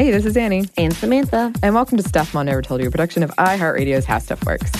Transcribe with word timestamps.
Hey, 0.00 0.12
this 0.12 0.24
is 0.24 0.34
Annie, 0.34 0.66
And 0.78 0.94
Samantha. 0.94 1.52
and 1.62 1.74
welcome 1.74 1.98
to 1.98 2.02
Stuff 2.02 2.32
Mom 2.32 2.46
Never 2.46 2.62
Told 2.62 2.80
You, 2.80 2.88
a 2.88 2.90
production 2.90 3.22
of 3.22 3.30
iHeartRadio's 3.32 4.06
How 4.06 4.18
Stuff 4.18 4.42
Works. 4.46 4.70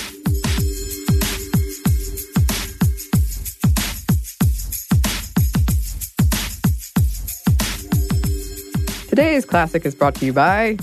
Today's 9.10 9.44
classic 9.44 9.84
is 9.84 9.94
brought 9.94 10.14
to 10.14 10.24
you 10.24 10.32
by 10.32 10.78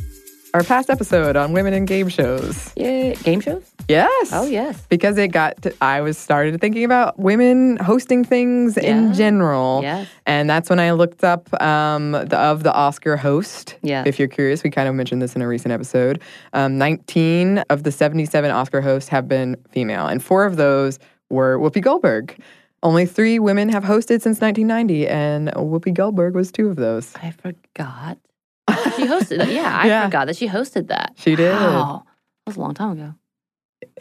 our 0.53 0.61
past 0.61 0.91
episode 0.91 1.35
on 1.35 1.53
women 1.53 1.73
in 1.73 1.85
game 1.85 2.07
shows. 2.07 2.71
Yeah, 2.75 3.15
game 3.15 3.39
shows? 3.39 3.63
Yes. 3.87 4.29
Oh, 4.33 4.45
yes. 4.45 4.85
Because 4.89 5.17
it 5.17 5.29
got, 5.29 5.61
to, 5.61 5.73
I 5.81 6.01
was 6.01 6.17
started 6.17 6.59
thinking 6.59 6.83
about 6.83 7.17
women 7.17 7.77
hosting 7.77 8.23
things 8.25 8.77
in 8.77 9.13
general. 9.13 9.79
Yes. 9.81 10.07
And 10.25 10.49
that's 10.49 10.69
when 10.69 10.79
I 10.79 10.91
looked 10.91 11.23
up 11.23 11.49
um, 11.61 12.11
the, 12.11 12.37
of 12.37 12.63
the 12.63 12.73
Oscar 12.73 13.15
host. 13.15 13.77
Yeah. 13.83 14.03
If 14.05 14.19
you're 14.19 14.27
curious, 14.27 14.63
we 14.63 14.69
kind 14.71 14.89
of 14.89 14.95
mentioned 14.95 15.21
this 15.21 15.35
in 15.35 15.41
a 15.41 15.47
recent 15.47 15.71
episode. 15.71 16.21
Um, 16.53 16.77
19 16.77 17.59
of 17.69 17.83
the 17.83 17.91
77 17.91 18.51
Oscar 18.51 18.81
hosts 18.81 19.09
have 19.09 19.27
been 19.27 19.55
female, 19.71 20.07
and 20.07 20.21
four 20.23 20.45
of 20.45 20.57
those 20.57 20.99
were 21.29 21.57
Whoopi 21.57 21.81
Goldberg. 21.81 22.37
Only 22.83 23.05
three 23.05 23.39
women 23.39 23.69
have 23.69 23.83
hosted 23.83 24.21
since 24.21 24.39
1990, 24.41 25.07
and 25.07 25.47
Whoopi 25.53 25.93
Goldberg 25.93 26.35
was 26.35 26.51
two 26.51 26.67
of 26.69 26.75
those. 26.75 27.13
I 27.15 27.31
forgot. 27.31 28.17
She 28.95 29.05
hosted. 29.05 29.51
Yeah, 29.51 29.77
I 29.81 29.87
Yeah. 29.87 30.05
forgot 30.05 30.27
that 30.27 30.35
she 30.35 30.47
hosted 30.47 30.87
that. 30.89 31.13
She 31.17 31.35
did. 31.35 31.53
Wow. 31.53 32.03
That 32.45 32.49
was 32.51 32.57
a 32.57 32.59
long 32.59 32.73
time 32.73 32.91
ago. 32.91 33.13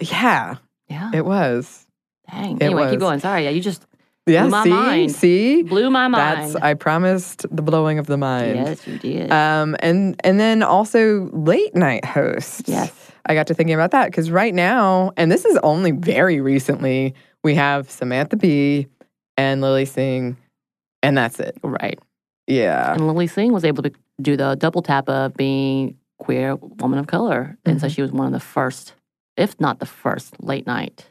Yeah, 0.01 0.57
Yeah. 0.89 1.11
it 1.15 1.25
was. 1.25 1.87
Dang. 2.31 2.57
it 2.57 2.63
Anyway, 2.65 2.83
was. 2.83 2.91
keep 2.93 3.01
going. 3.01 3.21
Sorry. 3.21 3.45
Yeah, 3.45 3.51
you 3.51 3.61
just 3.61 3.87
Yeah, 4.27 4.47
my 4.49 4.65
see, 4.65 4.71
mind. 4.71 5.13
see, 5.13 5.63
blew 5.63 5.91
my 5.91 6.09
mind. 6.09 6.39
that's 6.53 6.57
I 6.57 6.75
promised 6.75 7.47
the 7.55 7.63
blowing 7.63 7.99
of 7.99 8.07
the 8.07 8.17
mind. 8.17 8.57
yes, 8.57 8.87
you 8.87 8.99
did. 8.99 9.31
Um, 9.33 9.77
and 9.81 10.21
and 10.25 10.41
then 10.41 10.63
also 10.63 11.31
late 11.33 11.75
night 11.75 12.05
hosts. 12.05 12.63
yes. 12.67 12.93
I 13.29 13.35
got 13.35 13.49
to 13.49 13.55
thinking 13.55 13.75
about 13.75 13.91
that 13.91 14.07
because 14.07 14.31
right 14.31 14.55
now, 14.55 15.13
and 15.17 15.31
this 15.33 15.45
is 15.45 15.57
only 15.65 15.91
very 15.91 16.41
recently, 16.41 17.15
we 17.43 17.55
have 17.57 17.91
Samantha 17.91 18.37
Bee 18.37 18.87
and 19.37 19.61
Lilly 19.61 19.85
Singh, 19.85 20.37
and 21.03 21.17
that's 21.19 21.41
it. 21.41 21.57
Right. 21.63 21.99
Yeah. 22.47 22.93
And 22.95 23.07
Lilly 23.09 23.27
Singh 23.27 23.53
was 23.53 23.65
able 23.65 23.83
to 23.83 23.91
do 24.23 24.37
the 24.37 24.55
double 24.55 24.81
tap 24.81 25.09
of 25.09 25.35
being 25.35 25.97
queer 26.19 26.55
woman 26.57 26.99
of 27.01 27.09
color. 27.09 27.57
And 27.67 27.81
so 27.81 27.89
Mhm. 27.89 27.95
she 27.95 28.03
was 28.03 28.13
one 28.13 28.29
of 28.29 28.33
the 28.33 28.39
first, 28.41 28.95
if 29.37 29.59
not 29.61 29.79
the 29.79 29.87
first, 29.87 30.35
late 30.43 30.67
night 30.67 31.07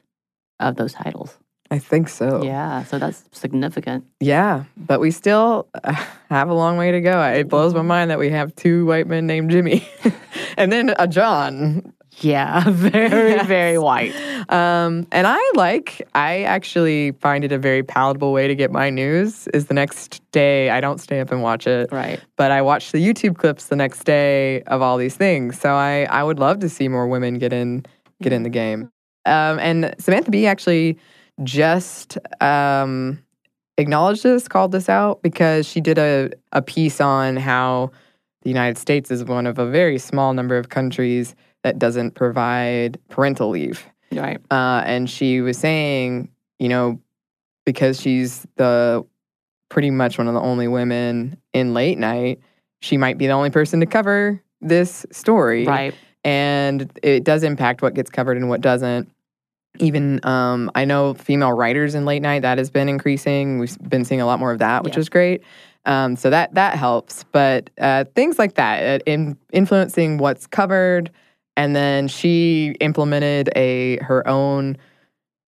of 0.59 0.75
those 0.75 0.93
titles. 0.93 1.37
I 1.71 1.79
think 1.79 2.09
so. 2.09 2.43
Yeah. 2.43 2.83
So 2.83 2.99
that's 2.99 3.23
significant. 3.31 4.05
Yeah. 4.19 4.65
But 4.77 4.99
we 4.99 5.09
still 5.09 5.67
have 6.29 6.47
a 6.49 6.53
long 6.53 6.77
way 6.77 6.91
to 6.91 7.01
go. 7.01 7.21
It 7.23 7.49
blows 7.49 7.73
my 7.73 7.81
mind 7.81 8.11
that 8.11 8.19
we 8.19 8.29
have 8.29 8.55
two 8.55 8.85
white 8.85 9.07
men 9.07 9.25
named 9.25 9.49
Jimmy 9.49 9.87
and 10.57 10.71
then 10.71 10.93
a 10.99 11.07
John. 11.07 11.91
Yeah. 12.19 12.63
Very, 12.69 13.31
Yes. 13.31 13.45
very 13.47 13.77
white. 13.77 14.15
Um, 14.49 15.05
and 15.11 15.27
I 15.27 15.37
like, 15.55 16.07
I 16.15 16.43
actually 16.43 17.11
find 17.13 17.43
it 17.43 17.51
a 17.51 17.57
very 17.57 17.83
palatable 17.83 18.31
way 18.31 18.47
to 18.47 18.55
get 18.55 18.71
my 18.71 18.89
news 18.89 19.47
is 19.49 19.65
the 19.65 19.73
next 19.73 20.21
day. 20.31 20.69
I 20.69 20.79
don't 20.79 20.99
stay 20.99 21.19
up 21.19 21.31
and 21.31 21.41
watch 21.41 21.67
it. 21.67 21.91
Right. 21.91 22.21
but 22.37 22.51
I 22.51 22.61
watch 22.61 22.93
the 22.93 22.99
YouTube 22.99 23.35
clips 23.37 23.65
the 23.67 23.75
next 23.75 24.05
day 24.05 24.61
of 24.61 24.81
all 24.81 24.97
these 24.97 25.15
things. 25.17 25.59
So 25.59 25.73
I, 25.73 26.03
I 26.09 26.23
would 26.23 26.39
love 26.39 26.59
to 26.59 26.69
see 26.69 26.87
more 26.87 27.05
women 27.07 27.37
get 27.37 27.51
in 27.51 27.85
get 28.25 28.33
in 28.33 28.43
the 28.43 28.49
game. 28.49 28.91
Um, 29.25 29.59
and 29.59 29.95
Samantha 29.99 30.31
Bee 30.31 30.45
actually 30.45 30.97
just 31.43 32.17
um, 32.41 33.19
acknowledged 33.77 34.23
this, 34.23 34.47
called 34.47 34.71
this 34.71 34.89
out 34.89 35.21
because 35.21 35.67
she 35.67 35.79
did 35.81 35.97
a, 35.97 36.31
a 36.51 36.61
piece 36.61 36.99
on 36.99 37.37
how 37.37 37.91
the 38.41 38.49
United 38.49 38.77
States 38.77 39.11
is 39.11 39.23
one 39.23 39.47
of 39.47 39.57
a 39.59 39.65
very 39.65 39.97
small 39.97 40.33
number 40.33 40.57
of 40.57 40.69
countries 40.69 41.35
that 41.63 41.79
doesn't 41.79 42.11
provide 42.11 42.99
parental 43.09 43.49
leave. 43.49 43.85
Right. 44.11 44.39
Uh, 44.51 44.83
and 44.85 45.09
she 45.09 45.41
was 45.41 45.57
saying, 45.57 46.29
you 46.59 46.69
know, 46.69 46.99
because 47.65 47.99
she's 47.99 48.45
the 48.55 49.05
pretty 49.69 49.89
much 49.89 50.17
one 50.17 50.27
of 50.27 50.33
the 50.33 50.41
only 50.41 50.67
women 50.67 51.37
in 51.53 51.73
late 51.73 51.97
night, 51.97 52.39
she 52.81 52.97
might 52.97 53.17
be 53.17 53.25
the 53.25 53.33
only 53.33 53.49
person 53.49 53.79
to 53.79 53.85
cover 53.85 54.41
this 54.61 55.05
story. 55.11 55.65
Right. 55.65 55.95
And 56.25 56.91
it 57.03 57.23
does 57.23 57.43
impact 57.43 57.81
what 57.81 57.93
gets 57.93 58.09
covered 58.09 58.35
and 58.35 58.49
what 58.49 58.59
doesn't. 58.59 59.09
Even 59.79 60.19
um, 60.25 60.71
I 60.73 60.83
know 60.85 61.13
female 61.13 61.51
writers 61.53 61.95
in 61.95 62.03
late 62.03 62.21
night 62.21 62.41
that 62.41 62.57
has 62.57 62.69
been 62.69 62.89
increasing. 62.89 63.59
We've 63.59 63.77
been 63.89 64.03
seeing 64.03 64.21
a 64.21 64.25
lot 64.25 64.39
more 64.39 64.51
of 64.51 64.59
that, 64.59 64.83
which 64.83 64.95
Yeah. 64.95 65.01
is 65.01 65.09
great. 65.09 65.43
Um, 65.85 66.15
so 66.15 66.29
that 66.31 66.55
that 66.55 66.75
helps. 66.75 67.23
But 67.31 67.69
uh, 67.79 68.05
things 68.15 68.39
like 68.39 68.55
that, 68.55 69.01
uh, 69.01 69.03
in 69.05 69.37
influencing 69.53 70.17
what's 70.17 70.47
covered, 70.47 71.11
and 71.55 71.75
then 71.75 72.07
she 72.07 72.75
implemented 72.79 73.49
a 73.55 73.97
her 73.97 74.27
own 74.27 74.77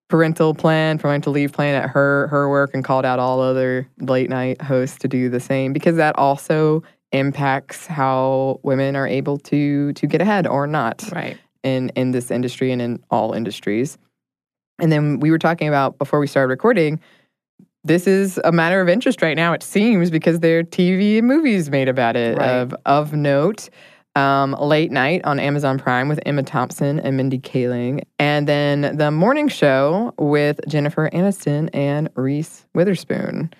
parental 0.09 0.53
plan, 0.53 0.99
parental 0.99 1.33
leave 1.33 1.53
plan 1.53 1.81
at 1.81 1.89
her 1.89 2.27
her 2.27 2.49
work, 2.49 2.71
and 2.75 2.83
called 2.83 3.03
out 3.05 3.17
all 3.17 3.41
other 3.41 3.87
late 3.99 4.29
night 4.29 4.61
hosts 4.61 4.97
to 4.99 5.07
do 5.07 5.27
the 5.29 5.39
same 5.39 5.73
because 5.73 5.95
that 5.95 6.15
also 6.17 6.83
impacts 7.11 7.85
how 7.87 8.59
women 8.63 8.95
are 8.95 9.07
able 9.07 9.37
to 9.37 9.93
to 9.93 10.07
get 10.07 10.21
ahead 10.21 10.45
or 10.47 10.67
not 10.67 11.03
Right. 11.13 11.37
in 11.63 11.89
in 11.95 12.11
this 12.11 12.31
industry 12.31 12.71
and 12.71 12.81
in 12.81 12.99
all 13.09 13.33
industries. 13.33 13.97
And 14.79 14.91
then 14.91 15.19
we 15.19 15.31
were 15.31 15.39
talking 15.39 15.67
about 15.67 15.97
before 15.97 16.19
we 16.19 16.27
started 16.27 16.49
recording. 16.49 16.99
This 17.83 18.05
is 18.05 18.39
a 18.43 18.51
matter 18.51 18.81
of 18.81 18.89
interest 18.89 19.21
right 19.21 19.35
now. 19.37 19.53
It 19.53 19.63
seems 19.63 20.11
because 20.11 20.41
there 20.41 20.59
are 20.59 20.63
TV 20.63 21.17
and 21.19 21.27
movies 21.27 21.69
made 21.69 21.87
about 21.87 22.15
it 22.17 22.37
Right. 22.37 22.49
of 22.49 22.75
of 22.85 23.13
note. 23.13 23.69
Um, 24.15 24.53
late 24.59 24.91
night 24.91 25.21
on 25.25 25.39
Amazon 25.39 25.77
Prime 25.77 26.07
with 26.07 26.19
Emma 26.25 26.41
Thompson 26.41 26.99
and 26.99 27.15
Mindy 27.15 27.37
Kaling, 27.37 28.01
and 28.17 28.47
then 28.47 28.97
the 28.97 29.11
morning 29.11 29.47
show 29.47 30.11
with 30.17 30.59
Jennifer 30.67 31.07
Aniston 31.13 31.69
and 31.71 32.09
Reese 32.15 32.65
Witherspoon. 32.73 33.51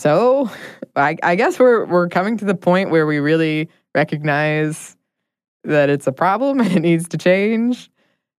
So, 0.00 0.50
I, 0.96 1.14
I 1.22 1.34
guess 1.34 1.58
we're 1.58 1.84
we're 1.84 2.08
coming 2.08 2.38
to 2.38 2.46
the 2.46 2.54
point 2.54 2.88
where 2.88 3.06
we 3.06 3.18
really 3.18 3.68
recognize 3.94 4.96
that 5.64 5.90
it's 5.90 6.06
a 6.06 6.12
problem 6.12 6.58
and 6.60 6.72
it 6.72 6.80
needs 6.80 7.06
to 7.08 7.18
change. 7.18 7.90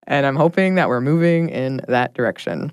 And 0.07 0.25
I'm 0.25 0.35
hoping 0.35 0.73
that 0.75 0.89
we're 0.89 1.01
moving 1.01 1.49
in 1.49 1.81
that 1.87 2.15
direction. 2.15 2.71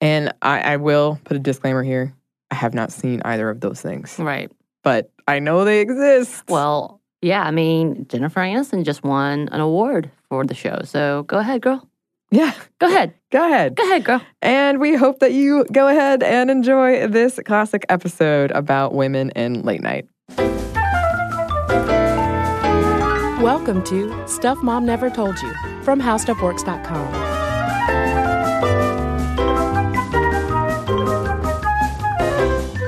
And 0.00 0.34
I, 0.42 0.72
I 0.72 0.76
will 0.78 1.20
put 1.22 1.36
a 1.36 1.40
disclaimer 1.40 1.84
here. 1.84 2.12
I 2.50 2.56
have 2.56 2.74
not 2.74 2.90
seen 2.90 3.22
either 3.24 3.48
of 3.48 3.60
those 3.60 3.80
things, 3.80 4.18
Right. 4.18 4.50
but 4.82 5.12
I 5.28 5.38
know 5.38 5.64
they 5.64 5.80
exist. 5.80 6.42
Well, 6.48 7.00
yeah, 7.22 7.44
I 7.44 7.52
mean, 7.52 8.04
Jennifer 8.08 8.40
Aniston 8.40 8.84
just 8.84 9.04
won 9.04 9.48
an 9.52 9.60
award 9.60 10.10
for 10.28 10.44
the 10.44 10.54
show. 10.54 10.80
So 10.84 11.22
go 11.22 11.38
ahead, 11.38 11.62
girl. 11.62 11.88
Yeah, 12.34 12.52
Go 12.80 12.88
ahead. 12.88 13.14
go 13.30 13.46
ahead. 13.46 13.76
Go 13.76 13.84
ahead, 13.84 14.04
girl. 14.04 14.20
And 14.42 14.80
we 14.80 14.96
hope 14.96 15.20
that 15.20 15.32
you 15.34 15.64
go 15.70 15.86
ahead 15.86 16.20
and 16.20 16.50
enjoy 16.50 17.06
this 17.06 17.38
classic 17.46 17.86
episode 17.88 18.50
about 18.50 18.92
women 18.92 19.30
in 19.36 19.62
late 19.62 19.82
night. 19.82 20.08
Welcome 23.40 23.84
to 23.84 24.26
Stuff 24.26 24.58
Mom 24.64 24.84
Never 24.84 25.10
Told 25.10 25.40
You 25.40 25.54
from 25.84 26.00
HowStuffWorks.com. 26.00 27.12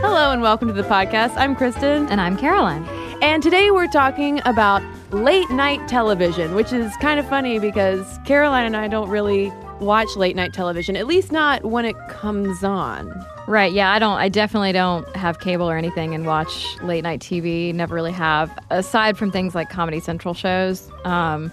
Hello 0.03 0.33
and 0.33 0.43
welcome 0.43 0.67
to 0.67 0.75
the 0.75 0.83
podcast. 0.83 1.35
I'm 1.37 1.55
Cristen. 1.55 2.09
And 2.09 2.21
I'm 2.21 2.37
Caroline. 2.37 2.85
And 3.23 3.45
today 3.45 3.71
we're 3.71 3.87
talking 3.87 4.41
about 4.45 4.83
late 5.11 5.49
night 5.51 5.87
television, 5.89 6.55
which 6.55 6.73
is 6.73 6.95
kind 6.97 7.21
of 7.21 7.29
funny 7.29 7.59
because 7.59 8.19
Caroline 8.25 8.67
and 8.67 8.77
I 8.77 8.89
don't 8.89 9.09
really 9.09 9.53
watch 9.81 10.09
late 10.17 10.37
night 10.37 10.53
television, 10.53 10.97
at 10.97 11.07
least 11.07 11.33
not 11.33 11.65
when 11.65 11.85
it 11.85 11.97
comes 12.09 12.65
on. 12.65 13.13
Right, 13.47 13.73
yeah, 13.73 13.93
I 13.93 13.99
don't 13.99 14.19
I 14.19 14.29
definitely 14.29 14.73
don't 14.73 15.09
have 15.15 15.39
cable 15.39 15.71
or 15.71 15.77
anything 15.77 16.15
and 16.15 16.27
watch 16.27 16.67
late 16.83 17.03
night 17.05 17.21
TV. 17.21 17.73
Never 17.73 17.95
really 17.95 18.13
have, 18.13 18.57
aside 18.71 19.17
from 19.17 19.31
things 19.31 19.55
like 19.55 19.71
Comedy 19.71 20.01
Central 20.01 20.35
shows. 20.35 20.91
Um, 21.05 21.53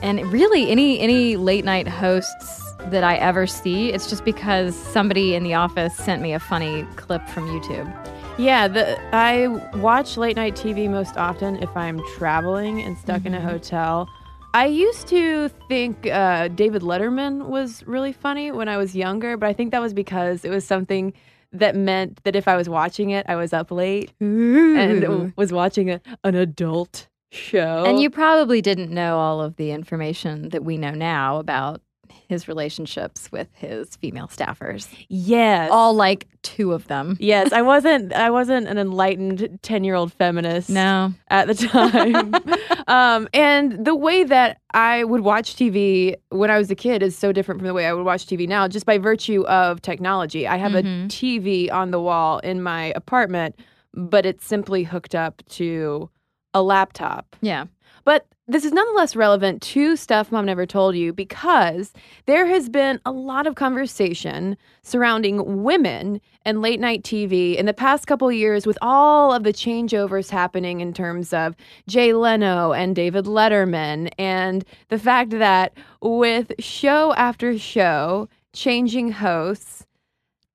and 0.00 0.24
really 0.32 0.70
any 0.70 0.98
any 1.00 1.36
late 1.36 1.64
night 1.64 1.86
hosts 1.86 2.72
that 2.86 3.04
I 3.04 3.16
ever 3.16 3.46
see, 3.46 3.92
it's 3.92 4.08
just 4.08 4.24
because 4.24 4.74
somebody 4.74 5.34
in 5.34 5.42
the 5.42 5.54
office 5.54 5.94
sent 5.96 6.22
me 6.22 6.32
a 6.32 6.40
funny 6.40 6.86
clip 6.96 7.26
from 7.28 7.46
YouTube. 7.48 8.13
Yeah, 8.36 8.66
the, 8.66 9.00
I 9.14 9.46
watch 9.76 10.16
late 10.16 10.34
night 10.34 10.56
TV 10.56 10.90
most 10.90 11.16
often 11.16 11.56
if 11.62 11.74
I'm 11.76 12.00
traveling 12.16 12.82
and 12.82 12.98
stuck 12.98 13.24
in 13.26 13.32
a 13.32 13.40
hotel. 13.40 14.08
I 14.54 14.66
used 14.66 15.06
to 15.08 15.48
think 15.68 16.08
uh, 16.08 16.48
David 16.48 16.82
Letterman 16.82 17.46
was 17.46 17.84
really 17.86 18.12
funny 18.12 18.50
when 18.50 18.68
I 18.68 18.76
was 18.76 18.94
younger, 18.96 19.36
but 19.36 19.48
I 19.48 19.52
think 19.52 19.70
that 19.70 19.80
was 19.80 19.94
because 19.94 20.44
it 20.44 20.50
was 20.50 20.64
something 20.64 21.12
that 21.52 21.76
meant 21.76 22.24
that 22.24 22.34
if 22.34 22.48
I 22.48 22.56
was 22.56 22.68
watching 22.68 23.10
it, 23.10 23.24
I 23.28 23.36
was 23.36 23.52
up 23.52 23.70
late 23.70 24.12
and 24.20 25.32
was 25.36 25.52
watching 25.52 25.90
a, 25.90 26.00
an 26.24 26.34
adult 26.34 27.06
show. 27.30 27.84
And 27.86 28.00
you 28.00 28.10
probably 28.10 28.60
didn't 28.60 28.90
know 28.90 29.18
all 29.18 29.40
of 29.40 29.56
the 29.56 29.70
information 29.70 30.48
that 30.48 30.64
we 30.64 30.76
know 30.76 30.90
now 30.90 31.38
about 31.38 31.82
his 32.28 32.48
relationships 32.48 33.30
with 33.32 33.48
his 33.54 33.96
female 33.96 34.28
staffers. 34.28 34.88
Yes. 35.08 35.70
All 35.72 35.94
like 35.94 36.26
two 36.42 36.72
of 36.72 36.86
them. 36.88 37.16
Yes, 37.20 37.52
I 37.52 37.62
wasn't. 37.72 38.12
I 38.12 38.30
wasn't 38.30 38.68
an 38.68 38.78
enlightened 38.78 39.58
ten-year-old 39.62 40.12
feminist. 40.12 40.70
No. 40.70 41.12
at 41.28 41.46
the 41.46 41.54
time. 41.54 42.34
um, 42.86 43.28
and 43.32 43.84
the 43.84 43.94
way 43.94 44.24
that 44.24 44.58
I 44.72 45.04
would 45.04 45.20
watch 45.22 45.54
TV 45.56 46.14
when 46.30 46.50
I 46.50 46.58
was 46.58 46.70
a 46.70 46.74
kid 46.74 47.02
is 47.02 47.16
so 47.16 47.32
different 47.32 47.60
from 47.60 47.66
the 47.68 47.74
way 47.74 47.86
I 47.86 47.92
would 47.92 48.04
watch 48.04 48.26
TV 48.26 48.46
now, 48.48 48.68
just 48.68 48.86
by 48.86 48.98
virtue 48.98 49.44
of 49.46 49.80
technology. 49.82 50.46
I 50.46 50.56
have 50.56 50.72
Mhm. 50.72 51.04
a 51.04 51.08
TV 51.08 51.70
on 51.70 51.90
the 51.90 52.00
wall 52.00 52.38
in 52.40 52.62
my 52.62 52.92
apartment, 52.96 53.56
but 53.94 54.26
it's 54.26 54.46
simply 54.46 54.82
hooked 54.84 55.14
up 55.14 55.42
to 55.50 56.10
a 56.52 56.62
laptop. 56.62 57.36
Yeah. 57.40 57.64
But 58.04 58.26
this 58.46 58.64
is 58.64 58.72
nonetheless 58.72 59.16
relevant 59.16 59.62
to 59.62 59.96
stuff 59.96 60.30
mom 60.30 60.44
never 60.44 60.66
told 60.66 60.94
you 60.94 61.12
because 61.12 61.92
there 62.26 62.46
has 62.46 62.68
been 62.68 63.00
a 63.06 63.10
lot 63.12 63.46
of 63.46 63.54
conversation 63.54 64.56
surrounding 64.82 65.62
women 65.62 66.20
and 66.44 66.60
late 66.60 66.78
night 66.78 67.02
TV 67.02 67.56
in 67.56 67.64
the 67.64 67.72
past 67.72 68.06
couple 68.06 68.30
years 68.30 68.66
with 68.66 68.76
all 68.82 69.32
of 69.32 69.44
the 69.44 69.52
changeovers 69.52 70.28
happening 70.28 70.80
in 70.80 70.92
terms 70.92 71.32
of 71.32 71.56
Jay 71.88 72.12
Leno 72.12 72.72
and 72.72 72.94
David 72.94 73.24
Letterman 73.24 74.10
and 74.18 74.64
the 74.88 74.98
fact 74.98 75.30
that 75.30 75.72
with 76.02 76.52
show 76.58 77.14
after 77.14 77.58
show 77.58 78.28
changing 78.52 79.12
hosts 79.12 79.86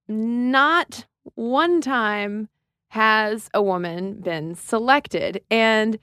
not 0.08 1.06
one 1.36 1.82
time 1.82 2.50
has 2.90 3.50
a 3.54 3.62
woman 3.62 4.16
been 4.16 4.56
selected. 4.56 5.42
And 5.52 6.00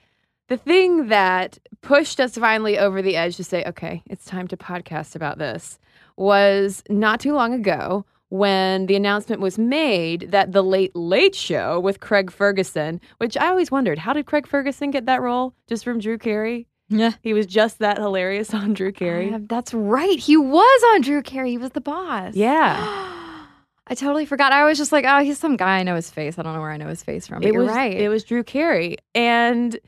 the 0.48 0.56
thing 0.56 1.08
that 1.08 1.58
pushed 1.82 2.20
us 2.20 2.36
finally 2.36 2.78
over 2.78 3.02
the 3.02 3.16
edge 3.16 3.36
to 3.36 3.44
say, 3.44 3.64
okay, 3.64 4.02
it's 4.06 4.24
time 4.24 4.48
to 4.48 4.56
podcast 4.56 5.16
about 5.16 5.38
this 5.38 5.78
was 6.16 6.82
not 6.88 7.20
too 7.20 7.34
long 7.34 7.52
ago 7.52 8.04
when 8.28 8.86
the 8.86 8.96
announcement 8.96 9.40
was 9.40 9.58
made 9.58 10.30
that 10.30 10.52
the 10.52 10.62
Late 10.62 10.94
Late 10.96 11.34
Show 11.34 11.78
with 11.78 12.00
Craig 12.00 12.30
Ferguson, 12.30 13.00
which 13.18 13.36
I 13.36 13.48
always 13.48 13.70
wondered, 13.70 13.98
how 13.98 14.12
did 14.12 14.26
Craig 14.26 14.46
Ferguson 14.46 14.90
get 14.90 15.06
that 15.06 15.22
role? 15.22 15.54
Just 15.68 15.84
from 15.84 16.00
Drew 16.00 16.18
Carey? 16.18 16.66
Yeah. 16.88 17.12
He 17.22 17.34
was 17.34 17.46
just 17.46 17.78
that 17.80 17.98
hilarious 17.98 18.54
on 18.54 18.74
Drew 18.74 18.92
Carey. 18.92 19.32
Uh, 19.32 19.40
that's 19.42 19.74
right. 19.74 20.18
He 20.18 20.36
was 20.36 20.82
on 20.94 21.02
Drew 21.02 21.22
Carey. 21.22 21.50
He 21.50 21.58
was 21.58 21.70
the 21.70 21.80
boss. 21.80 22.34
Yeah. 22.34 22.76
I 23.88 23.94
totally 23.94 24.26
forgot. 24.26 24.52
I 24.52 24.64
was 24.64 24.78
just 24.78 24.90
like, 24.90 25.04
oh, 25.06 25.22
he's 25.22 25.38
some 25.38 25.56
guy. 25.56 25.78
I 25.78 25.82
know 25.84 25.94
his 25.94 26.10
face. 26.10 26.38
I 26.38 26.42
don't 26.42 26.54
know 26.54 26.60
where 26.60 26.72
I 26.72 26.76
know 26.76 26.88
his 26.88 27.04
face 27.04 27.28
from. 27.28 27.42
It 27.44 27.52
you're 27.52 27.62
was 27.62 27.68
right. 27.68 27.96
It 27.96 28.08
was 28.08 28.24
Drew 28.24 28.42
Carey, 28.42 28.96
and 29.14 29.78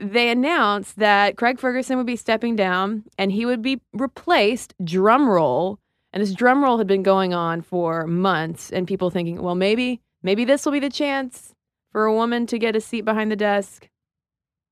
they 0.00 0.30
announced 0.30 0.96
that 0.96 1.36
Craig 1.36 1.58
Ferguson 1.58 1.96
would 1.96 2.06
be 2.06 2.16
stepping 2.16 2.56
down, 2.56 3.04
and 3.18 3.32
he 3.32 3.44
would 3.44 3.62
be 3.62 3.80
replaced. 3.92 4.74
Drum 4.82 5.28
roll, 5.28 5.78
and 6.12 6.22
this 6.22 6.32
drum 6.32 6.62
roll 6.62 6.78
had 6.78 6.86
been 6.86 7.02
going 7.02 7.34
on 7.34 7.62
for 7.62 8.06
months, 8.06 8.70
and 8.70 8.86
people 8.86 9.10
thinking, 9.10 9.42
well, 9.42 9.54
maybe, 9.54 10.00
maybe 10.22 10.44
this 10.44 10.64
will 10.64 10.72
be 10.72 10.80
the 10.80 10.90
chance 10.90 11.54
for 11.90 12.04
a 12.04 12.14
woman 12.14 12.46
to 12.46 12.58
get 12.58 12.76
a 12.76 12.80
seat 12.80 13.04
behind 13.04 13.30
the 13.30 13.36
desk. 13.36 13.88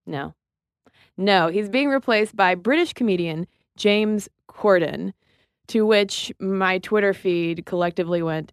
No, 0.07 0.35
no, 1.17 1.49
he's 1.49 1.69
being 1.69 1.89
replaced 1.89 2.37
by 2.37 2.55
British 2.55 2.93
comedian 2.93 3.47
James 3.77 4.29
Corden. 4.49 5.13
To 5.71 5.85
which 5.85 6.33
my 6.39 6.79
Twitter 6.79 7.13
feed 7.13 7.67
collectively 7.67 8.23
went. 8.23 8.53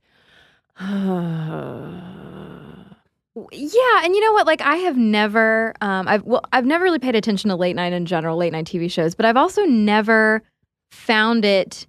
Yeah, 3.35 4.03
and 4.03 4.13
you 4.13 4.21
know 4.21 4.33
what? 4.33 4.45
Like, 4.45 4.61
I 4.61 4.75
have 4.77 4.95
never, 4.95 5.73
um, 5.81 6.07
I've 6.07 6.23
well, 6.23 6.43
I've 6.53 6.65
never 6.65 6.83
really 6.83 6.99
paid 6.99 7.15
attention 7.15 7.49
to 7.49 7.55
late 7.55 7.75
night 7.75 7.91
in 7.91 8.05
general, 8.05 8.37
late 8.37 8.53
night 8.53 8.65
TV 8.65 8.91
shows, 8.91 9.15
but 9.15 9.25
I've 9.25 9.37
also 9.37 9.63
never 9.63 10.43
found 10.91 11.43
it 11.43 11.87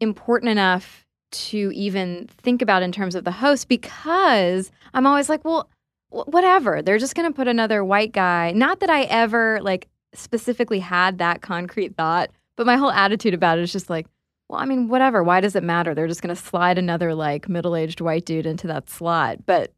important 0.00 0.50
enough 0.50 1.06
to 1.30 1.70
even 1.72 2.28
think 2.38 2.60
about 2.62 2.82
in 2.82 2.90
terms 2.90 3.14
of 3.14 3.24
the 3.24 3.30
host 3.30 3.68
because 3.68 4.72
I'm 4.92 5.06
always 5.06 5.28
like, 5.28 5.44
well, 5.44 5.68
wh- 6.10 6.28
whatever. 6.28 6.82
They're 6.82 6.98
just 6.98 7.14
going 7.14 7.30
to 7.30 7.34
put 7.34 7.48
another 7.48 7.84
white 7.84 8.12
guy. 8.12 8.52
Not 8.52 8.80
that 8.80 8.90
I 8.90 9.02
ever 9.04 9.60
like 9.62 9.88
specifically 10.14 10.80
had 10.80 11.18
that 11.18 11.42
concrete 11.42 11.96
thought, 11.96 12.30
but 12.56 12.66
my 12.66 12.76
whole 12.76 12.90
attitude 12.90 13.34
about 13.34 13.58
it 13.58 13.62
is 13.62 13.72
just 13.72 13.88
like, 13.88 14.06
well, 14.48 14.60
I 14.60 14.66
mean, 14.66 14.88
whatever. 14.88 15.22
Why 15.22 15.40
does 15.40 15.56
it 15.56 15.62
matter? 15.62 15.94
They're 15.94 16.08
just 16.08 16.22
going 16.22 16.34
to 16.34 16.42
slide 16.42 16.76
another 16.76 17.14
like 17.14 17.48
middle 17.48 17.76
aged 17.76 18.00
white 18.00 18.24
dude 18.26 18.46
into 18.46 18.66
that 18.66 18.90
slot. 18.90 19.46
But 19.46 19.72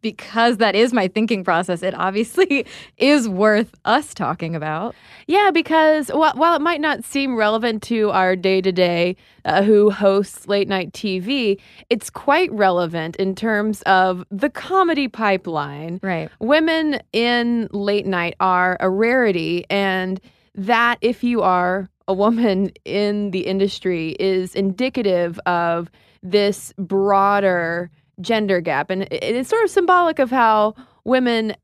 because 0.00 0.58
that 0.58 0.74
is 0.74 0.92
my 0.92 1.08
thinking 1.08 1.44
process, 1.44 1.82
it 1.82 1.94
obviously 1.94 2.66
is 2.98 3.28
worth 3.28 3.74
us 3.84 4.14
talking 4.14 4.56
about. 4.56 4.94
Yeah, 5.26 5.50
because 5.52 6.08
while, 6.08 6.32
while 6.34 6.54
it 6.54 6.62
might 6.62 6.80
not 6.80 7.04
seem 7.04 7.36
relevant 7.36 7.82
to 7.84 8.10
our 8.10 8.36
day 8.36 8.60
to 8.60 8.72
day 8.72 9.16
who 9.64 9.90
hosts 9.90 10.48
late 10.48 10.68
night 10.68 10.92
TV, 10.92 11.60
it's 11.90 12.10
quite 12.10 12.52
relevant 12.52 13.16
in 13.16 13.34
terms 13.34 13.82
of 13.82 14.24
the 14.30 14.50
comedy 14.50 15.08
pipeline. 15.08 16.00
Right. 16.02 16.30
Women 16.40 17.00
in 17.12 17.68
late 17.72 18.06
night 18.06 18.34
are 18.40 18.76
a 18.80 18.88
rarity, 18.88 19.64
and 19.68 20.20
that 20.54 20.98
if 21.00 21.24
you 21.24 21.42
are 21.42 21.88
a 22.08 22.14
woman 22.14 22.70
in 22.84 23.30
the 23.30 23.40
industry 23.40 24.16
is 24.18 24.54
indicative 24.54 25.38
of 25.46 25.90
this 26.22 26.72
broader 26.78 27.90
gender 28.22 28.60
gap. 28.60 28.90
And 28.90 29.08
it's 29.10 29.50
sort 29.50 29.64
of 29.64 29.70
symbolic 29.70 30.18
of 30.18 30.30
how 30.30 30.74
women 31.04 31.54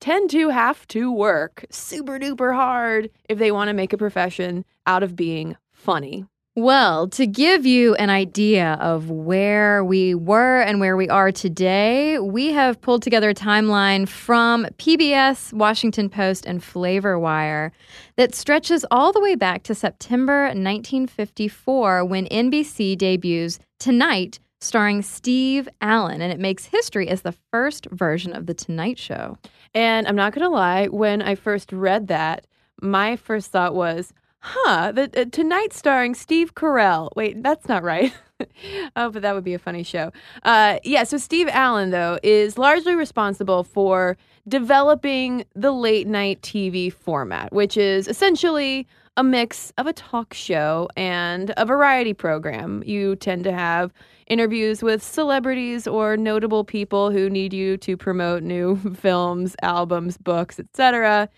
tend 0.00 0.30
to 0.30 0.48
have 0.50 0.86
to 0.88 1.12
work 1.12 1.64
super 1.70 2.18
duper 2.18 2.54
hard 2.54 3.10
if 3.28 3.38
they 3.38 3.50
want 3.50 3.68
to 3.68 3.74
make 3.74 3.92
a 3.92 3.98
profession 3.98 4.64
out 4.86 5.02
of 5.02 5.16
being 5.16 5.56
funny. 5.72 6.24
Well, 6.56 7.06
to 7.10 7.24
give 7.24 7.66
you 7.66 7.94
an 7.96 8.10
idea 8.10 8.78
of 8.80 9.10
where 9.10 9.84
we 9.84 10.16
were 10.16 10.60
and 10.62 10.80
where 10.80 10.96
we 10.96 11.08
are 11.08 11.30
today, 11.30 12.18
we 12.18 12.50
have 12.50 12.80
pulled 12.80 13.02
together 13.02 13.30
a 13.30 13.34
timeline 13.34 14.08
from 14.08 14.64
PBS, 14.76 15.52
Washington 15.52 16.10
Post, 16.10 16.46
and 16.46 16.60
Flavorwire 16.60 17.70
that 18.16 18.34
stretches 18.34 18.84
all 18.90 19.12
the 19.12 19.20
way 19.20 19.36
back 19.36 19.62
to 19.64 19.74
September 19.74 20.46
1954 20.46 22.04
when 22.04 22.26
NBC 22.26 22.98
debuts 22.98 23.60
Tonight, 23.78 24.40
starring 24.60 25.02
Steve 25.02 25.68
Allen, 25.80 26.20
and 26.20 26.32
it 26.32 26.40
makes 26.40 26.66
history 26.66 27.08
as 27.08 27.22
the 27.22 27.34
first 27.50 27.86
version 27.90 28.34
of 28.34 28.46
The 28.46 28.54
Tonight 28.54 28.98
Show. 28.98 29.38
And 29.74 30.06
I'm 30.06 30.16
not 30.16 30.32
going 30.32 30.44
to 30.44 30.48
lie, 30.48 30.86
when 30.86 31.22
I 31.22 31.34
first 31.34 31.72
read 31.72 32.08
that, 32.08 32.46
my 32.80 33.16
first 33.16 33.50
thought 33.50 33.74
was, 33.74 34.12
huh, 34.40 34.92
the, 34.92 35.10
uh, 35.16 35.24
tonight 35.30 35.72
starring 35.72 36.14
Steve 36.14 36.54
Carell. 36.54 37.10
Wait, 37.16 37.42
that's 37.42 37.68
not 37.68 37.82
right. 37.82 38.12
oh, 38.96 39.10
but 39.10 39.22
that 39.22 39.34
would 39.34 39.44
be 39.44 39.54
a 39.54 39.58
funny 39.58 39.82
show. 39.82 40.12
Uh, 40.42 40.78
yeah, 40.84 41.04
so 41.04 41.16
Steve 41.16 41.48
Allen, 41.50 41.90
though, 41.90 42.18
is 42.22 42.58
largely 42.58 42.94
responsible 42.94 43.64
for 43.64 44.16
developing 44.46 45.44
the 45.54 45.72
late 45.72 46.06
night 46.06 46.40
TV 46.40 46.92
format, 46.92 47.52
which 47.52 47.76
is 47.76 48.08
essentially 48.08 48.86
a 49.18 49.24
mix 49.24 49.72
of 49.76 49.88
a 49.88 49.92
talk 49.92 50.32
show 50.32 50.88
and 50.96 51.52
a 51.56 51.66
variety 51.66 52.14
program. 52.14 52.84
You 52.86 53.16
tend 53.16 53.42
to 53.44 53.52
have 53.52 53.92
interviews 54.28 54.80
with 54.80 55.02
celebrities 55.02 55.88
or 55.88 56.16
notable 56.16 56.62
people 56.62 57.10
who 57.10 57.28
need 57.28 57.52
you 57.52 57.76
to 57.78 57.96
promote 57.96 58.44
new 58.44 58.76
films, 58.94 59.56
albums, 59.60 60.16
books, 60.18 60.60
etc., 60.60 61.28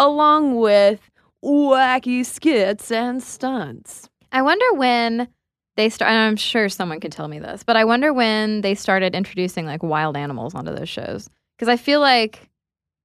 along 0.00 0.56
with 0.56 1.08
wacky 1.44 2.26
skits 2.26 2.90
and 2.90 3.22
stunts. 3.22 4.08
I 4.32 4.42
wonder 4.42 4.72
when 4.74 5.28
they 5.76 5.90
start. 5.90 6.10
I'm 6.10 6.34
sure 6.34 6.68
someone 6.68 6.98
could 6.98 7.12
tell 7.12 7.28
me 7.28 7.38
this, 7.38 7.62
but 7.62 7.76
I 7.76 7.84
wonder 7.84 8.12
when 8.12 8.62
they 8.62 8.74
started 8.74 9.14
introducing 9.14 9.64
like 9.64 9.84
wild 9.84 10.16
animals 10.16 10.56
onto 10.56 10.74
those 10.74 10.88
shows 10.88 11.30
because 11.56 11.68
I 11.68 11.76
feel 11.76 12.00
like 12.00 12.50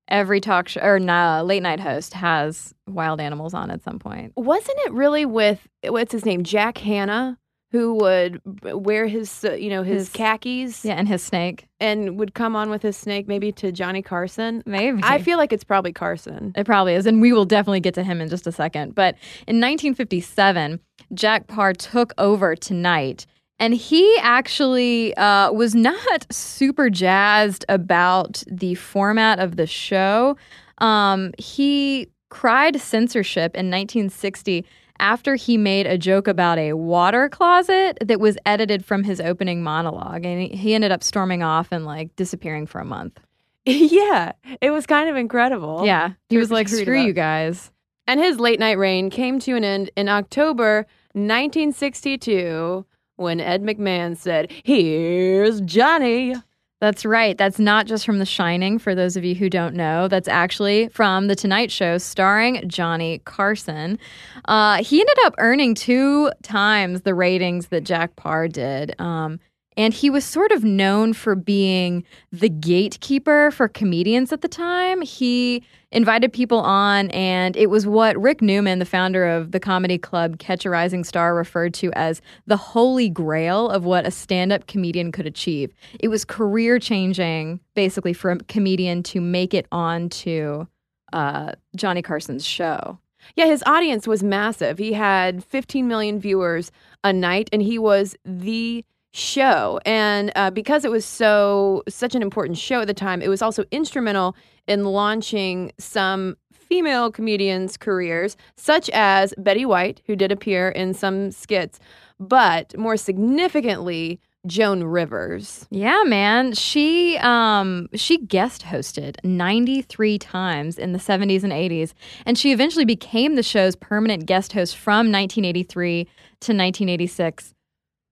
every 0.07 0.41
talk 0.41 0.67
show 0.67 0.81
or 0.81 0.99
nah, 0.99 1.41
late 1.41 1.63
night 1.63 1.79
host 1.79 2.13
has 2.13 2.73
wild 2.87 3.19
animals 3.21 3.53
on 3.53 3.71
at 3.71 3.83
some 3.83 3.99
point. 3.99 4.33
Wasn't 4.35 4.77
it 4.85 4.91
really 4.93 5.25
with 5.25 5.67
what's 5.87 6.11
his 6.11 6.25
name, 6.25 6.43
Jack 6.43 6.77
Hanna, 6.79 7.37
who 7.71 7.95
would 7.95 8.39
wear 8.63 9.07
his 9.07 9.43
uh, 9.43 9.53
you 9.53 9.69
know 9.69 9.81
his, 9.81 10.03
His- 10.07 10.09
khakis 10.13 10.85
Yeah, 10.85 10.93
and 10.93 11.07
his 11.07 11.23
snake, 11.23 11.65
and 11.79 12.19
would 12.19 12.35
come 12.35 12.55
on 12.55 12.69
with 12.69 12.83
his 12.83 12.95
snake 12.95 13.27
maybe 13.27 13.51
to 13.53 13.71
Johnny 13.71 14.01
Carson? 14.03 14.61
maybe. 14.65 14.99
I 15.03 15.17
feel 15.19 15.37
like 15.39 15.51
it's 15.51 15.63
probably 15.63 15.91
Carson. 15.93 16.53
It 16.55 16.65
probably 16.65 16.93
is. 16.93 17.05
And 17.07 17.19
we 17.21 17.33
will 17.33 17.45
definitely 17.45 17.79
get 17.79 17.95
to 17.95 18.03
him 18.03 18.21
in 18.21 18.29
just 18.29 18.45
a 18.45 18.51
second. 18.51 18.93
But 18.93 19.15
in 19.47 19.59
1957, 19.59 20.79
Jack 21.13 21.47
Paar 21.47 21.73
took 21.73 22.13
over 22.17 22.55
tonight. 22.55 23.25
And 23.63 23.73
he 23.73 24.17
actually 24.19 25.15
uh, 25.15 25.51
was 25.53 25.73
not 25.73 26.25
super 26.33 26.89
jazzed 26.89 27.63
about 27.69 28.43
the 28.45 28.75
format 28.75 29.39
of 29.39 29.55
the 29.55 29.65
show. 29.65 30.35
Um, 30.79 31.31
he 31.37 32.09
cried 32.27 32.81
censorship 32.81 33.55
in 33.55 33.67
1960 33.71 34.65
after 34.99 35.35
he 35.35 35.57
made 35.57 35.85
a 35.87 35.97
joke 35.97 36.27
about 36.27 36.57
a 36.57 36.73
water 36.73 37.29
closet 37.29 37.97
that 38.01 38.19
was 38.19 38.37
edited 38.45 38.83
from 38.83 39.03
his 39.05 39.21
opening 39.21 39.63
monologue. 39.63 40.25
And 40.25 40.41
he- 40.41 40.57
he 40.57 40.73
ended 40.75 40.91
up 40.91 41.01
storming 41.01 41.41
off 41.41 41.69
and 41.71 41.85
like 41.85 42.13
disappearing 42.17 42.67
for 42.67 42.81
a 42.81 42.85
month. 42.85 43.17
yeah, 43.65 44.33
it 44.59 44.71
was 44.71 44.85
kind 44.85 45.09
of 45.09 45.15
incredible. 45.15 45.85
yeah. 45.85 46.11
He 46.27 46.37
was 46.37 46.51
like, 46.51 46.67
screw 46.67 46.99
you 47.01 47.13
guys. 47.13 47.71
And 48.07 48.19
his 48.19 48.39
late 48.39 48.59
night 48.59 48.77
reign 48.77 49.09
came 49.09 49.39
to 49.39 49.55
an 49.55 49.63
end 49.63 49.89
in 49.95 50.09
October 50.09 50.85
1962 51.13 52.85
when 53.23 53.39
Ed 53.39 53.63
McMahon 53.63 54.15
said, 54.15 54.51
Here's 54.63 55.61
Johnny. 55.61 56.35
That's 56.83 57.05
right. 57.05 57.37
That's 57.37 57.59
not 57.59 57.85
just 57.87 58.05
from 58.05 58.19
The 58.19 58.25
Shining, 58.25 58.77
for 58.77 58.93
those 58.93 59.15
of 59.15 59.23
you 59.23 59.35
who 59.35 59.49
don't 59.49 59.73
know. 59.73 60.09
That's 60.09 60.27
actually 60.27 60.89
from 60.89 61.27
The 61.27 61.35
Tonight 61.35 61.71
Show, 61.71 61.97
starring 61.97 62.61
Johnny 62.67 63.19
Carson. 63.19 63.97
Uh, 64.45 64.83
he 64.83 64.99
ended 64.99 65.17
up 65.23 65.33
earning 65.37 65.75
two 65.75 66.29
times 66.43 67.03
the 67.03 67.15
ratings 67.15 67.67
that 67.67 67.85
Jack 67.85 68.17
Paar 68.17 68.49
did. 68.49 68.99
Um, 68.99 69.39
and 69.77 69.93
he 69.93 70.09
was 70.09 70.23
sort 70.23 70.51
of 70.51 70.63
known 70.63 71.13
for 71.13 71.35
being 71.35 72.03
the 72.31 72.49
gatekeeper 72.49 73.51
for 73.51 73.67
comedians 73.67 74.31
at 74.31 74.41
the 74.41 74.47
time. 74.47 75.01
He 75.01 75.63
invited 75.91 76.33
people 76.33 76.59
on, 76.59 77.09
and 77.11 77.55
it 77.55 77.69
was 77.69 77.85
what 77.85 78.19
Rick 78.19 78.41
Newman, 78.41 78.79
the 78.79 78.85
founder 78.85 79.27
of 79.27 79.51
the 79.51 79.59
comedy 79.59 79.97
club 79.97 80.39
Catch 80.39 80.65
a 80.65 80.69
Rising 80.69 81.03
Star, 81.03 81.35
referred 81.35 81.73
to 81.75 81.91
as 81.93 82.21
the 82.47 82.57
holy 82.57 83.09
grail 83.09 83.69
of 83.69 83.85
what 83.85 84.05
a 84.05 84.11
stand 84.11 84.51
up 84.51 84.67
comedian 84.67 85.11
could 85.11 85.25
achieve. 85.25 85.73
It 85.99 86.07
was 86.07 86.25
career 86.25 86.79
changing, 86.79 87.59
basically, 87.75 88.13
for 88.13 88.31
a 88.31 88.37
comedian 88.37 89.03
to 89.03 89.21
make 89.21 89.53
it 89.53 89.67
onto 89.71 90.65
uh, 91.13 91.53
Johnny 91.75 92.01
Carson's 92.01 92.45
show. 92.45 92.99
Yeah, 93.35 93.45
his 93.45 93.63
audience 93.65 94.07
was 94.07 94.21
massive. 94.21 94.77
He 94.77 94.93
had 94.93 95.43
15 95.45 95.87
million 95.87 96.19
viewers 96.19 96.71
a 97.03 97.13
night, 97.13 97.49
and 97.53 97.61
he 97.61 97.79
was 97.79 98.15
the 98.25 98.83
show. 99.13 99.79
And 99.85 100.31
uh, 100.35 100.49
because 100.49 100.83
it 100.83 100.91
was 100.91 101.05
so 101.05 101.83
such 101.87 102.15
an 102.15 102.21
important 102.21 102.57
show 102.57 102.81
at 102.81 102.87
the 102.87 102.93
time, 102.93 103.21
it 103.21 103.29
was 103.29 103.41
also 103.41 103.63
instrumental 103.71 104.35
in 104.67 104.85
launching 104.85 105.71
some 105.77 106.35
female 106.51 107.11
comedians' 107.11 107.77
careers, 107.77 108.35
such 108.55 108.89
as 108.89 109.33
Betty 109.37 109.65
White, 109.65 110.01
who 110.07 110.15
did 110.15 110.31
appear 110.31 110.69
in 110.69 110.93
some 110.93 111.31
skits, 111.31 111.79
but 112.19 112.77
more 112.77 112.97
significantly. 112.97 114.19
Joan 114.45 114.83
Rivers. 114.83 115.65
Yeah, 115.69 116.03
man. 116.05 116.51
She 116.51 117.17
um 117.19 117.87
she 117.93 118.17
guest 118.17 118.63
hosted 118.63 119.15
93 119.23 120.19
times 120.19 120.77
in 120.77 120.91
the 120.91 120.99
70s 120.99 121.43
and 121.43 121.53
80s 121.53 121.93
and 122.25 122.37
she 122.37 122.51
eventually 122.51 122.83
became 122.83 123.35
the 123.35 123.41
show's 123.41 123.77
permanent 123.77 124.25
guest 124.25 124.51
host 124.51 124.75
from 124.75 125.09
1983 125.09 126.03
to 126.03 126.07
1986 126.51 127.53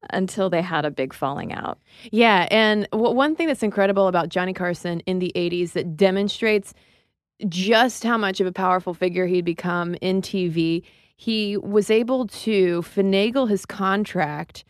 until 0.09 0.49
they 0.49 0.61
had 0.61 0.85
a 0.85 0.91
big 0.91 1.13
falling 1.13 1.53
out. 1.53 1.79
Yeah, 2.11 2.47
and 2.51 2.87
w- 2.91 3.13
one 3.13 3.35
thing 3.35 3.47
that's 3.47 3.63
incredible 3.63 4.07
about 4.07 4.29
Johnny 4.29 4.53
Carson 4.53 5.01
in 5.01 5.19
the 5.19 5.31
80s 5.35 5.73
that 5.73 5.95
demonstrates 5.95 6.73
just 7.47 8.03
how 8.03 8.17
much 8.17 8.39
of 8.39 8.47
a 8.47 8.51
powerful 8.51 8.93
figure 8.93 9.27
he'd 9.27 9.45
become 9.45 9.95
in 10.01 10.21
TV, 10.21 10.83
he 11.15 11.57
was 11.57 11.89
able 11.89 12.27
to 12.27 12.81
finagle 12.81 13.49
his 13.49 13.65
contract 13.65 14.63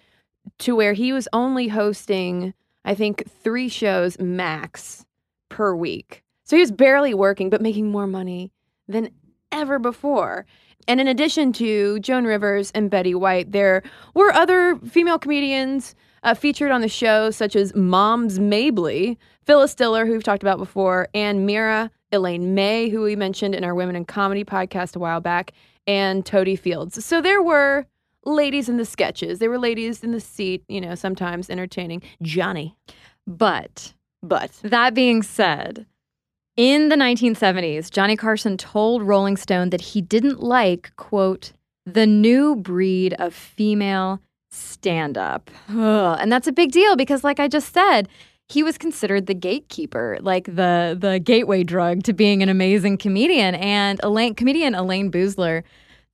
to 0.60 0.76
where 0.76 0.94
he 0.94 1.14
was 1.14 1.28
only 1.34 1.68
hosting, 1.68 2.54
I 2.86 2.96
think, 2.96 3.24
three 3.30 3.70
shows 3.70 4.20
max 4.20 5.06
per 5.50 5.76
week. 5.76 6.24
So 6.44 6.56
he 6.56 6.62
was 6.62 6.72
barely 6.72 7.14
working, 7.14 7.50
but 7.50 7.62
making 7.62 7.90
more 7.90 8.08
money 8.08 8.52
than 8.88 9.12
ever 9.52 9.80
before. 9.80 10.46
And 10.88 11.00
in 11.00 11.08
addition 11.08 11.54
to 11.54 12.00
Joan 12.00 12.26
Rivers 12.26 12.72
and 12.72 12.90
Betty 12.90 13.16
White, 13.16 13.52
there 13.52 13.84
were 14.14 14.32
other 14.34 14.78
female 14.78 15.20
comedians 15.20 15.96
uh, 16.24 16.34
featured 16.34 16.72
on 16.72 16.82
the 16.82 16.88
show, 16.88 17.32
such 17.32 17.56
as 17.56 17.76
Moms 17.76 18.40
Mabley, 18.40 19.18
Phyllis 19.46 19.74
Diller, 19.74 20.06
who 20.06 20.14
we've 20.14 20.24
talked 20.24 20.44
about 20.44 20.58
before, 20.58 21.08
and 21.14 21.46
Mira 21.46 21.90
Elaine 22.12 22.54
May, 22.54 22.90
who 22.90 23.02
we 23.02 23.16
mentioned 23.16 23.56
in 23.56 23.64
our 23.64 23.74
Women 23.74 23.96
in 23.96 24.06
Comedy 24.06 24.44
podcast 24.44 24.96
a 24.96 25.00
while 25.00 25.22
back, 25.22 25.54
and 25.88 26.26
Totie 26.26 26.56
Fields. 26.58 27.04
So 27.04 27.22
there 27.22 27.42
were 27.42 27.86
ladies 28.26 28.70
in 28.70 28.78
the 28.78 28.86
sketches. 28.86 29.40
There 29.40 29.50
were 29.50 29.58
ladies 29.58 30.04
in 30.04 30.12
the 30.12 30.20
seat, 30.20 30.64
you 30.68 30.80
know, 30.80 30.94
sometimes 30.96 31.50
entertaining 31.50 32.04
Johnny. 32.22 32.76
But 33.26 33.94
But 34.22 34.52
that 34.62 34.94
being 34.94 35.24
said, 35.24 35.88
in 36.58 36.90
the 36.90 36.96
1970s, 36.96 37.90
Johnny 37.90 38.16
Carson 38.16 38.58
told 38.58 39.04
Rolling 39.04 39.38
Stone 39.38 39.70
that 39.70 39.82
he 39.82 40.02
didn't 40.02 40.42
like, 40.42 40.92
quote, 40.98 41.54
the 41.86 42.06
new 42.06 42.56
breed 42.56 43.14
of 43.14 43.34
female 43.34 44.22
stand 44.52 45.18
up. 45.18 45.50
And 45.68 46.32
that's 46.32 46.48
a 46.48 46.52
big 46.52 46.72
deal 46.72 46.96
because, 46.96 47.24
like 47.24 47.40
I 47.40 47.48
just 47.48 47.74
said, 47.74 48.10
he 48.50 48.64
was 48.64 48.78
considered 48.78 49.28
the 49.28 49.34
gatekeeper, 49.34 50.18
like 50.22 50.46
the 50.46 50.98
the 51.00 51.20
gateway 51.24 51.64
drug 51.64 52.04
to 52.04 52.14
being 52.14 52.44
an 52.44 52.50
amazing 52.50 52.98
comedian. 52.98 53.56
And 53.56 54.00
Elaine, 54.04 54.36
comedian 54.36 54.74
Elayne 54.74 55.10
Boosler 55.10 55.64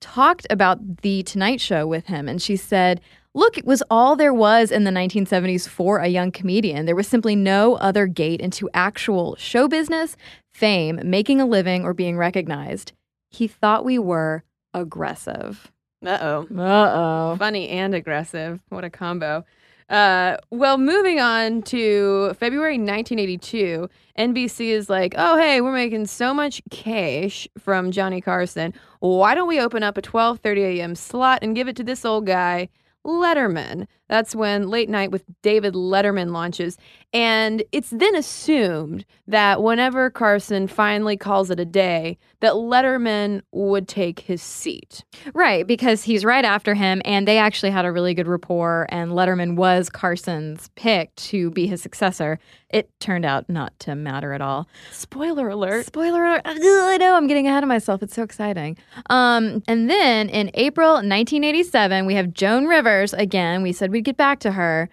talked 0.02 0.46
about 0.52 1.02
the 1.02 1.24
Tonight 1.24 1.60
Show 1.60 1.88
with 1.88 2.06
him, 2.06 2.30
and 2.30 2.40
she 2.40 2.56
said, 2.56 3.02
"Look, 3.38 3.56
it 3.56 3.66
was 3.66 3.84
all 3.92 4.16
there 4.16 4.34
was 4.34 4.72
in 4.72 4.84
the 4.84 4.90
1970s 4.90 5.68
for 5.68 6.00
a 6.00 6.08
young 6.08 6.32
comedian. 6.32 6.88
There 6.88 6.96
was 6.96 7.08
simply 7.08 7.36
no 7.36 7.76
other 7.76 8.08
gate 8.08 8.42
into 8.42 8.68
actual 8.74 9.36
show 9.36 9.68
business, 9.68 10.18
fame, 10.56 11.00
making 11.04 11.40
a 11.40 11.46
living, 11.46 11.84
or 11.84 11.94
being 11.94 12.18
recognized. 12.18 12.94
He 13.30 13.48
thought 13.48 13.86
we 13.86 14.00
were 14.00 14.44
aggressive." 14.74 15.72
uh 16.04 16.18
oh. 16.20 16.48
Uh 16.58 16.92
oh. 16.96 17.36
Funny 17.38 17.70
and 17.70 17.94
aggressive. 17.94 18.60
What 18.70 18.84
a 18.84 18.90
combo. 18.90 19.46
Uh, 19.88 20.38
well, 20.50 20.80
moving 20.80 21.20
on 21.20 21.62
to 21.62 22.34
February 22.40 22.80
1982, 22.80 23.88
NBC 24.18 24.70
is 24.70 24.90
like, 24.90 25.14
oh, 25.16 25.38
hey, 25.38 25.62
we're 25.62 25.72
making 25.72 26.08
so 26.08 26.34
much 26.34 26.62
cash 26.72 27.48
from 27.58 27.92
Johnny 27.92 28.20
Carson. 28.20 28.74
Why 29.00 29.36
don't 29.36 29.48
we 29.48 29.60
open 29.60 29.84
up 29.84 29.96
a 29.96 30.02
12:30 30.02 30.80
a.m. 30.80 30.96
slot 30.96 31.40
and 31.44 31.56
give 31.56 31.68
it 31.68 31.76
to 31.76 31.84
this 31.84 32.04
old 32.04 32.26
guy, 32.26 32.70
Letterman? 33.08 33.88
That's 34.10 34.36
when 34.36 34.70
Late 34.70 34.90
Night 34.90 35.12
with 35.12 35.24
David 35.42 35.74
Letterman 35.74 36.32
launches. 36.32 36.78
And 37.14 37.64
it's 37.72 37.90
then 37.90 38.16
assumed 38.16 39.06
that 39.28 39.64
whenever 39.64 40.10
Carson 40.10 40.68
finally 40.68 41.16
calls 41.16 41.50
it 41.50 41.60
a 41.60 41.66
day, 41.66 42.18
that 42.42 42.54
Letterman 42.54 43.42
would 43.52 43.88
take 43.88 44.20
his 44.20 44.42
seat. 44.42 45.06
Right, 45.34 45.66
because 45.66 46.04
he's 46.04 46.26
right 46.26 46.44
after 46.44 46.74
him, 46.74 47.02
and 47.06 47.28
they 47.28 47.38
actually 47.38 47.72
had 47.72 47.86
a 47.86 47.92
really 47.92 48.14
good 48.14 48.28
rapport, 48.28 48.88
and 48.90 49.12
Letterman 49.12 49.56
was 49.56 49.90
Carson's 49.90 50.70
pick 50.76 51.16
to 51.16 51.50
be 51.52 51.66
his 51.66 51.82
successor. 51.82 52.40
It 52.70 52.90
turned 53.00 53.26
out 53.26 53.50
not 53.50 53.78
to 53.80 53.96
matter 53.96 54.34
at 54.34 54.42
all. 54.42 54.68
Spoiler 54.92 55.48
alert. 55.50 55.86
Spoiler 55.86 56.26
alert. 56.26 56.42
I 56.46 56.98
know, 56.98 57.16
I'm 57.16 57.28
getting 57.28 57.48
ahead 57.48 57.64
of 57.64 57.70
myself. 57.70 58.04
It's 58.04 58.16
so 58.16 58.24
exciting. 58.24 58.78
Um, 59.10 59.64
and 59.68 59.90
then 59.90 60.28
in 60.30 60.52
April 60.54 60.96
1987, 60.96 62.06
we 62.06 62.16
have 62.16 62.34
Joan 62.34 62.66
Rivers 62.66 63.14
again. 63.14 63.64
We 63.64 63.72
said 63.72 63.92
we'd 63.92 64.04
get 64.04 64.18
back 64.18 64.40
to 64.42 64.52
her. 64.52 64.90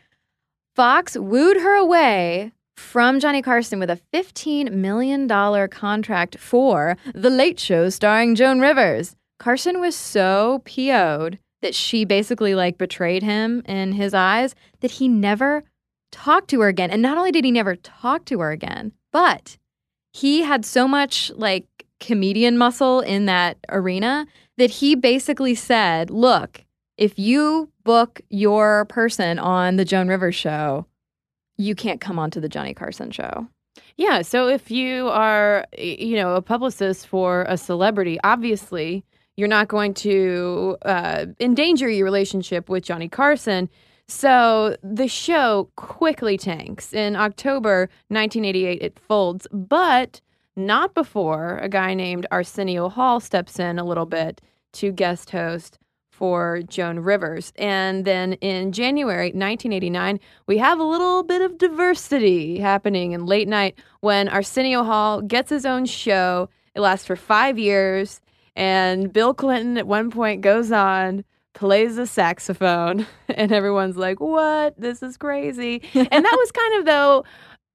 Fox 0.74 1.16
wooed 1.16 1.58
her 1.58 1.76
away 1.76 2.50
from 2.76 3.20
Johnny 3.20 3.42
Carson 3.42 3.78
with 3.78 3.90
a 3.90 4.00
$15 4.12 4.72
million 4.72 5.28
contract 5.68 6.36
for 6.40 6.96
The 7.14 7.30
Late 7.30 7.60
Show 7.60 7.90
starring 7.90 8.34
Joan 8.34 8.58
Rivers. 8.58 9.14
Carson 9.38 9.80
was 9.80 9.94
so 9.94 10.62
PO'd 10.64 11.38
that 11.62 11.76
she 11.76 12.04
basically 12.04 12.56
like 12.56 12.76
betrayed 12.76 13.22
him 13.22 13.62
in 13.66 13.92
his 13.92 14.14
eyes 14.14 14.56
that 14.80 14.92
he 14.92 15.06
never 15.06 15.62
talked 16.10 16.48
to 16.50 16.60
her 16.60 16.68
again. 16.68 16.90
And 16.90 17.00
not 17.00 17.18
only 17.18 17.30
did 17.30 17.44
he 17.44 17.52
never 17.52 17.76
talk 17.76 18.24
to 18.26 18.40
her 18.40 18.50
again, 18.50 18.92
but 19.12 19.56
he 20.12 20.42
had 20.42 20.64
so 20.64 20.88
much 20.88 21.30
like 21.36 21.66
comedian 22.00 22.58
muscle 22.58 23.00
in 23.00 23.26
that 23.26 23.58
arena 23.68 24.26
that 24.58 24.70
he 24.70 24.96
basically 24.96 25.54
said, 25.54 26.10
Look, 26.10 26.64
if 26.98 27.16
you 27.16 27.70
book 27.84 28.20
your 28.30 28.86
person 28.86 29.38
on 29.38 29.76
the 29.76 29.84
Joan 29.84 30.08
Rivers 30.08 30.34
show, 30.34 30.86
you 31.56 31.74
can't 31.74 32.00
come 32.00 32.18
onto 32.18 32.40
the 32.40 32.48
Johnny 32.48 32.74
Carson 32.74 33.10
show. 33.10 33.46
Yeah. 33.96 34.22
So 34.22 34.48
if 34.48 34.70
you 34.70 35.08
are, 35.08 35.66
you 35.78 36.16
know, 36.16 36.34
a 36.34 36.42
publicist 36.42 37.06
for 37.06 37.44
a 37.48 37.56
celebrity, 37.56 38.18
obviously 38.24 39.04
you're 39.36 39.48
not 39.48 39.68
going 39.68 39.94
to 39.94 40.76
uh, 40.82 41.26
endanger 41.40 41.88
your 41.88 42.04
relationship 42.04 42.68
with 42.68 42.84
Johnny 42.84 43.08
Carson. 43.08 43.68
So 44.06 44.76
the 44.82 45.08
show 45.08 45.70
quickly 45.76 46.36
tanks. 46.36 46.92
In 46.92 47.16
October 47.16 47.88
1988, 48.08 48.82
it 48.82 48.98
folds, 48.98 49.46
but 49.52 50.20
not 50.56 50.94
before 50.94 51.58
a 51.58 51.68
guy 51.68 51.94
named 51.94 52.26
Arsenio 52.30 52.88
Hall 52.88 53.18
steps 53.18 53.58
in 53.58 53.78
a 53.78 53.84
little 53.84 54.06
bit 54.06 54.40
to 54.74 54.92
guest 54.92 55.30
host 55.30 55.78
for 56.16 56.62
Joan 56.68 57.00
Rivers. 57.00 57.52
And 57.56 58.04
then 58.04 58.34
in 58.34 58.72
January 58.72 59.26
1989, 59.26 60.20
we 60.46 60.58
have 60.58 60.78
a 60.78 60.84
little 60.84 61.22
bit 61.24 61.42
of 61.42 61.58
diversity 61.58 62.58
happening 62.60 63.12
in 63.12 63.26
late 63.26 63.48
night 63.48 63.76
when 64.00 64.28
Arsenio 64.28 64.84
Hall 64.84 65.20
gets 65.20 65.50
his 65.50 65.66
own 65.66 65.86
show. 65.86 66.48
It 66.74 66.80
lasts 66.80 67.06
for 67.06 67.16
five 67.16 67.58
years. 67.58 68.20
And 68.56 69.12
Bill 69.12 69.34
Clinton 69.34 69.76
at 69.76 69.88
one 69.88 70.10
point 70.10 70.40
goes 70.40 70.70
on, 70.70 71.24
plays 71.52 71.96
the 71.96 72.06
saxophone, 72.06 73.06
and 73.28 73.50
everyone's 73.50 73.96
like, 73.96 74.20
What? 74.20 74.80
This 74.80 75.02
is 75.02 75.16
crazy. 75.16 75.82
and 75.94 76.24
that 76.24 76.36
was 76.38 76.52
kind 76.52 76.78
of, 76.78 76.86
though, 76.86 77.24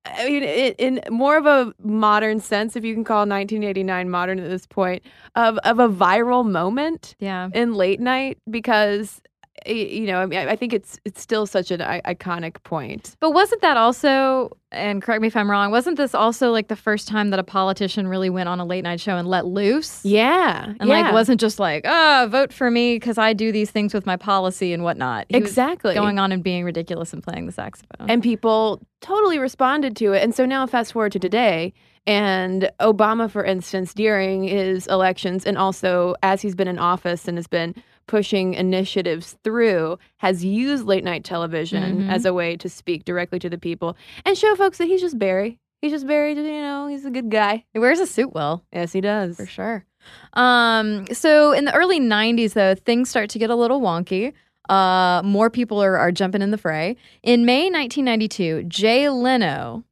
I 0.05 0.25
mean, 0.25 0.43
in, 0.43 0.73
in 0.97 1.13
more 1.13 1.37
of 1.37 1.45
a 1.45 1.73
modern 1.83 2.39
sense, 2.39 2.75
if 2.75 2.83
you 2.83 2.93
can 2.93 3.03
call 3.03 3.19
1989 3.19 4.09
modern 4.09 4.39
at 4.39 4.49
this 4.49 4.65
point, 4.65 5.03
of, 5.35 5.57
of 5.59 5.79
a 5.79 5.89
viral 5.89 6.49
moment 6.49 7.15
Yeah. 7.19 7.49
in 7.53 7.73
late 7.73 7.99
night 7.99 8.37
because 8.49 9.21
you 9.65 10.01
know, 10.07 10.21
I 10.21 10.25
mean, 10.25 10.47
I 10.47 10.55
think 10.55 10.73
it's 10.73 10.99
it's 11.05 11.21
still 11.21 11.45
such 11.45 11.71
an 11.71 11.81
I- 11.81 12.01
iconic 12.01 12.61
point. 12.63 13.15
But 13.19 13.31
wasn't 13.31 13.61
that 13.61 13.77
also, 13.77 14.55
and 14.71 15.01
correct 15.01 15.21
me 15.21 15.27
if 15.27 15.35
I'm 15.35 15.49
wrong, 15.49 15.71
wasn't 15.71 15.97
this 15.97 16.13
also 16.15 16.51
like 16.51 16.67
the 16.67 16.75
first 16.75 17.07
time 17.07 17.29
that 17.31 17.39
a 17.39 17.43
politician 17.43 18.07
really 18.07 18.29
went 18.29 18.49
on 18.49 18.59
a 18.59 18.65
late 18.65 18.83
night 18.83 18.99
show 18.99 19.15
and 19.17 19.27
let 19.27 19.45
loose? 19.45 20.03
Yeah, 20.05 20.73
And 20.79 20.89
like 20.89 21.11
wasn't 21.13 21.39
just 21.39 21.59
like, 21.59 21.83
oh, 21.85 22.27
vote 22.31 22.53
for 22.53 22.69
me 22.69 22.95
because 22.95 23.17
I 23.17 23.33
do 23.33 23.51
these 23.51 23.71
things 23.71 23.93
with 23.93 24.05
my 24.05 24.15
policy 24.17 24.73
and 24.73 24.83
whatnot. 24.83 25.25
He 25.29 25.37
exactly 25.37 25.93
going 25.93 26.19
on 26.19 26.31
and 26.31 26.43
being 26.43 26.63
ridiculous 26.63 27.13
and 27.13 27.23
playing 27.23 27.45
the 27.45 27.51
saxophone. 27.51 28.09
and 28.09 28.21
people 28.23 28.81
totally 29.01 29.39
responded 29.39 29.95
to 29.97 30.13
it. 30.13 30.21
And 30.23 30.35
so 30.35 30.45
now, 30.45 30.65
fast 30.67 30.93
forward 30.93 31.11
to 31.13 31.19
today, 31.19 31.73
and 32.07 32.71
Obama, 32.79 33.29
for 33.29 33.43
instance, 33.43 33.93
during 33.93 34.43
his 34.43 34.87
elections, 34.87 35.45
and 35.45 35.57
also 35.57 36.15
as 36.23 36.41
he's 36.41 36.55
been 36.55 36.67
in 36.67 36.79
office 36.79 37.27
and 37.27 37.37
has 37.37 37.47
been 37.47 37.75
pushing 38.09 38.55
initiatives 38.55 39.37
through, 39.43 39.97
has 40.17 40.43
used 40.43 40.85
late 40.85 41.03
night 41.03 41.23
television 41.23 42.01
Mhm. 42.01 42.11
as 42.11 42.25
a 42.25 42.33
way 42.33 42.57
to 42.57 42.67
speak 42.67 43.05
directly 43.05 43.37
to 43.39 43.49
the 43.49 43.57
people 43.59 43.95
and 44.25 44.35
show 44.35 44.55
folks 44.55 44.79
that 44.79 44.87
he's 44.87 44.99
just 44.99 45.19
Barry. 45.19 45.59
He's 45.81 45.91
just 45.91 46.07
Barry. 46.07 46.33
You 46.33 46.41
know, 46.43 46.87
he's 46.87 47.05
a 47.05 47.11
good 47.11 47.29
guy. 47.29 47.65
he 47.71 47.79
wears 47.79 47.99
a 47.99 48.07
suit 48.07 48.33
well. 48.33 48.65
Yes, 48.73 48.91
he 48.93 48.99
does. 49.01 49.37
For 49.37 49.45
sure. 49.45 49.85
Um, 50.33 51.05
so 51.13 51.51
in 51.51 51.65
the 51.65 51.73
early 51.75 51.99
90s, 51.99 52.53
though, 52.53 52.73
things 52.73 53.09
start 53.11 53.29
to 53.29 53.39
get 53.39 53.49
a 53.51 53.55
little 53.55 53.79
wonky. 53.79 54.33
Uh, 54.67 55.21
more 55.23 55.49
people 55.51 55.81
are, 55.81 55.95
are 55.97 56.11
jumping 56.11 56.41
in 56.41 56.49
the 56.51 56.57
fray. 56.57 56.95
In 57.23 57.45
May 57.45 57.69
1992, 57.69 58.63
Jay 58.63 59.07
Leno 59.09 59.83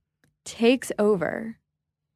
takes 0.43 0.91
over 0.97 1.57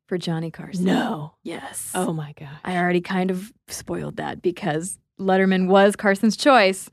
for 0.08 0.18
Johnny 0.18 0.52
Carson. 0.52 0.86
No. 0.86 1.34
Yes. 1.44 1.92
Oh 1.96 2.12
my 2.12 2.34
god. 2.40 2.58
I 2.66 2.76
already 2.78 3.02
kind 3.02 3.30
of 3.32 3.54
spoiled 3.68 4.18
that 4.18 4.42
because 4.42 4.98
Letterman 5.22 5.68
was 5.68 5.96
Carson's 5.96 6.36
choice. 6.38 6.90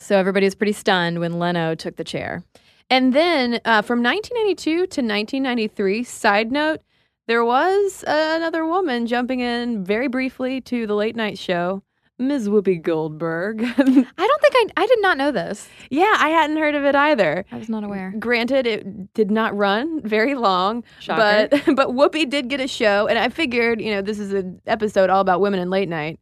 So 0.00 0.16
everybody 0.16 0.46
was 0.46 0.54
pretty 0.54 0.72
stunned 0.72 1.18
when 1.18 1.38
Leno 1.38 1.74
took 1.74 1.96
the 1.96 2.04
chair. 2.04 2.42
And 2.90 3.12
then 3.12 3.60
uh, 3.64 3.82
from 3.82 4.02
1992 4.02 4.72
to 4.72 4.80
1993, 4.82 6.04
side 6.04 6.50
note, 6.52 6.80
there 7.26 7.44
was 7.44 8.04
another 8.06 8.64
woman 8.64 9.06
jumping 9.06 9.40
in 9.40 9.84
very 9.84 10.08
briefly 10.08 10.60
to 10.62 10.86
the 10.86 10.94
late 10.94 11.14
night 11.14 11.36
show, 11.36 11.82
Ms. 12.18 12.48
Whoopi 12.48 12.80
Goldberg. 12.80 13.62
I 13.64 13.72
don't 13.74 14.40
think 14.40 14.54
I, 14.54 14.66
I 14.78 14.86
did 14.86 15.02
not 15.02 15.18
know 15.18 15.30
this. 15.30 15.68
yeah, 15.90 16.16
I 16.18 16.30
hadn't 16.30 16.56
heard 16.56 16.74
of 16.74 16.84
it 16.84 16.94
either. 16.94 17.44
I 17.52 17.58
was 17.58 17.68
not 17.68 17.84
aware. 17.84 18.14
Granted, 18.18 18.66
it 18.66 19.12
did 19.12 19.30
not 19.30 19.54
run 19.56 20.00
very 20.02 20.34
long, 20.34 20.82
Shocker. 21.00 21.48
but 21.50 21.64
but 21.76 21.88
Whoopi 21.90 22.28
did 22.28 22.48
get 22.48 22.60
a 22.60 22.66
show, 22.68 23.06
and 23.06 23.18
I 23.18 23.28
figured, 23.28 23.80
you 23.80 23.90
know, 23.92 24.00
this 24.00 24.18
is 24.18 24.32
an 24.32 24.60
episode 24.66 25.10
all 25.10 25.20
about 25.20 25.40
women 25.40 25.60
in 25.60 25.68
late 25.70 25.88
night, 25.88 26.18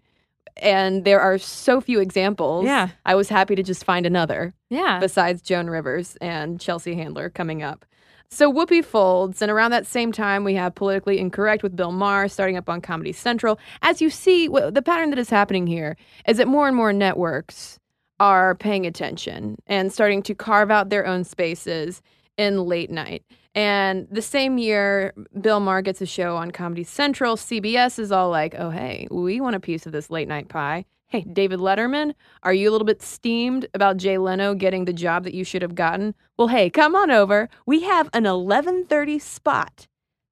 and 0.57 1.05
there 1.05 1.21
are 1.21 1.39
so 1.39 1.81
few 1.81 2.01
examples. 2.01 2.65
Yeah. 2.65 2.89
I 3.05 3.15
was 3.15 3.29
happy 3.29 3.55
to 3.55 3.63
just 3.63 3.85
find 3.85 4.07
another 4.07 4.55
Yeah. 4.71 4.99
besides 5.01 5.43
Joan 5.43 5.69
Rivers 5.69 6.17
and 6.21 6.61
Chelsea 6.61 6.95
Handler 6.95 7.31
coming 7.31 7.63
up. 7.63 7.85
So 8.29 8.53
Whoopi 8.53 8.85
folds, 8.85 9.41
and 9.41 9.53
around 9.53 9.71
that 9.71 9.87
same 9.87 10.11
time, 10.11 10.43
we 10.43 10.55
have 10.55 10.75
Politically 10.75 11.19
Incorrect 11.21 11.63
with 11.63 11.77
Bill 11.77 11.93
Maher 11.93 12.27
starting 12.29 12.57
up 12.57 12.69
on 12.69 12.81
Comedy 12.81 13.13
Central. 13.13 13.59
As 13.83 14.03
you 14.03 14.11
see, 14.11 14.49
the 14.49 14.83
pattern 14.85 15.11
that 15.11 15.19
is 15.19 15.31
happening 15.31 15.67
here 15.69 15.97
is 16.27 16.39
that 16.39 16.49
more 16.49 16.67
and 16.67 16.77
more 16.77 16.93
networks 16.93 17.79
are 18.19 18.55
paying 18.57 18.85
attention 18.87 19.57
and 19.69 19.93
starting 19.93 20.23
to 20.23 20.35
carve 20.35 20.71
out 20.73 20.89
their 20.89 21.07
own 21.07 21.23
spaces 21.23 22.03
in 22.37 22.65
late 22.65 22.91
night. 22.91 23.23
And 23.57 24.07
the 24.11 24.21
same 24.21 24.59
year, 24.59 25.15
Bill 25.41 25.61
Maher 25.61 25.81
gets 25.81 26.03
a 26.03 26.07
show 26.07 26.37
on 26.37 26.51
Comedy 26.51 26.85
Central. 26.85 27.37
CBS 27.37 27.99
is 27.99 28.13
all 28.13 28.29
like, 28.29 28.55
oh, 28.57 28.69
hey, 28.69 29.09
we 29.11 29.41
want 29.41 29.57
a 29.57 29.61
piece 29.61 29.87
of 29.87 29.93
this 29.93 30.11
late 30.11 30.29
night 30.29 30.51
pie. 30.51 30.85
Hey, 31.07 31.23
David 31.23 31.61
Letterman, 31.61 32.13
are 32.43 32.53
you 32.53 32.69
a 32.69 32.73
little 32.73 32.85
bit 32.85 33.01
steamed 33.01 33.67
about 33.73 33.97
Jay 33.97 34.19
Leno 34.19 34.55
getting 34.55 34.85
the 34.85 34.93
job 34.93 35.25
that 35.25 35.33
you 35.33 35.43
should 35.43 35.63
have 35.63 35.75
gotten? 35.75 36.15
Well, 36.37 36.49
hey, 36.49 36.69
come 36.69 36.95
on 36.95 37.11
over. 37.11 37.49
We 37.65 37.85
have 37.85 38.11
an 38.13 38.25
11:30 38.25 39.19
spot 39.21 39.87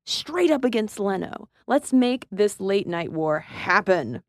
straight 0.04 0.50
up 0.50 0.64
against 0.64 1.00
Leno. 1.00 1.48
Let's 1.66 1.94
make 1.94 2.26
this 2.30 2.60
late 2.60 2.86
night 2.86 3.10
war 3.10 3.38
happen. 3.38 4.22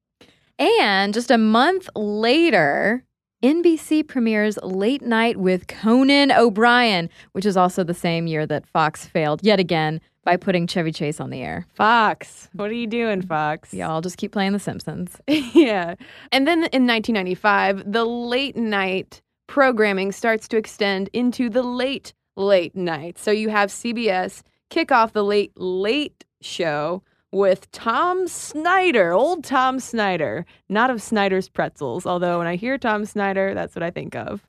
And 0.58 1.14
just 1.14 1.32
a 1.32 1.38
month 1.38 1.90
later, 1.96 3.05
NBC 3.46 4.08
premieres 4.08 4.58
Late 4.64 5.04
Night 5.04 5.38
with 5.38 5.68
Conan 5.68 6.32
O'Brien, 6.32 7.12
which 7.34 7.46
is 7.46 7.56
also 7.56 7.84
the 7.84 7.94
same 7.94 8.26
year 8.26 8.48
that 8.48 8.66
Fox 8.66 9.06
failed 9.06 9.42
yet 9.44 9.60
again 9.60 10.02
by 10.24 10.36
putting 10.36 10.66
Chevy 10.66 10.92
Chase 10.92 11.20
on 11.20 11.30
the 11.30 11.44
air. 11.44 11.68
Fox, 11.76 12.50
what 12.54 12.72
are 12.72 12.74
you 12.74 12.88
doing, 12.88 13.22
Fox? 13.22 13.72
Y'all 13.72 14.02
just 14.02 14.18
keep 14.18 14.32
playing 14.32 14.54
The 14.54 14.60
Simpsons. 14.60 15.18
yeah. 15.28 15.94
And 16.32 16.48
then 16.48 16.58
in 16.74 16.88
1995, 16.88 17.84
the 17.86 18.04
late 18.04 18.56
night 18.56 19.22
programming 19.46 20.12
starts 20.12 20.48
to 20.48 20.58
extend 20.58 21.12
into 21.14 21.48
the 21.48 21.62
late, 21.62 22.16
late 22.36 22.76
night. 22.76 23.20
So 23.20 23.30
you 23.30 23.50
have 23.50 23.70
CBS 23.70 24.42
kick 24.72 24.92
off 24.92 25.14
the 25.14 25.24
late, 25.24 25.52
late 25.56 26.26
show 26.42 27.04
with 27.36 27.70
Tom 27.72 28.30
Snyder, 28.30 29.12
old 29.12 29.44
Tom 29.44 29.82
Snyder, 29.82 30.46
not 30.70 30.90
of 30.90 31.02
Snyder's 31.02 31.50
Pretzels. 31.50 32.06
Although 32.06 32.38
when 32.38 32.48
I 32.48 32.56
hear 32.56 32.78
Tom 32.78 33.04
Snyder, 33.04 33.54
that's 33.54 33.76
what 33.76 33.84
I 33.84 33.92
think 33.92 34.16
of. 34.16 34.48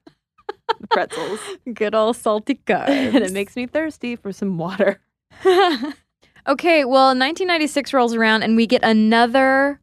Pretzels. 0.90 1.40
Good 1.74 1.96
old 1.96 2.16
salty 2.16 2.60
carbs. 2.64 2.88
and 2.88 3.16
it 3.16 3.32
makes 3.32 3.56
me 3.56 3.66
thirsty 3.66 4.14
for 4.14 4.32
some 4.32 4.56
water. 4.56 5.00
okay, 5.44 6.84
well, 6.84 7.08
1996 7.08 7.92
rolls 7.92 8.14
around 8.14 8.44
and 8.44 8.54
we 8.54 8.68
get 8.68 8.84
another 8.84 9.80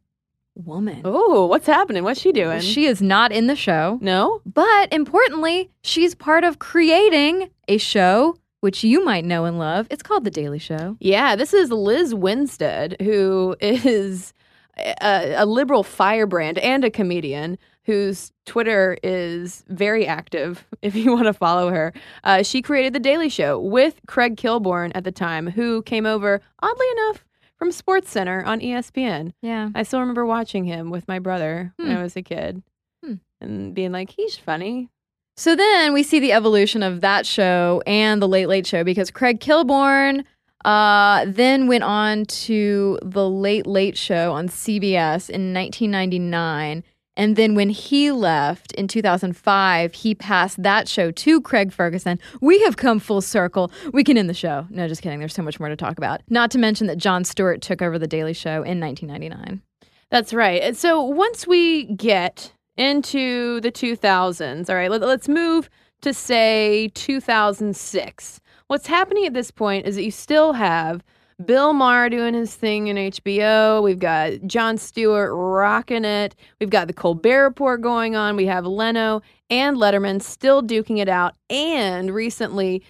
woman. 0.54 1.02
Oh, 1.04 1.44
what's 1.44 1.66
happening? 1.66 2.04
What's 2.04 2.22
she 2.22 2.32
doing? 2.32 2.60
She 2.60 2.86
is 2.86 3.02
not 3.02 3.32
in 3.32 3.48
the 3.48 3.56
show, 3.56 3.98
no? 4.00 4.40
but 4.46 4.90
importantly, 4.90 5.70
she's 5.82 6.14
part 6.14 6.42
of 6.42 6.58
creating 6.58 7.50
a 7.68 7.76
show 7.76 8.38
which 8.64 8.82
you 8.82 9.04
might 9.04 9.26
know 9.26 9.44
and 9.44 9.58
love. 9.58 9.86
It's 9.90 10.02
called 10.02 10.24
The 10.24 10.30
Daily 10.30 10.58
Show. 10.58 10.96
Yeah, 10.98 11.36
this 11.36 11.52
is 11.52 11.70
Lizz 11.70 12.14
Winstead, 12.14 12.96
who 13.02 13.54
is 13.60 14.32
a, 14.78 15.34
a 15.36 15.44
liberal 15.44 15.82
firebrand 15.82 16.56
and 16.56 16.82
a 16.82 16.90
comedian 16.90 17.58
whose 17.84 18.32
Twitter 18.46 18.96
is 19.02 19.64
very 19.68 20.06
active 20.06 20.66
if 20.82 20.94
you 20.96 21.12
want 21.12 21.26
to 21.26 21.34
follow 21.34 21.68
her. 21.68 21.92
Uh, 22.24 22.42
she 22.42 22.62
created 22.62 22.94
The 22.94 23.00
Daily 23.00 23.28
Show 23.28 23.60
with 23.60 24.00
Craig 24.06 24.36
Kilborn 24.38 24.92
at 24.94 25.04
the 25.04 25.12
time, 25.12 25.46
who 25.46 25.82
came 25.82 26.06
over, 26.06 26.40
oddly 26.62 26.86
enough, 26.92 27.22
from 27.58 27.68
SportsCenter 27.68 28.46
on 28.46 28.60
ESPN. 28.60 29.32
Yeah. 29.42 29.68
I 29.74 29.82
still 29.82 30.00
remember 30.00 30.24
watching 30.24 30.64
him 30.64 30.88
with 30.88 31.06
my 31.06 31.18
brother 31.18 31.74
when 31.76 31.90
Hmm. 31.90 31.98
I 31.98 32.02
was 32.02 32.16
a 32.16 32.22
kid 32.22 32.62
Hmm. 33.04 33.16
and 33.42 33.74
being 33.74 33.92
like, 33.92 34.08
he's 34.16 34.36
funny. 34.38 34.88
So 35.36 35.56
then 35.56 35.92
we 35.92 36.04
see 36.04 36.20
the 36.20 36.32
evolution 36.32 36.82
of 36.82 37.00
that 37.00 37.26
show 37.26 37.82
and 37.86 38.22
the 38.22 38.28
Late 38.28 38.46
Late 38.46 38.66
Show 38.66 38.84
because 38.84 39.10
Craig 39.10 39.40
Kilborn 39.40 40.24
uh, 40.64 41.24
then 41.26 41.66
went 41.66 41.82
on 41.82 42.24
to 42.26 42.98
the 43.02 43.28
Late 43.28 43.66
Late 43.66 43.96
Show 43.96 44.32
on 44.32 44.48
CBS 44.48 45.28
in 45.28 45.52
1999. 45.52 46.84
And 47.16 47.36
then 47.36 47.54
when 47.54 47.70
he 47.70 48.10
left 48.12 48.72
in 48.72 48.88
2005, 48.88 49.94
he 49.94 50.14
passed 50.14 50.62
that 50.62 50.88
show 50.88 51.10
to 51.10 51.40
Craig 51.40 51.72
Ferguson. 51.72 52.18
We 52.40 52.60
have 52.62 52.76
come 52.76 52.98
full 52.98 53.20
circle. 53.20 53.70
We 53.92 54.02
can 54.02 54.16
end 54.16 54.28
the 54.28 54.34
show. 54.34 54.66
No, 54.70 54.88
just 54.88 55.02
kidding. 55.02 55.18
There's 55.20 55.34
so 55.34 55.42
much 55.42 55.60
more 55.60 55.68
to 55.68 55.76
talk 55.76 55.98
about. 55.98 56.22
Not 56.28 56.50
to 56.52 56.58
mention 56.58 56.86
that 56.88 56.98
Jon 56.98 57.24
Stewart 57.24 57.60
took 57.60 57.82
over 57.82 57.98
The 57.98 58.08
Daily 58.08 58.32
Show 58.32 58.62
in 58.62 58.80
1999. 58.80 59.62
That's 60.10 60.32
right. 60.32 60.76
So 60.76 61.02
once 61.02 61.46
we 61.46 61.84
get 61.84 62.52
into 62.76 63.60
the 63.60 63.70
2000s, 63.72 64.68
all 64.68 64.76
right, 64.76 64.90
let, 64.90 65.00
let's 65.00 65.28
move 65.28 65.68
to 66.02 66.12
say 66.12 66.90
2006. 66.94 68.40
What's 68.66 68.86
happening 68.86 69.26
at 69.26 69.34
this 69.34 69.50
point 69.50 69.86
is 69.86 69.96
that 69.96 70.04
you 70.04 70.10
still 70.10 70.52
have 70.54 71.02
Bill 71.44 71.72
Maher 71.72 72.08
doing 72.08 72.34
his 72.34 72.54
thing 72.54 72.86
in 72.86 72.96
HBO. 72.96 73.82
We've 73.82 73.98
got 73.98 74.32
Jon 74.46 74.78
Stewart 74.78 75.30
rocking 75.32 76.04
it. 76.04 76.36
We've 76.60 76.70
got 76.70 76.86
the 76.86 76.92
Colbert 76.92 77.44
Report 77.44 77.80
going 77.80 78.14
on. 78.16 78.36
We 78.36 78.46
have 78.46 78.64
Leno 78.66 79.20
and 79.50 79.76
Letterman 79.76 80.22
still 80.22 80.62
duking 80.62 80.98
it 80.98 81.08
out. 81.08 81.34
And 81.50 82.14
recently, 82.14 82.82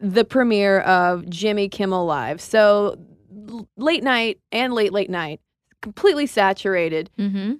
the 0.00 0.24
premiere 0.24 0.80
of 0.80 1.28
Jimmy 1.28 1.68
Kimmel 1.68 2.04
Live. 2.04 2.40
So 2.40 2.98
late 3.76 4.02
night 4.02 4.40
and 4.50 4.72
late, 4.72 4.92
late 4.92 5.10
night, 5.10 5.40
completely 5.80 6.26
saturated 6.26 7.10
Mm-hmm. 7.18 7.54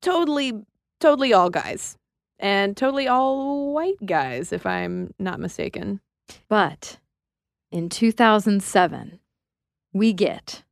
totally 0.00 0.52
totally 1.00 1.32
all 1.32 1.50
guys 1.50 1.96
and 2.38 2.76
totally 2.76 3.06
all 3.08 3.72
white 3.72 4.04
guys 4.06 4.52
if 4.52 4.64
i'm 4.66 5.12
not 5.18 5.38
mistaken 5.40 6.00
But 6.48 6.98
in 7.70 7.88
2007, 7.88 9.18
we 9.92 10.12
get 10.12 10.62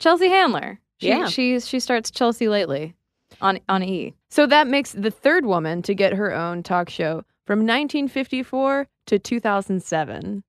Chelsea 0.00 0.28
Handler. 0.28 0.80
She, 1.00 1.08
Yeah. 1.08 1.26
she 1.28 1.58
she 1.60 1.78
starts 1.80 2.10
Chelsea 2.10 2.48
lately 2.48 2.94
on 3.40 3.60
on 3.68 3.82
E. 3.82 4.14
so 4.30 4.46
that 4.46 4.66
makes 4.66 4.92
the 4.92 5.10
third 5.10 5.46
woman 5.46 5.80
to 5.82 5.94
get 5.94 6.14
her 6.14 6.34
own 6.34 6.62
talk 6.62 6.88
show 6.90 7.22
from 7.46 7.60
1954 7.60 8.86
to 9.06 9.18
2007 9.18 10.42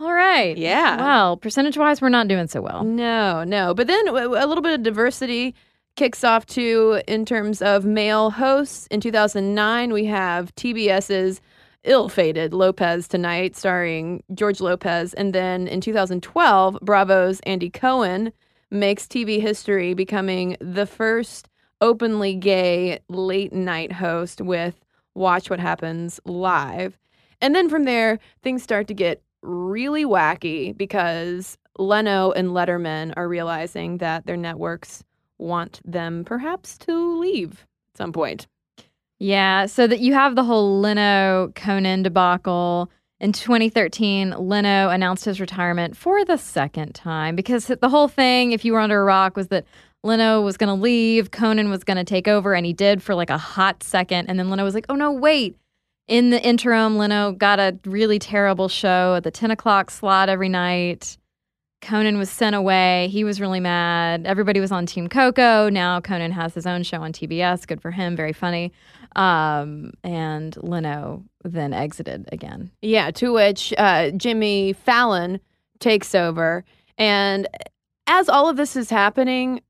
All 0.00 0.12
right. 0.12 0.56
Yeah. 0.56 0.96
Well, 0.96 1.36
percentage 1.36 1.76
wise, 1.78 2.00
we're 2.02 2.08
not 2.10 2.28
doing 2.28 2.48
so 2.48 2.60
well. 2.60 2.84
no 2.84 3.44
no 3.44 3.74
but 3.74 3.86
then 3.86 4.08
a 4.08 4.46
little 4.46 4.62
bit 4.62 4.74
of 4.74 4.82
diversity 4.82 5.54
kicks 5.96 6.24
off 6.24 6.46
too 6.46 7.00
in 7.06 7.24
terms 7.24 7.62
of 7.62 7.84
male 7.84 8.30
hosts. 8.30 8.86
In 8.88 9.00
2009, 9.00 9.92
we 9.92 10.04
have 10.06 10.54
TBS's 10.54 11.40
ill-fated 11.84 12.54
Lopez 12.54 13.08
Tonight, 13.08 13.56
starring 13.56 14.22
George 14.34 14.60
Lopez, 14.60 15.14
and 15.14 15.34
then 15.34 15.66
in 15.66 15.80
2012, 15.80 16.78
Bravo's 16.80 17.40
Andy 17.40 17.70
Cohen 17.70 18.32
makes 18.70 19.06
TV 19.06 19.40
history, 19.40 19.92
becoming 19.92 20.56
the 20.60 20.86
first 20.86 21.48
openly 21.80 22.34
gay 22.34 23.00
late 23.08 23.52
night 23.52 23.92
host 23.92 24.40
with 24.40 24.76
Watch 25.14 25.50
What 25.50 25.60
Happens 25.60 26.20
Live. 26.24 26.96
And 27.40 27.54
then 27.54 27.68
from 27.68 27.84
there, 27.84 28.18
things 28.42 28.62
start 28.62 28.86
to 28.86 28.94
get 28.94 29.20
really 29.42 30.04
wacky 30.04 30.76
because 30.76 31.58
Leno 31.78 32.30
and 32.30 32.50
Letterman 32.50 33.12
are 33.16 33.28
realizing 33.28 33.98
that 33.98 34.24
their 34.26 34.36
networks 34.36 35.02
want 35.42 35.80
them 35.84 36.24
perhaps 36.24 36.78
to 36.78 37.18
leave 37.18 37.66
at 37.92 37.98
some 37.98 38.12
point. 38.12 38.46
Yeah, 39.18 39.66
so 39.66 39.86
that 39.86 40.00
you 40.00 40.14
have 40.14 40.34
the 40.34 40.44
whole 40.44 40.80
Leno 40.80 41.52
Conan 41.54 42.02
debacle. 42.02 42.90
In 43.20 43.30
2013, 43.30 44.30
Leno 44.30 44.88
announced 44.88 45.24
his 45.24 45.40
retirement 45.40 45.96
for 45.96 46.24
the 46.24 46.36
second 46.36 46.92
time 46.94 47.36
because 47.36 47.66
the 47.66 47.88
whole 47.88 48.08
thing, 48.08 48.50
if 48.50 48.64
you 48.64 48.72
were 48.72 48.80
under 48.80 49.00
a 49.00 49.04
rock, 49.04 49.36
was 49.36 49.46
that 49.48 49.64
Leno 50.02 50.40
was 50.40 50.56
going 50.56 50.68
to 50.76 50.82
leave, 50.82 51.30
Conan 51.30 51.70
was 51.70 51.84
going 51.84 51.98
to 51.98 52.04
take 52.04 52.26
over, 52.26 52.54
and 52.54 52.66
he 52.66 52.72
did 52.72 53.00
for 53.00 53.14
like 53.14 53.30
a 53.30 53.38
hot 53.38 53.84
second. 53.84 54.28
And 54.28 54.38
then 54.40 54.50
Leno 54.50 54.64
was 54.64 54.74
like, 54.74 54.86
oh 54.88 54.96
no, 54.96 55.12
wait. 55.12 55.56
In 56.08 56.30
the 56.30 56.42
interim, 56.42 56.98
Leno 56.98 57.30
got 57.30 57.60
a 57.60 57.78
really 57.84 58.18
terrible 58.18 58.68
show 58.68 59.14
at 59.14 59.22
the 59.22 59.30
10 59.30 59.52
o'clock 59.52 59.90
slot 59.92 60.28
every 60.28 60.48
night. 60.48 61.16
Conan 61.82 62.16
was 62.16 62.30
sent 62.30 62.54
away. 62.56 63.08
He 63.10 63.24
was 63.24 63.40
really 63.40 63.60
mad. 63.60 64.24
Everybody 64.24 64.60
was 64.60 64.72
on 64.72 64.86
Team 64.86 65.08
Coco. 65.08 65.68
Now 65.68 66.00
Conan 66.00 66.30
has 66.30 66.54
his 66.54 66.66
own 66.66 66.84
show 66.84 67.02
on 67.02 67.12
TBS. 67.12 67.66
Good 67.66 67.82
for 67.82 67.90
him. 67.90 68.16
Very 68.16 68.32
funny. 68.32 68.72
Um, 69.16 69.92
and 70.02 70.56
Leno 70.62 71.24
then 71.44 71.74
exited 71.74 72.28
again. 72.32 72.70
Yeah, 72.80 73.10
to 73.10 73.32
which 73.32 73.74
uh, 73.76 74.10
Jimmy 74.12 74.72
Fallon 74.72 75.40
takes 75.80 76.14
over. 76.14 76.64
And 76.96 77.48
as 78.06 78.28
all 78.28 78.48
of 78.48 78.56
this 78.56 78.76
is 78.76 78.88
happening, 78.88 79.60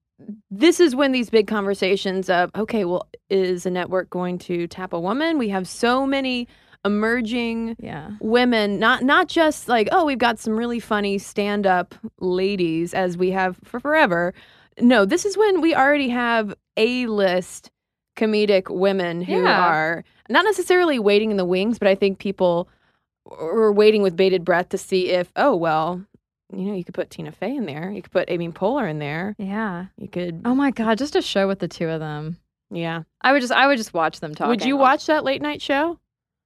this 0.51 0.81
is 0.81 0.95
when 0.95 1.13
these 1.13 1.31
big 1.31 1.47
conversations 1.47 2.29
of, 2.29 2.51
okay, 2.55 2.85
well, 2.85 3.09
is 3.31 3.67
a 3.67 3.71
network 3.71 4.11
going 4.11 4.39
to 4.39 4.67
tap 4.69 4.93
a 4.93 5.01
woman? 5.01 5.39
We 5.39 5.49
have 5.49 5.67
so 5.67 6.07
many 6.07 6.47
emerging 6.85 7.77
Yeah. 7.79 8.11
women 8.21 8.79
not 8.79 9.03
not 9.05 9.29
just 9.29 9.69
like 9.69 9.89
oh 9.93 10.05
we've 10.05 10.19
got 10.19 10.39
some 10.39 10.57
really 10.57 10.81
funny 10.81 11.19
stand-up 11.19 11.95
ladies 12.21 12.93
as 12.93 13.17
we 13.17 13.31
have 13.31 13.57
for 13.65 13.79
forever 13.81 14.35
no 14.81 15.05
this 15.05 15.25
is 15.25 15.37
when 15.39 15.61
we 15.61 15.75
already 15.75 16.09
have 16.09 16.55
a-list 16.77 17.71
comedic 18.17 18.69
women 18.75 19.23
who 19.23 19.43
Yeah. 19.45 19.61
are 19.69 20.05
not 20.29 20.45
necessarily 20.45 20.99
waiting 20.99 21.31
in 21.31 21.37
the 21.37 21.45
wings 21.45 21.79
but 21.79 21.87
i 21.89 21.95
think 21.95 22.19
people 22.19 22.69
are 23.31 23.73
waiting 23.73 24.03
with 24.03 24.17
bated 24.17 24.45
breath 24.45 24.69
to 24.71 24.79
see 24.79 25.11
if 25.11 25.31
oh 25.37 25.55
well 25.55 26.03
you 26.53 26.65
know 26.65 26.75
you 26.75 26.85
could 26.85 26.95
put 26.95 27.11
tina 27.11 27.31
fey 27.33 27.55
in 27.57 27.65
there 27.67 27.91
you 27.93 28.03
could 28.03 28.13
put 28.13 28.29
amy 28.31 28.49
poehler 28.51 28.91
in 28.91 28.99
there 28.99 29.35
Yeah. 29.39 29.87
you 29.97 30.09
could 30.09 30.43
Oh 30.45 30.55
my 30.55 30.71
God, 30.73 30.99
just 30.99 31.15
a 31.17 31.23
show 31.23 31.47
with 31.47 31.61
the 31.61 31.69
two 31.69 31.89
of 31.89 32.01
them. 32.01 32.39
yeah 32.71 33.03
I 33.21 33.33
would 33.33 33.41
just 33.41 33.53
I 33.53 33.67
would 33.69 33.79
just 33.79 33.95
watch 33.95 34.19
them 34.21 34.35
talk. 34.35 34.49
would 34.49 34.65
you 34.65 34.77
watch 34.77 35.07
that 35.07 35.23
late 35.25 35.41
night 35.41 35.63
show 35.63 35.99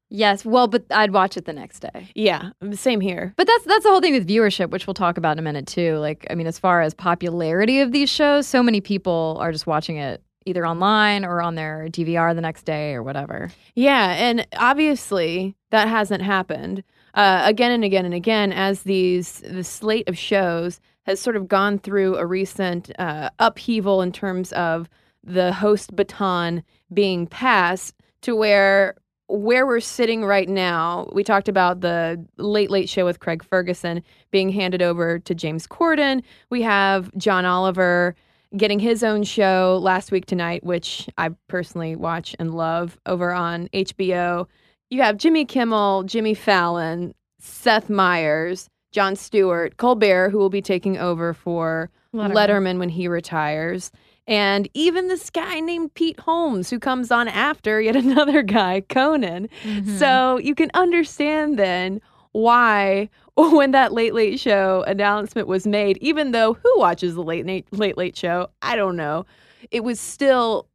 Yes. 0.09 0.45
Well, 0.45 0.69
but 0.69 0.85
I'd 0.91 1.13
watch 1.13 1.37
it 1.37 1.47
the 1.47 1.53
next 1.53 1.81
day. 1.81 2.11
yeah 2.15 2.51
same 2.73 3.01
here 3.01 3.35
But 3.37 3.47
that's 3.47 3.65
that's 3.65 3.85
the 3.85 3.91
whole 3.91 4.01
thing 4.01 4.13
with 4.13 4.29
viewership, 4.29 4.71
which 4.71 4.87
we'll 4.87 4.95
talk 4.95 5.19
about 5.19 5.33
in 5.33 5.39
a 5.39 5.43
minute 5.43 5.67
too. 5.67 5.97
Like, 5.99 6.27
I 6.31 6.35
mean, 6.35 6.47
as 6.47 6.59
far 6.59 6.81
as 6.81 6.95
popularity 6.95 7.81
of 7.81 7.93
these 7.93 8.09
shows, 8.11 8.47
so 8.47 8.63
many 8.63 8.81
people 8.81 9.37
are 9.41 9.53
just 9.53 9.67
watching 9.67 9.97
it 9.97 10.23
either 10.45 10.65
online 10.67 11.25
or 11.25 11.43
on 11.43 11.57
their 11.57 11.89
DVR 11.91 12.35
the 12.35 12.41
next 12.41 12.65
day 12.65 12.95
or 12.95 13.03
whatever. 13.03 13.51
Yeah, 13.75 14.13
and 14.13 14.47
obviously 14.57 15.57
that 15.71 15.89
hasn't 15.89 16.23
happened 16.23 16.85
uh, 17.15 17.43
again 17.45 17.73
and 17.73 17.83
again 17.83 18.05
and 18.05 18.15
again 18.15 18.53
as 18.53 18.83
these 18.83 19.41
the 19.41 19.65
slate 19.65 20.09
of 20.09 20.17
shows 20.17 20.81
has 21.03 21.21
sort 21.21 21.37
of 21.37 21.49
gone 21.49 21.79
through 21.79 22.17
a 22.17 22.27
recent 22.27 22.91
uh, 22.99 23.31
upheaval 23.39 24.03
in 24.03 24.13
terms 24.13 24.53
of 24.53 24.89
the 25.25 25.53
host 25.53 25.97
baton 25.97 26.63
being 26.93 27.27
passed 27.27 27.95
to 28.21 28.37
where 28.37 28.95
where 29.29 29.67
we're 29.67 29.81
sitting 29.81 30.25
right 30.25 30.49
now. 30.49 31.09
We 31.13 31.25
talked 31.25 31.49
about 31.49 31.81
the 31.81 32.25
Late 32.37 32.71
Late 32.71 32.89
Show 32.89 33.05
with 33.05 33.21
Craig 33.21 33.43
Ferguson 33.43 34.03
being 34.31 34.51
handed 34.51 34.83
over 34.83 35.19
to 35.19 35.35
James 35.35 35.67
Corden. 35.67 36.23
We 36.51 36.63
have 36.63 37.11
John 37.17 37.45
Oliver 37.45 38.15
getting 38.57 38.79
his 38.79 39.03
own 39.03 39.25
show 39.25 39.79
last 39.83 40.13
week 40.13 40.27
tonight, 40.27 40.63
which 40.65 41.09
I 41.19 41.31
personally 41.49 41.97
watch 41.97 42.37
and 42.39 42.55
love 42.55 42.99
over 43.07 43.33
on 43.33 43.69
HBO. 43.75 44.47
You 44.91 45.03
have 45.03 45.17
Jimmy 45.17 45.45
Kimmel, 45.45 46.05
Jimmy 46.05 46.35
Fallon, 46.35 47.13
Seth 47.41 47.91
Meyers, 47.91 48.69
Jon 48.93 49.17
Stewart, 49.17 49.77
Colbert, 49.77 50.31
who 50.31 50.39
will 50.39 50.49
be 50.49 50.63
taking 50.63 50.97
over 50.97 51.35
for 51.35 51.91
Letterman, 52.15 52.79
when 52.79 52.89
he 52.89 53.09
retires, 53.09 53.91
and 54.27 54.69
even 54.75 55.09
this 55.09 55.31
guy 55.31 55.61
named 55.61 55.95
Pete 55.95 56.19
Holmes, 56.21 56.69
who 56.69 56.79
comes 56.79 57.11
on 57.11 57.29
after 57.29 57.81
yet 57.81 57.97
another 57.97 58.43
guy, 58.43 58.83
Conan. 58.89 59.49
Mm-hmm. 59.63 59.97
So 59.97 60.39
you 60.39 60.55
can 60.55 60.71
understand 60.75 61.59
then 61.59 62.01
why 62.33 63.09
when 63.37 63.71
that 63.71 63.93
late 63.93 64.15
late 64.15 64.41
show 64.41 64.85
announcement 64.87 65.49
was 65.49 65.67
made 65.67 65.97
even 65.99 66.33
though 66.33 66.55
who 66.55 66.79
watches 66.79 67.15
the 67.15 67.23
late 67.23 67.47
late 67.47 67.67
late 67.73 67.97
late 67.97 68.17
show? 68.17 68.49
I 68.63 68.77
don't 68.77 68.97
know. 68.97 69.27
It 69.71 69.85
was 69.85 69.99
still 69.99 70.69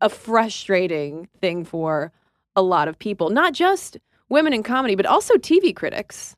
a 0.00 0.08
frustrating 0.08 1.28
thing 1.40 1.64
for 1.64 2.12
a 2.54 2.62
lot 2.62 2.86
of 2.86 2.98
people. 2.98 3.30
Not 3.30 3.54
just 3.54 3.96
women 4.28 4.52
in 4.52 4.62
comedy 4.62 4.94
but 4.94 5.06
also 5.06 5.34
tv 5.34 5.74
critics 5.74 6.36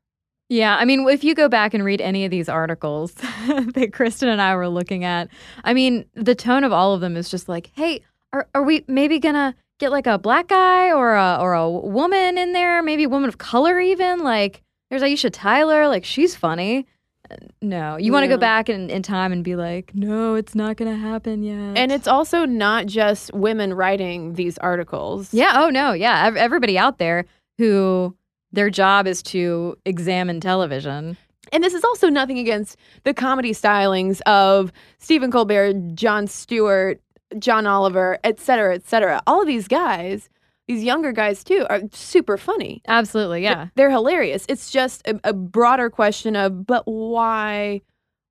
Yeah, 0.53 0.77
I 0.77 0.85
mean, 0.85 1.09
if 1.09 1.25
you 1.25 1.35
go 1.35 1.49
back 1.49 1.73
and 1.73 1.83
read 1.83 2.03
any 2.03 2.27
of 2.27 2.31
these 2.31 2.49
articles 2.49 3.13
that 3.47 3.91
Cristen 3.95 4.29
and 4.29 4.41
I 4.43 4.55
were 4.55 4.69
looking 4.69 5.03
at, 5.03 5.29
I 5.65 5.73
mean, 5.73 6.05
the 6.15 6.35
tone 6.35 6.63
of 6.63 6.73
all 6.73 6.93
of 6.93 7.01
them 7.01 7.17
is 7.17 7.31
just 7.31 7.49
like, 7.49 7.71
"Hey, 7.75 8.03
are, 8.35 8.47
are 8.55 8.63
we 8.63 8.85
maybe 8.87 9.19
gonna 9.19 9.55
get 9.79 9.91
like 9.91 10.07
a 10.07 10.19
black 10.19 10.49
guy 10.49 10.93
or 10.93 11.15
a 11.15 11.39
or 11.41 11.55
a 11.55 11.71
woman 11.71 12.37
in 12.37 12.53
there? 12.53 12.83
Maybe 12.83 13.05
a 13.05 13.09
woman 13.09 13.29
of 13.31 13.39
color, 13.39 13.81
even? 13.81 14.19
Like, 14.21 14.63
there's 14.91 15.01
Aisha 15.03 15.31
Tyler, 15.33 15.89
like 15.89 16.05
she's 16.05 16.37
funny." 16.37 16.87
Uh, 17.31 17.37
No, 17.63 17.97
you 17.97 18.13
want 18.13 18.25
to 18.25 18.29
Yeah. 18.29 18.37
go 18.37 18.41
back 18.41 18.69
in, 18.69 18.91
in 18.91 19.03
time 19.03 19.33
and 19.33 19.43
be 19.43 19.57
like, 19.57 19.93
"No, 19.95 20.35
it's 20.35 20.55
not 20.55 20.77
gonna 20.77 20.97
happen 20.97 21.43
yet." 21.43 21.79
and 21.79 21.91
it's 21.91 22.07
also 22.07 22.45
not 22.45 22.85
just 22.85 23.33
women 23.33 23.73
writing 23.73 24.35
these 24.35 24.59
articles 24.59 25.33
yeah, 25.33 25.53
oh 25.65 25.71
no, 25.71 25.93
yeah, 25.95 26.31
everybody 26.37 26.77
out 26.77 26.99
there 26.99 27.25
who 27.59 28.15
their 28.53 28.71
job 28.71 29.07
is 29.07 29.23
to 29.23 29.77
examine 29.85 30.41
television. 30.41 31.17
And 31.53 31.63
this 31.63 31.75
is 31.75 31.85
also 31.85 32.09
nothing 32.09 32.39
against 32.39 32.77
the 33.05 33.13
comedy 33.13 33.53
stylings 33.53 34.21
of 34.23 34.73
Stephen 34.99 35.31
Colbert, 35.31 35.75
Jon 35.95 36.27
Stewart, 36.27 37.01
John 37.39 37.67
Oliver, 37.67 38.19
et 38.25 38.39
cetera, 38.39 38.75
et 38.75 38.87
cetera. 38.87 39.23
All 39.27 39.41
of 39.41 39.47
these 39.47 39.69
guys, 39.69 40.29
these 40.69 40.85
younger 40.85 41.13
guys 41.13 41.43
too, 41.43 41.67
are 41.69 41.81
super 41.93 42.37
funny. 42.37 42.81
Absolutely, 42.89 43.43
yeah. 43.43 43.69
They're 43.75 43.91
hilarious. 43.91 44.47
It's 44.49 44.71
just 44.71 45.07
a, 45.07 45.19
a 45.25 45.33
broader 45.33 45.91
question 45.91 46.37
of, 46.37 46.67
but 46.67 46.85
why, 46.87 47.83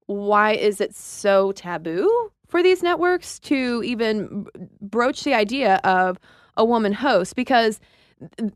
why 0.05 0.53
is 0.53 0.81
it 0.81 0.95
so 0.95 1.51
taboo 1.51 2.31
for 2.47 2.63
these 2.63 2.81
networks 2.81 3.39
to 3.39 3.83
even 3.83 4.47
broach 4.81 5.23
the 5.23 5.33
idea 5.33 5.75
of 5.83 6.17
a 6.57 6.65
woman 6.65 6.93
host? 6.93 7.35
Because 7.35 7.79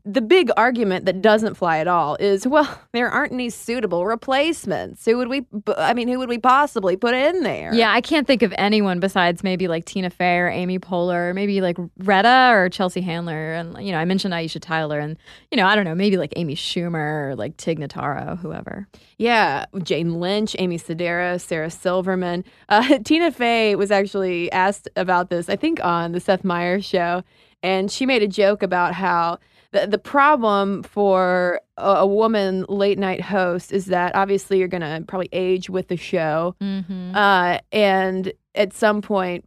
the 0.04 0.20
big 0.20 0.50
argument 0.56 1.06
that 1.06 1.20
doesn't 1.20 1.54
fly 1.54 1.78
at 1.78 1.88
all 1.88 2.16
is, 2.16 2.46
well, 2.46 2.80
there 2.92 3.08
aren't 3.08 3.32
any 3.32 3.50
suitable 3.50 4.06
replacements. 4.06 5.04
Who 5.04 5.16
would 5.18 5.28
we? 5.28 5.46
I 5.76 5.94
mean, 5.94 6.08
who 6.08 6.18
would 6.18 6.28
we 6.28 6.38
possibly 6.38 6.96
put 6.96 7.14
in 7.14 7.42
there? 7.42 7.74
Yeah, 7.74 7.92
I 7.92 8.00
can't 8.00 8.26
think 8.26 8.42
of 8.42 8.54
anyone 8.56 9.00
besides 9.00 9.42
maybe 9.42 9.68
like 9.68 9.84
Tina 9.84 10.10
Fey 10.10 10.38
or 10.38 10.48
Amy 10.48 10.78
Poehler, 10.78 11.30
or 11.30 11.34
maybe 11.34 11.60
like 11.60 11.76
Retta 11.98 12.50
or 12.52 12.68
Chelsea 12.68 13.00
Handler. 13.00 13.52
And, 13.54 13.84
you 13.84 13.92
know, 13.92 13.98
I 13.98 14.04
mentioned 14.04 14.34
Aisha 14.34 14.60
Tyler 14.60 14.98
and, 14.98 15.16
you 15.50 15.56
know, 15.56 15.66
I 15.66 15.74
don't 15.74 15.84
know, 15.84 15.94
maybe 15.94 16.16
like 16.16 16.32
Amy 16.36 16.54
Schumer 16.54 17.30
or 17.30 17.36
like 17.36 17.56
Tig 17.56 17.78
Notaro, 17.78 18.38
whoever. 18.38 18.88
Yeah, 19.18 19.66
Jane 19.82 20.20
Lynch, 20.20 20.54
Amy 20.58 20.78
Sedaris, 20.78 21.40
Sarah 21.40 21.70
Silverman. 21.70 22.44
Uh, 22.68 22.98
Tina 23.04 23.32
Fey 23.32 23.74
was 23.74 23.90
actually 23.90 24.50
asked 24.52 24.88
about 24.96 25.30
this, 25.30 25.48
I 25.48 25.56
think, 25.56 25.82
on 25.84 26.12
the 26.12 26.20
Seth 26.20 26.44
Meyers 26.44 26.84
show, 26.84 27.22
and 27.62 27.90
she 27.90 28.06
made 28.06 28.22
a 28.22 28.28
joke 28.28 28.62
about 28.62 28.94
how 28.94 29.38
the, 29.80 29.86
the 29.86 29.98
problem 29.98 30.82
for 30.82 31.60
a, 31.76 31.82
a 32.04 32.06
woman 32.06 32.64
late 32.68 32.98
night 32.98 33.20
host 33.20 33.72
is 33.72 33.86
that 33.86 34.14
obviously 34.14 34.58
you're 34.58 34.68
going 34.68 34.80
to 34.82 35.04
probably 35.06 35.28
age 35.32 35.68
with 35.70 35.88
the 35.88 35.96
show, 35.96 36.54
Mm-hmm. 36.62 37.14
uh, 37.16 37.58
and 37.72 38.32
at 38.54 38.72
some 38.72 39.02
point. 39.02 39.44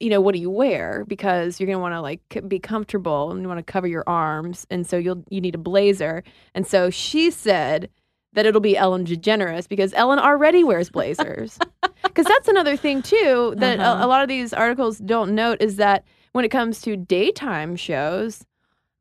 You 0.00 0.10
know 0.10 0.20
what 0.20 0.34
do 0.34 0.40
you 0.40 0.50
wear? 0.50 1.04
Because 1.08 1.58
you're 1.58 1.68
gonna 1.68 1.78
want 1.78 1.94
to 1.94 2.00
like 2.00 2.20
be 2.48 2.58
comfortable 2.58 3.30
and 3.30 3.40
you 3.40 3.48
want 3.48 3.64
to 3.64 3.72
cover 3.72 3.86
your 3.86 4.02
arms, 4.08 4.66
and 4.68 4.84
so 4.86 4.98
you'll 4.98 5.24
you 5.30 5.40
need 5.40 5.54
a 5.54 5.58
blazer. 5.58 6.24
And 6.54 6.66
so 6.66 6.90
she 6.90 7.30
said 7.30 7.88
that 8.34 8.44
it'll 8.44 8.60
be 8.60 8.76
Ellen 8.76 9.06
DeGeneres 9.06 9.66
because 9.68 9.94
Ellen 9.94 10.18
already 10.18 10.64
wears 10.64 10.90
blazers. 10.90 11.58
Because 12.02 12.26
that's 12.26 12.48
another 12.48 12.76
thing 12.76 13.02
too 13.02 13.54
that 13.56 13.78
Uh-huh. 13.80 14.02
a, 14.02 14.06
a 14.06 14.08
lot 14.08 14.22
of 14.22 14.28
these 14.28 14.52
articles 14.52 14.98
don't 14.98 15.34
note 15.34 15.62
is 15.62 15.76
that 15.76 16.04
when 16.32 16.44
it 16.44 16.50
comes 16.50 16.80
to 16.82 16.96
daytime 16.96 17.74
shows, 17.76 18.44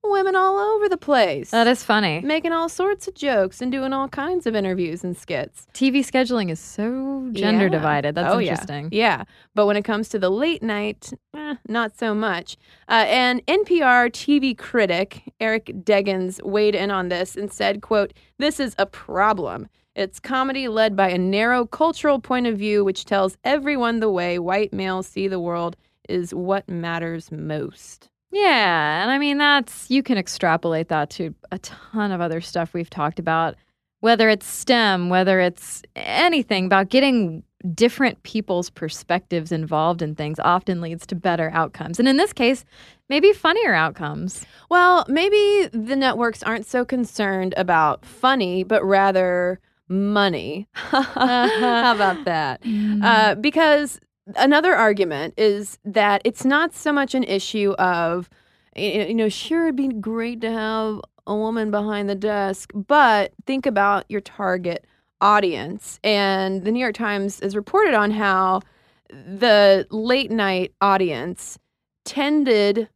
women 0.03 0.35
all 0.35 0.57
over 0.57 0.89
the 0.89 0.97
place. 0.97 1.51
That 1.51 1.67
is 1.67 1.83
funny. 1.83 2.21
making 2.21 2.51
all 2.51 2.69
sorts 2.69 3.07
of 3.07 3.13
jokes 3.15 3.61
and 3.61 3.71
doing 3.71 3.93
all 3.93 4.07
kinds 4.09 4.45
of 4.45 4.55
interviews 4.55 5.03
and 5.03 5.15
skits. 5.17 5.65
TV 5.73 5.99
scheduling 5.99 6.49
is 6.49 6.59
so 6.59 7.29
gender 7.31 7.65
Yeah. 7.65 7.69
divided. 7.69 8.15
That's 8.15 8.33
Oh, 8.33 8.39
interesting. 8.39 8.89
Yeah. 8.91 9.23
But 9.55 9.65
when 9.65 9.77
it 9.77 9.83
comes 9.83 10.09
to 10.09 10.19
the 10.19 10.29
late 10.29 10.61
night, 10.61 11.11
eh, 11.35 11.55
not 11.67 11.97
so 11.97 12.13
much. 12.13 12.57
Uh, 12.89 13.05
and 13.07 13.41
NPR 13.47 14.09
TV 14.09 14.53
critic 14.57 15.33
Eric 15.39 15.65
Deggans 15.83 16.43
weighed 16.43 16.75
in 16.75 16.91
on 16.91 17.09
this 17.09 17.35
and 17.35 17.51
said, 17.51 17.81
quote, 17.81 18.13
this 18.39 18.59
is 18.59 18.75
a 18.77 18.85
problem. 18.85 19.67
It's 19.95 20.19
comedy 20.19 20.67
led 20.67 20.95
by 20.95 21.09
a 21.09 21.17
narrow 21.17 21.65
cultural 21.65 22.19
point 22.19 22.47
of 22.47 22.57
view 22.57 22.83
which 22.83 23.05
tells 23.05 23.37
everyone 23.43 23.99
the 23.99 24.09
way 24.09 24.39
white 24.39 24.73
males 24.73 25.07
see 25.07 25.27
the 25.27 25.39
world 25.39 25.75
is 26.09 26.33
what 26.33 26.67
matters 26.67 27.31
most. 27.31 28.09
Yeah, 28.33 29.03
and 29.03 29.11
I 29.11 29.19
mean 29.19 29.37
that's 29.37 29.91
you 29.91 30.01
can 30.01 30.17
extrapolate 30.17 30.87
that 30.89 31.11
to 31.11 31.35
a 31.51 31.59
ton 31.59 32.11
of 32.11 32.19
other 32.19 32.41
stuff 32.41 32.73
we've 32.73 32.89
talked 32.89 33.19
about, 33.19 33.55
whether 33.99 34.27
it's 34.27 34.47
STEM, 34.47 35.09
whether 35.09 35.39
it's 35.39 35.83
anything 35.95 36.65
about 36.65 36.89
getting 36.89 37.43
different 37.75 38.21
people's 38.23 38.71
perspectives 38.71 39.51
involved 39.51 40.01
in 40.01 40.15
things 40.15 40.39
often 40.39 40.81
leads 40.81 41.05
to 41.05 41.15
better 41.15 41.51
outcomes. 41.53 41.99
And 41.99 42.07
in 42.07 42.17
this 42.17 42.33
case, 42.33 42.65
maybe 43.07 43.31
funnier 43.33 43.75
outcomes. 43.75 44.45
Well, 44.69 45.05
maybe 45.07 45.69
the 45.71 45.95
networks 45.95 46.41
aren't 46.41 46.65
so 46.65 46.83
concerned 46.83 47.53
about 47.55 48.03
funny, 48.03 48.63
but 48.63 48.83
rather 48.83 49.59
money. 49.87 50.67
How 50.73 51.93
about 51.93 52.25
that? 52.25 52.61
Uh, 53.01 53.35
because 53.35 53.99
another 54.35 54.73
argument 54.73 55.33
is 55.37 55.79
that 55.85 56.21
it's 56.23 56.45
not 56.45 56.73
so 56.73 56.91
much 56.91 57.13
an 57.15 57.23
issue 57.23 57.71
of, 57.73 58.29
you 58.75 59.13
know, 59.13 59.29
sure, 59.29 59.63
it'd 59.63 59.75
be 59.75 59.87
great 59.87 60.41
to 60.41 60.51
have 60.51 61.01
a 61.25 61.35
woman 61.35 61.71
behind 61.71 62.09
the 62.09 62.15
desk, 62.15 62.71
but 62.73 63.33
think 63.45 63.65
about 63.65 64.05
your 64.09 64.21
target 64.21 64.85
audience. 65.21 65.99
And 66.03 66.63
the 66.63 66.71
New 66.71 66.79
York 66.79 66.95
Times 66.95 67.39
has 67.41 67.55
reported 67.55 67.93
on 67.93 68.11
how 68.11 68.61
the 69.09 69.87
late 69.89 70.31
night 70.31 70.73
audience 70.81 71.57
tended 72.05 72.89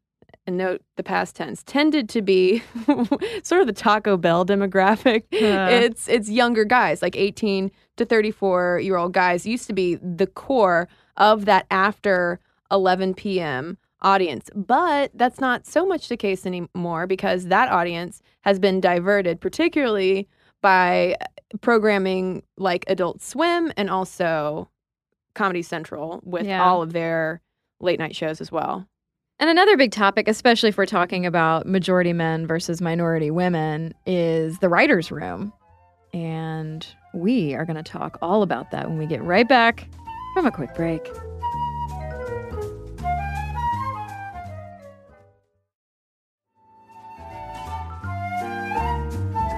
and 0.46 0.58
note 0.58 0.82
the 0.96 1.04
past 1.04 1.36
tense 1.36 1.62
tended 1.64 2.08
to 2.08 2.22
be 2.22 2.64
sort 3.44 3.62
of 3.62 3.68
the 3.68 3.74
Taco 3.74 4.16
Bell 4.16 4.46
demographic. 4.46 5.24
Uh. 5.34 5.70
It's 5.70 6.08
it's 6.08 6.30
younger 6.30 6.64
guys, 6.64 7.02
like 7.02 7.16
18 7.16 7.70
to 7.98 8.06
34 8.06 8.80
year 8.80 8.96
old 8.96 9.14
guys 9.14 9.46
used 9.46 9.68
to 9.68 9.74
be 9.74 9.96
the 9.96 10.28
core 10.28 10.88
of 11.18 11.46
that 11.46 11.66
after 11.72 12.40
11 12.72 13.14
p.m. 13.16 13.78
audience. 14.02 14.50
But 14.56 15.12
that's 15.14 15.40
not 15.40 15.66
so 15.66 15.86
much 15.86 16.08
the 16.10 16.18
case 16.18 16.46
anymore 16.46 17.08
because 17.08 17.46
that 17.48 17.70
audience 17.72 18.22
has 18.42 18.60
been 18.60 18.80
diverted, 18.80 19.42
particularly 19.42 20.28
by 20.62 21.16
uh, 21.22 21.26
programming 21.62 22.44
like 22.58 22.84
Adult 22.88 23.22
Swim 23.22 23.72
and 23.78 23.90
also 23.90 24.70
Comedy 25.36 25.62
Central 25.62 26.20
with 26.24 26.46
Yeah. 26.46 26.64
all 26.64 26.82
of 26.82 26.94
their 26.94 27.42
late 27.80 28.00
night 28.00 28.16
shows 28.16 28.42
as 28.42 28.52
well. 28.52 28.88
And 29.40 29.52
another 29.52 29.78
big 29.78 29.92
topic, 29.92 30.28
especially 30.28 30.70
if 30.70 30.78
we're 30.80 30.88
talking 30.88 31.26
about 31.28 31.68
majority 31.68 32.12
men 32.12 32.48
versus 32.48 32.82
minority 32.82 33.30
women, 33.30 33.94
is 34.08 34.58
the 34.60 34.68
writer's 34.70 35.12
room. 35.12 35.54
And 36.12 36.86
we 37.14 37.54
are 37.54 37.64
going 37.66 37.76
to 37.76 37.84
talk 37.84 38.18
all 38.22 38.42
about 38.42 38.72
that 38.72 38.90
when 38.90 38.98
we 38.98 39.06
get 39.06 39.22
right 39.24 39.48
back 39.48 39.88
from 40.38 40.46
a 40.46 40.52
quick 40.52 40.76
break. 40.76 41.04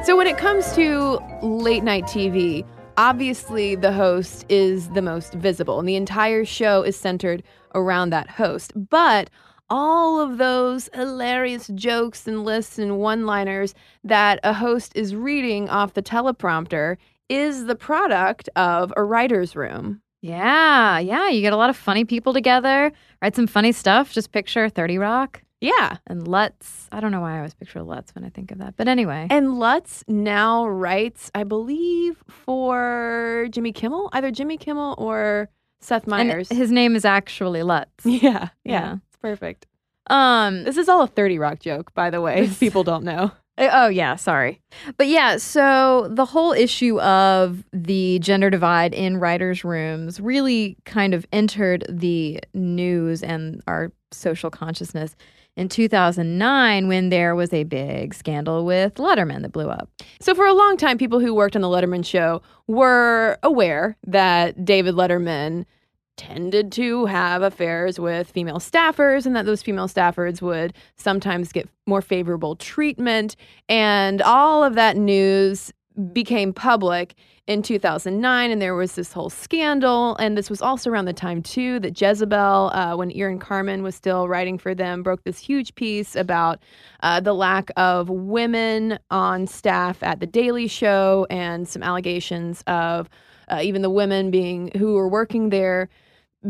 So 0.05 0.15
when 0.15 0.25
it 0.25 0.37
comes 0.37 0.71
to 0.75 1.19
late 1.41 1.83
night 1.83 2.05
TV, 2.05 2.65
obviously 2.95 3.75
the 3.75 3.91
host 3.91 4.45
is 4.47 4.87
the 4.91 5.01
most 5.01 5.33
visible, 5.33 5.79
and 5.79 5.89
the 5.89 5.97
entire 5.97 6.45
show 6.45 6.81
is 6.83 6.95
centered 6.95 7.43
around 7.75 8.11
that 8.11 8.29
host. 8.29 8.71
But 8.89 9.29
all 9.69 10.21
of 10.21 10.37
those 10.37 10.89
hilarious 10.93 11.67
jokes 11.75 12.25
and 12.25 12.45
lists 12.45 12.79
and 12.79 12.99
one 12.99 13.25
liners 13.25 13.75
that 14.05 14.39
a 14.45 14.53
host 14.53 14.93
is 14.95 15.13
reading 15.13 15.67
off 15.67 15.93
the 15.93 16.01
teleprompter 16.01 16.95
is 17.27 17.65
the 17.65 17.75
product 17.75 18.47
of 18.55 18.93
a 18.95 19.03
writer's 19.03 19.57
room. 19.57 20.01
Yeah, 20.21 20.99
yeah. 20.99 21.29
You 21.29 21.41
get 21.41 21.53
a 21.53 21.57
lot 21.57 21.69
of 21.69 21.77
funny 21.77 22.05
people 22.05 22.33
together, 22.33 22.91
write 23.21 23.35
some 23.35 23.47
funny 23.47 23.71
stuff. 23.71 24.11
Just 24.11 24.31
picture 24.31 24.67
30 24.69 24.97
Rock 24.97 25.43
Yeah. 25.61 25.97
and 26.07 26.27
Lutz. 26.27 26.87
I 26.91 26.99
don't 26.99 27.11
know 27.11 27.21
why 27.21 27.33
I 27.35 27.37
always 27.37 27.53
picture 27.53 27.81
Lutz 27.81 28.13
when 28.15 28.25
I 28.25 28.29
think 28.29 28.51
of 28.51 28.57
that. 28.57 28.75
But 28.75 28.87
anyway. 28.87 29.27
And 29.29 29.59
Lutz 29.59 30.03
now 30.07 30.67
writes, 30.67 31.31
I 31.33 31.43
believe, 31.43 32.21
for 32.27 33.47
Jimmy 33.51 33.71
Kimmel, 33.71 34.09
either 34.13 34.31
Jimmy 34.31 34.57
Kimmel 34.57 34.95
or 34.97 35.49
Seth 35.81 36.03
And 36.03 36.27
Meyers. 36.27 36.49
his 36.49 36.71
name 36.71 36.95
is 36.95 37.05
actually 37.05 37.63
Lutz. 37.63 37.89
yeah, 38.05 38.19
yeah, 38.21 38.49
Yeah. 38.65 38.93
it's 39.07 39.17
perfect. 39.21 39.67
Um, 40.09 40.63
This 40.63 40.75
is 40.77 40.89
all 40.89 41.01
a 41.03 41.07
30 41.07 41.37
Rock 41.39 41.59
joke, 41.59 41.93
by 41.93 42.09
the 42.09 42.19
way, 42.19 42.39
if 42.45 42.59
people 42.59 42.83
don't 42.83 43.03
know. 43.05 43.31
Uh, 43.59 43.69
Oh, 43.71 43.87
yeah, 43.89 44.15
sorry. 44.15 44.61
But 44.97 45.07
yeah, 45.07 45.37
so 45.37 46.07
the 46.09 46.25
whole 46.25 46.53
issue 46.53 46.99
of 47.01 47.63
the 47.73 48.19
gender 48.19 48.49
divide 48.49 48.93
in 48.93 49.17
writers' 49.17 49.63
rooms 49.63 50.19
really 50.19 50.77
kind 50.85 51.13
of 51.13 51.27
entered 51.33 51.85
the 51.89 52.39
news 52.53 53.21
and 53.21 53.61
our 53.67 53.91
social 54.11 54.49
consciousness 54.49 55.15
in 55.55 55.67
2009 55.67 56.87
when 56.87 57.09
there 57.09 57.35
was 57.35 57.53
a 57.53 57.63
big 57.65 58.13
scandal 58.13 58.65
with 58.65 58.95
Letterman 58.95 59.41
that 59.41 59.51
blew 59.51 59.69
up. 59.69 59.89
So, 60.21 60.33
for 60.33 60.45
a 60.45 60.53
long 60.53 60.77
time, 60.77 60.97
people 60.97 61.19
who 61.19 61.33
worked 61.35 61.55
on 61.55 61.61
The 61.61 61.67
Letterman 61.67 62.05
Show 62.05 62.41
were 62.67 63.37
aware 63.43 63.97
that 64.07 64.63
David 64.63 64.95
Letterman 64.95 65.65
tended 66.19 66.69
to 66.73 67.05
have 67.05 67.41
affairs 67.41 67.97
with 67.97 68.29
female 68.29 68.59
staffers 68.59 69.25
and 69.25 69.35
that 69.37 69.45
those 69.45 69.63
female 69.63 69.87
staffers 69.87 70.41
would 70.41 70.73
sometimes 70.97 71.53
get 71.53 71.69
more 71.87 72.01
favorable 72.01 72.57
treatment. 72.57 73.37
And 73.69 74.21
all 74.21 74.61
of 74.61 74.75
that 74.75 74.97
news 74.97 75.71
became 76.11 76.51
public 76.51 77.15
in 77.47 77.61
2009 77.61 78.51
and 78.51 78.61
there 78.61 78.75
was 78.75 78.93
this 78.93 79.11
whole 79.11 79.29
scandal 79.29 80.15
and 80.17 80.37
this 80.37 80.49
was 80.49 80.61
also 80.61 80.89
around 80.89 81.05
the 81.05 81.13
time 81.13 81.41
too 81.41 81.79
that 81.79 81.99
jezebel 81.99 82.71
uh, 82.73 82.95
when 82.95 83.11
Irin 83.11 83.39
Carmon 83.39 83.81
was 83.81 83.95
still 83.95 84.27
writing 84.27 84.57
for 84.57 84.75
them 84.75 85.03
broke 85.03 85.23
this 85.23 85.39
huge 85.39 85.73
piece 85.75 86.15
about 86.15 86.59
uh, 87.01 87.19
the 87.19 87.33
lack 87.33 87.69
of 87.75 88.07
women 88.07 88.99
on 89.09 89.47
staff 89.47 90.01
at 90.03 90.19
the 90.19 90.27
daily 90.27 90.67
show 90.67 91.25
and 91.29 91.67
some 91.67 91.81
allegations 91.81 92.63
of 92.67 93.09
uh, 93.49 93.59
even 93.61 93.81
the 93.81 93.89
women 93.89 94.31
being 94.31 94.71
who 94.77 94.93
were 94.93 95.09
working 95.09 95.49
there 95.49 95.89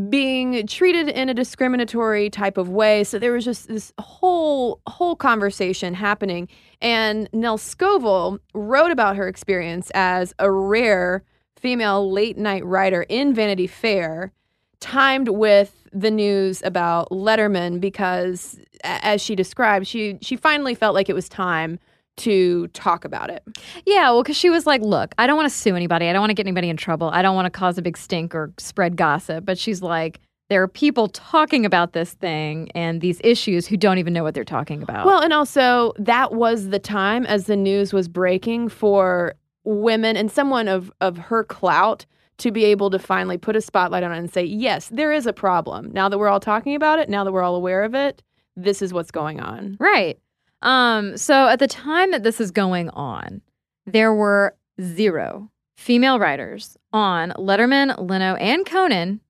being 0.09 0.67
treated 0.67 1.09
in 1.09 1.29
a 1.29 1.33
discriminatory 1.33 2.29
type 2.29 2.57
of 2.57 2.69
way. 2.69 3.03
So 3.03 3.17
there 3.17 3.31
was 3.31 3.45
just 3.45 3.67
this 3.67 3.91
whole 3.99 4.81
whole 4.87 5.15
conversation 5.15 5.95
happening. 5.95 6.47
And 6.81 7.27
Nell 7.33 7.57
Scovell 7.57 8.39
wrote 8.53 8.91
about 8.91 9.15
her 9.15 9.27
experience 9.27 9.91
as 9.95 10.33
a 10.37 10.51
rare 10.51 11.23
female 11.57 12.09
late 12.11 12.37
night 12.37 12.63
writer 12.65 13.03
in 13.09 13.33
Vanity 13.33 13.67
Fair, 13.67 14.31
timed 14.79 15.29
with 15.29 15.87
the 15.91 16.11
news 16.11 16.61
about 16.63 17.09
Letterman 17.09 17.81
because 17.81 18.59
as 18.83 19.21
she 19.21 19.35
described, 19.35 19.87
she 19.87 20.19
she 20.21 20.35
finally 20.35 20.75
felt 20.75 20.93
like 20.93 21.09
it 21.09 21.15
was 21.15 21.27
time 21.27 21.79
to 22.19 22.67
talk 22.69 23.05
about 23.05 23.29
it. 23.29 23.43
Yeah, 23.85 24.11
well, 24.11 24.23
because 24.23 24.37
she 24.37 24.49
was 24.49 24.65
like, 24.65 24.81
look, 24.81 25.13
I 25.17 25.27
don't 25.27 25.35
want 25.35 25.49
to 25.51 25.57
sue 25.57 25.75
anybody. 25.75 26.07
I 26.07 26.13
don't 26.13 26.21
want 26.21 26.31
to 26.31 26.35
get 26.35 26.45
anybody 26.45 26.69
in 26.69 26.77
trouble. 26.77 27.09
I 27.09 27.21
don't 27.21 27.35
want 27.35 27.45
to 27.45 27.49
cause 27.49 27.77
a 27.77 27.81
big 27.81 27.97
stink 27.97 28.35
or 28.35 28.51
spread 28.57 28.95
gossip. 28.95 29.45
But 29.45 29.57
she's 29.57 29.81
like, 29.81 30.19
there 30.49 30.61
are 30.61 30.67
people 30.67 31.07
talking 31.09 31.65
about 31.65 31.93
this 31.93 32.13
thing 32.13 32.69
and 32.73 33.01
these 33.01 33.21
issues 33.23 33.67
who 33.67 33.77
don't 33.77 33.99
even 33.99 34.13
know 34.13 34.23
what 34.23 34.33
they're 34.33 34.43
talking 34.43 34.81
about. 34.81 35.05
Well, 35.05 35.21
and 35.21 35.31
also 35.31 35.93
that 35.97 36.33
was 36.33 36.69
the 36.69 36.79
time 36.79 37.25
as 37.25 37.45
the 37.45 37.55
news 37.55 37.93
was 37.93 38.07
breaking 38.07 38.69
for 38.69 39.35
women 39.63 40.17
and 40.17 40.31
someone 40.31 40.67
of 40.67 40.91
of 41.01 41.17
her 41.17 41.43
clout 41.43 42.05
to 42.39 42.51
be 42.51 42.65
able 42.65 42.89
to 42.89 42.97
finally 42.97 43.37
put 43.37 43.55
a 43.55 43.61
spotlight 43.61 44.01
on 44.01 44.11
it 44.11 44.17
and 44.17 44.33
say, 44.33 44.43
"Yes, 44.43 44.87
there 44.87 45.11
is 45.11 45.27
a 45.27 45.33
problem. 45.33 45.91
Now 45.91 46.09
that 46.09 46.17
we're 46.17 46.29
all 46.29 46.39
talking 46.39 46.73
about 46.73 46.97
it, 46.99 47.09
now 47.09 47.23
that 47.23 47.31
we're 47.31 47.43
all 47.43 47.55
aware 47.55 47.83
of 47.83 47.93
it, 47.93 48.23
this 48.55 48.81
is 48.81 48.91
what's 48.91 49.11
going 49.11 49.39
on." 49.39 49.77
Right. 49.79 50.17
Um, 50.61 51.17
so 51.17 51.47
at 51.47 51.59
the 51.59 51.67
time 51.67 52.11
that 52.11 52.23
this 52.23 52.41
is 52.41 52.51
going 52.51 52.89
on, 52.89 53.41
there 53.85 54.13
were 54.13 54.55
zero 54.81 55.51
female 55.77 56.19
writers 56.19 56.77
on 56.91 57.31
Letterman, 57.37 57.95
Leno, 57.97 58.35
and 58.35 58.65
Conan. 58.65 59.21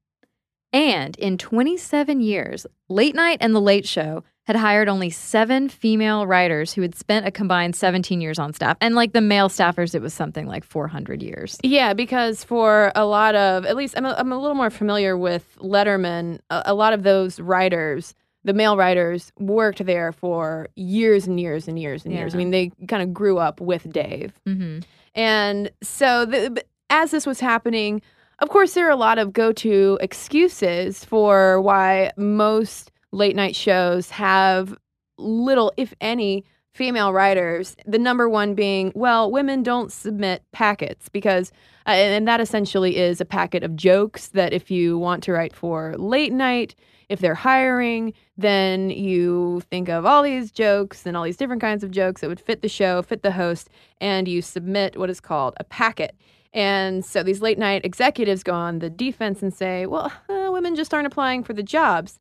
And 0.72 1.16
in 1.18 1.38
27 1.38 2.22
years, 2.22 2.66
Late 2.90 3.16
Night 3.16 3.38
and 3.42 3.56
The 3.56 3.62
Late 3.62 3.88
Show 3.88 4.24
had 4.50 4.56
hired 4.56 4.90
only 4.90 5.12
seven 5.12 5.70
female 5.70 6.26
writers 6.26 6.74
who 6.74 6.82
had 6.82 6.96
spent 6.96 7.28
a 7.28 7.32
combined 7.32 7.76
17 7.76 8.20
years 8.20 8.40
on 8.40 8.52
staff. 8.52 8.78
And 8.82 8.96
like 8.96 9.14
the 9.14 9.22
male 9.22 9.48
staffers, 9.48 9.94
it 9.94 10.02
was 10.02 10.12
something 10.12 10.48
like 10.48 10.64
400 10.64 11.22
years. 11.22 11.60
Yeah, 11.62 11.94
because 11.94 12.44
for 12.44 12.92
a 12.96 13.06
lot 13.06 13.36
of, 13.36 13.66
at 13.66 13.76
least 13.76 13.96
I'm 13.96 14.06
a, 14.06 14.16
I'm 14.18 14.32
a 14.32 14.40
little 14.40 14.56
more 14.56 14.72
familiar 14.72 15.16
with 15.16 15.56
Letterman, 15.60 16.40
a, 16.50 16.64
a 16.66 16.74
lot 16.74 16.94
of 16.94 17.04
those 17.04 17.40
writers, 17.40 18.16
the 18.44 18.54
male 18.54 18.78
writers, 18.78 19.32
worked 19.38 19.86
there 19.86 20.12
for 20.12 20.70
years 20.76 21.28
and 21.28 21.40
years 21.40 21.68
and 21.68 21.80
years 21.80 22.06
and 22.06 22.14
years. 22.14 22.34
I 22.34 22.38
mean, 22.38 22.52
they 22.52 22.72
kind 22.88 23.04
of 23.04 23.14
grew 23.14 23.38
up 23.38 23.60
with 23.60 23.92
Dave. 23.92 24.34
Mm-hmm. 24.48 24.80
And 25.16 25.72
so, 25.82 26.26
the, 26.26 26.64
as 26.90 27.12
this 27.12 27.26
was 27.26 27.40
happening, 27.40 28.02
of 28.40 28.50
course, 28.50 28.74
there 28.74 28.88
are 28.88 28.92
a 28.92 28.96
lot 28.96 29.18
of 29.18 29.34
go 29.34 29.52
to 29.54 29.98
excuses 30.02 31.04
for 31.04 31.60
why 31.62 32.12
most 32.16 32.92
late 33.12 33.36
night 33.36 33.56
shows 33.56 34.10
have 34.12 34.76
little, 35.18 35.74
if 35.76 35.94
any, 36.00 36.46
female 36.74 37.12
writers. 37.12 37.76
The 37.86 38.00
number 38.00 38.30
one 38.30 38.56
being, 38.56 38.94
well, 38.96 39.30
women 39.30 39.64
don't 39.64 39.92
submit 39.92 40.44
packets 40.54 41.10
because, 41.10 41.52
uh, 41.86 41.92
and 41.92 42.28
that 42.28 42.40
essentially 42.40 42.96
is 42.96 43.20
a 43.20 43.26
packet 43.26 43.64
of 43.64 43.76
jokes 43.76 44.30
that 44.30 44.54
if 44.54 44.72
you 44.72 44.98
want 44.98 45.24
to 45.24 45.34
write 45.34 45.54
for 45.54 45.96
late 45.98 46.32
night, 46.32 46.76
if 47.10 47.20
they're 47.20 47.36
hiring, 47.36 48.14
then 48.38 48.90
you 48.92 49.62
think 49.70 49.90
of 49.90 50.06
all 50.06 50.24
these 50.24 50.52
jokes 50.52 51.06
and 51.06 51.18
all 51.18 51.24
these 51.24 51.38
different 51.38 51.62
kinds 51.62 51.84
of 51.84 51.92
jokes 51.92 52.22
that 52.22 52.30
would 52.30 52.40
fit 52.40 52.62
the 52.62 52.70
show, 52.70 53.02
fit 53.02 53.24
the 53.24 53.32
host, 53.32 53.70
and 54.00 54.28
you 54.28 54.42
submit 54.42 54.98
what 54.98 55.10
is 55.10 55.20
called 55.20 55.56
a 55.58 55.64
packet. 55.64 56.16
And 56.54 57.04
so 57.04 57.22
these 57.22 57.42
late 57.42 57.60
night 57.60 57.84
executives 57.84 58.44
go 58.44 58.54
on 58.54 58.80
the 58.80 58.90
defense 58.90 59.42
and 59.42 59.54
say, 59.54 59.86
well, 59.86 60.12
uh, 60.30 60.50
women 60.52 60.76
just 60.76 60.94
aren't 60.94 61.08
applying 61.08 61.44
for 61.44 61.54
the 61.54 61.64
jobs. 61.64 62.20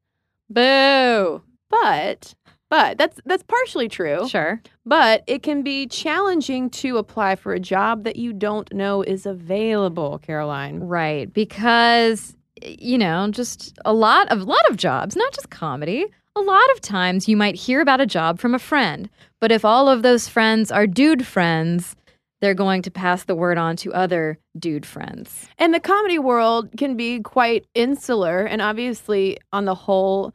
Boo. 0.50 1.42
But, 1.70 2.34
but 2.70 2.96
that's 2.96 3.20
that's 3.26 3.42
partially 3.42 3.88
true. 3.88 4.26
Sure. 4.26 4.62
But 4.86 5.22
it 5.26 5.42
can 5.42 5.62
be 5.62 5.86
challenging 5.86 6.70
to 6.70 6.96
apply 6.96 7.36
for 7.36 7.52
a 7.52 7.60
job 7.60 8.04
that 8.04 8.16
you 8.16 8.32
don't 8.32 8.72
know 8.72 9.02
is 9.02 9.26
available, 9.26 10.18
Caroline. 10.18 10.80
Right, 10.80 11.30
because 11.30 12.36
you 12.62 12.98
know, 12.98 13.28
just 13.30 13.78
a 13.84 13.92
lot 13.92 14.30
of 14.30 14.42
lot 14.42 14.68
of 14.70 14.76
jobs, 14.76 15.16
not 15.16 15.32
just 15.32 15.50
comedy. 15.50 16.06
A 16.36 16.40
lot 16.40 16.70
of 16.72 16.80
times 16.80 17.28
you 17.28 17.36
might 17.36 17.56
hear 17.56 17.80
about 17.80 18.00
a 18.00 18.06
job 18.06 18.38
from 18.38 18.54
a 18.54 18.58
friend, 18.60 19.10
but 19.40 19.50
if 19.50 19.64
all 19.64 19.88
of 19.88 20.02
those 20.02 20.28
friends 20.28 20.70
are 20.70 20.86
dude 20.86 21.26
friends, 21.26 21.96
they're 22.40 22.54
going 22.54 22.82
to 22.82 22.90
pass 22.90 23.24
the 23.24 23.34
word 23.34 23.58
on 23.58 23.76
to 23.76 23.92
other 23.92 24.38
dude 24.58 24.86
friends. 24.86 25.48
And 25.58 25.74
the 25.74 25.80
comedy 25.80 26.18
world 26.18 26.68
can 26.76 26.96
be 26.96 27.20
quite 27.20 27.66
insular 27.74 28.44
and 28.44 28.62
obviously 28.62 29.38
on 29.52 29.64
the 29.64 29.74
whole 29.74 30.32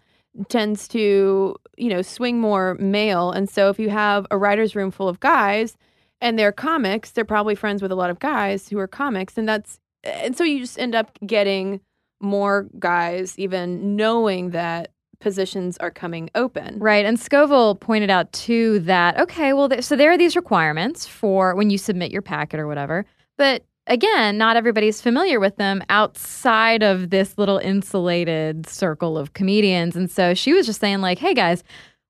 tends 0.50 0.88
to, 0.90 1.56
you 1.78 1.90
know, 1.90 2.02
swing 2.02 2.40
more 2.40 2.76
male. 2.76 3.32
And 3.32 3.50
so 3.50 3.70
if 3.70 3.80
you 3.80 3.90
have 3.90 4.26
a 4.32 4.38
writer's 4.38 4.76
room 4.76 4.92
full 4.92 5.08
of 5.08 5.20
guys 5.20 5.78
and 6.20 6.38
they're 6.38 6.52
comics, 6.52 7.12
they're 7.12 7.24
probably 7.24 7.56
friends 7.56 7.82
with 7.82 7.92
a 7.92 7.96
lot 7.96 8.10
of 8.10 8.20
guys 8.20 8.68
who 8.68 8.80
are 8.80 8.88
comics 8.88 9.38
and 9.38 9.48
that's 9.48 9.80
and 10.04 10.38
so 10.38 10.44
you 10.44 10.60
just 10.60 10.78
end 10.78 10.96
up 10.96 11.18
getting 11.26 11.80
more 12.24 12.68
guys 12.80 13.38
even 13.38 13.96
knowing 13.96 14.52
that 14.52 14.92
positions 15.20 15.78
are 15.78 15.92
coming 15.92 16.30
open. 16.36 16.80
Right. 16.80 17.06
And 17.06 17.18
Scovell 17.18 17.80
pointed 17.80 18.10
out 18.10 18.32
too 18.34 18.80
that, 18.80 19.20
okay, 19.20 19.54
well, 19.54 19.70
th- 19.70 19.84
so 19.84 19.96
there 19.96 20.12
are 20.12 20.18
these 20.18 20.36
requirements 20.36 21.06
for 21.06 21.56
when 21.56 21.70
you 21.70 21.78
submit 21.78 22.12
your 22.12 22.22
packet 22.22 22.60
or 22.60 22.68
whatever. 22.68 23.06
But 23.38 23.66
again, 23.88 24.38
not 24.38 24.58
everybody's 24.58 25.02
familiar 25.02 25.40
with 25.40 25.56
them 25.56 25.82
outside 25.90 26.84
of 26.84 27.10
this 27.10 27.38
little 27.38 27.58
insulated 27.58 28.68
circle 28.68 29.18
of 29.18 29.34
comedians. 29.34 29.96
And 29.96 30.12
so 30.12 30.34
she 30.34 30.54
was 30.54 30.66
just 30.66 30.82
saying, 30.82 31.02
like, 31.02 31.20
hey 31.20 31.34
guys, 31.34 31.64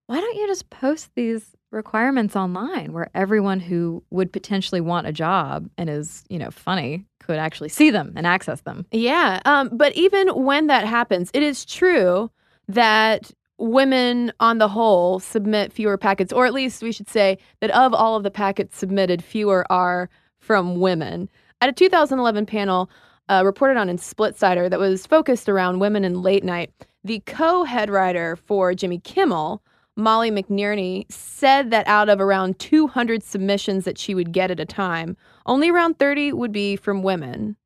why 0.08 0.19
don't 0.19 0.36
you 0.36 0.47
just 0.47 0.69
post 0.69 1.12
these 1.15 1.56
requirements 1.71 2.36
online 2.36 2.93
where 2.93 3.10
everyone 3.15 3.60
who 3.60 4.04
would 4.12 4.32
potentially 4.32 4.82
want 4.82 5.08
a 5.08 5.12
job 5.12 5.69
and 5.78 5.89
is, 5.89 6.23
you 6.30 6.38
know, 6.38 6.52
funny 6.52 7.06
could 7.26 7.38
actually 7.38 7.70
see 7.70 7.90
them 7.90 8.14
and 8.16 8.28
access 8.28 8.62
them? 8.62 8.86
Yeah. 8.92 9.40
Um, 9.46 9.70
but 9.72 9.96
even 9.96 10.28
when 10.30 10.68
that 10.68 10.86
happens, 10.86 11.32
it 11.34 11.44
is 11.44 11.66
true 11.66 12.30
that 12.68 13.32
women 13.58 14.32
on 14.40 14.58
the 14.58 14.68
whole 14.68 15.20
submit 15.20 15.72
fewer 15.72 15.98
packets, 15.98 16.34
or 16.34 16.46
at 16.46 16.54
least 16.54 16.84
we 16.84 16.92
should 16.92 17.10
say 17.10 17.38
that 17.62 17.72
of 17.72 17.94
all 17.94 18.16
of 18.16 18.24
the 18.24 18.32
packets 18.32 18.78
submitted, 18.78 19.24
fewer 19.24 19.66
are 19.72 20.10
from 20.40 20.80
women. 20.80 21.30
At 21.62 21.70
a 21.70 21.74
2011 21.74 22.46
panel 22.46 22.90
uh, 23.30 23.44
reported 23.46 23.78
on 23.78 23.90
in 23.90 23.98
Splitsider 23.98 24.70
that 24.70 24.80
was 24.80 25.08
focused 25.08 25.48
around 25.48 25.80
women 25.80 26.04
in 26.04 26.22
late 26.22 26.44
night, 26.44 26.72
the 27.04 27.22
co 27.26 27.64
head 27.64 27.90
writer 27.90 28.36
for 28.36 28.74
Jimmy 28.74 29.00
Kimmel, 29.00 29.62
Molly 29.96 30.32
McNerney, 30.32 31.10
said 31.12 31.72
that 31.72 31.88
out 31.88 32.10
of 32.10 32.20
around 32.20 32.60
200 32.60 33.24
submissions 33.24 33.86
that 33.86 33.98
she 33.98 34.16
would 34.16 34.32
get 34.32 34.52
at 34.52 34.60
a 34.60 34.66
time, 34.66 35.16
only 35.46 35.70
around 35.70 36.00
30 36.00 36.34
would 36.34 36.52
be 36.52 36.76
from 36.76 37.04
women. 37.04 37.58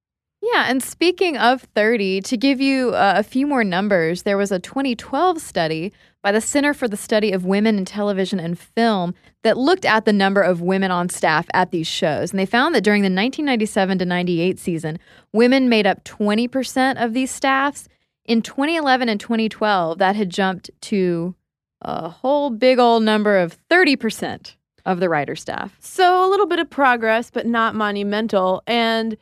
Yeah, 0.42 0.66
and 0.68 0.84
speaking 0.84 1.36
of 1.36 1.64
30, 1.76 2.22
to 2.22 2.38
give 2.38 2.62
you 2.62 2.92
uh, 2.92 3.16
a 3.18 3.24
few 3.24 3.48
more 3.48 3.64
numbers, 3.64 4.24
there 4.24 4.38
was 4.38 4.52
a 4.52 4.60
2012 4.60 5.42
study 5.42 5.92
by 6.22 6.32
the 6.32 6.42
Center 6.42 6.74
for 6.74 6.88
the 6.88 6.96
Study 6.96 7.32
of 7.32 7.44
Women 7.44 7.78
in 7.78 7.86
Television 7.86 8.40
and 8.40 8.58
Film 8.58 9.16
that 9.44 9.58
looked 9.58 9.84
at 9.84 10.06
the 10.06 10.14
number 10.14 10.42
of 10.42 10.62
women 10.62 10.92
on 10.92 11.10
staff 11.10 11.48
at 11.54 11.72
these 11.72 11.88
shows. 11.88 12.32
And 12.32 12.40
they 12.40 12.46
found 12.46 12.76
that 12.76 12.84
during 12.84 13.02
the 13.02 13.06
1997 13.06 13.98
to 14.00 14.06
98 14.06 14.60
season, 14.60 15.00
women 15.34 15.70
made 15.70 15.88
up 15.88 16.04
20% 16.04 17.04
of 17.04 17.14
these 17.14 17.32
staffs. 17.32 17.88
In 18.26 18.42
2011 18.42 19.10
and 19.10 19.20
2012, 19.20 19.98
that 19.98 20.16
had 20.16 20.30
jumped 20.30 20.70
to 20.82 21.34
a 21.82 22.10
whole 22.10 22.50
big 22.50 22.78
old 22.78 23.04
number 23.04 23.38
of 23.38 23.58
30% 23.70 24.57
of 24.88 25.00
the 25.00 25.10
writer 25.10 25.36
staff. 25.36 25.76
So 25.80 26.26
a 26.26 26.30
little 26.30 26.48
bit 26.48 26.60
of 26.60 26.70
progress, 26.70 27.30
but 27.30 27.46
not 27.46 27.76
monumental. 27.76 28.64
And 28.66 29.18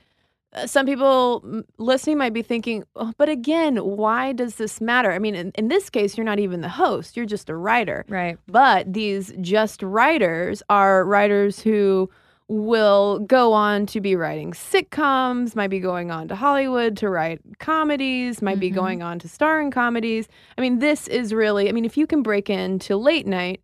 uh, 0.54 0.68
some 0.68 0.86
people 0.86 1.64
listening 1.78 2.18
might 2.18 2.34
be 2.34 2.44
thinking, 2.44 2.84
oh, 2.96 3.12
but 3.18 3.28
again, 3.30 3.78
why 3.78 4.32
does 4.32 4.56
this 4.56 4.80
matter? 4.80 5.12
I 5.12 5.20
mean, 5.20 5.36
in, 5.36 5.52
in 5.56 5.68
this 5.68 5.90
case, 5.90 6.16
you're 6.18 6.24
not 6.24 6.40
even 6.40 6.62
the 6.62 6.70
host, 6.70 7.18
you're 7.18 7.26
just 7.26 7.50
a 7.50 7.56
writer. 7.56 8.06
Right. 8.08 8.38
But 8.48 8.94
these 8.94 9.34
just 9.42 9.82
writers 9.84 10.62
are 10.70 11.04
writers 11.04 11.60
who 11.60 12.10
will 12.48 13.18
go 13.20 13.52
on 13.54 13.88
to 13.88 14.00
be 14.00 14.16
writing 14.16 14.52
sitcoms, 14.52 15.56
might 15.56 15.70
be 15.72 15.80
going 15.80 16.12
on 16.12 16.28
to 16.28 16.36
Hollywood 16.36 16.96
to 16.98 17.10
write 17.10 17.42
comedies, 17.58 18.40
might 18.40 18.60
be 18.60 18.70
Mhm. 18.70 18.76
going 18.76 19.02
on 19.02 19.18
to 19.20 19.28
star 19.28 19.60
in 19.60 19.72
comedies. 19.72 20.28
I 20.58 20.62
mean, 20.62 20.78
this 20.78 21.08
is 21.08 21.34
really, 21.34 21.68
I 21.70 21.72
mean, 21.72 21.86
if 21.86 21.98
you 21.98 22.06
can 22.06 22.22
break 22.22 22.50
into 22.52 22.98
late 22.98 23.26
night, 23.26 23.62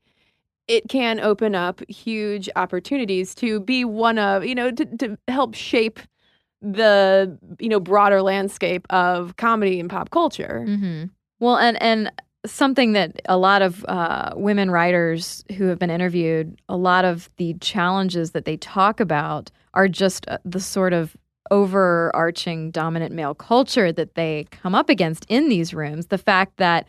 it 0.67 0.87
can 0.89 1.19
open 1.19 1.55
up 1.55 1.81
huge 1.89 2.49
opportunities 2.55 3.35
to 3.35 3.59
be 3.59 3.83
one 3.83 4.17
of, 4.17 4.45
you 4.45 4.55
know, 4.55 4.71
to, 4.71 4.85
to 4.97 5.17
help 5.27 5.53
shape 5.53 5.99
the, 6.61 7.37
you 7.59 7.69
know, 7.69 7.79
broader 7.79 8.21
landscape 8.21 8.85
of 8.89 9.35
comedy 9.37 9.79
and 9.79 9.89
pop 9.89 10.11
culture. 10.11 10.63
Mm-hmm. 10.67 11.05
Well, 11.39 11.57
and 11.57 11.81
and 11.81 12.11
something 12.45 12.93
that 12.93 13.21
a 13.27 13.37
lot 13.37 13.61
of 13.61 13.85
uh, 13.85 14.33
women 14.35 14.71
writers 14.71 15.43
who 15.57 15.65
have 15.65 15.79
been 15.79 15.89
interviewed, 15.89 16.59
a 16.69 16.77
lot 16.77 17.05
of 17.05 17.29
the 17.37 17.53
challenges 17.55 18.31
that 18.31 18.45
they 18.45 18.57
talk 18.57 18.99
about 18.99 19.51
are 19.73 19.87
just 19.87 20.27
uh, 20.27 20.37
the 20.45 20.59
sort 20.59 20.93
of 20.93 21.15
overarching 21.49 22.71
dominant 22.71 23.13
male 23.13 23.35
culture 23.35 23.91
that 23.91 24.15
they 24.15 24.45
come 24.51 24.73
up 24.73 24.89
against 24.89 25.25
in 25.27 25.49
these 25.49 25.73
rooms. 25.73 26.07
The 26.07 26.17
fact 26.17 26.57
that 26.57 26.87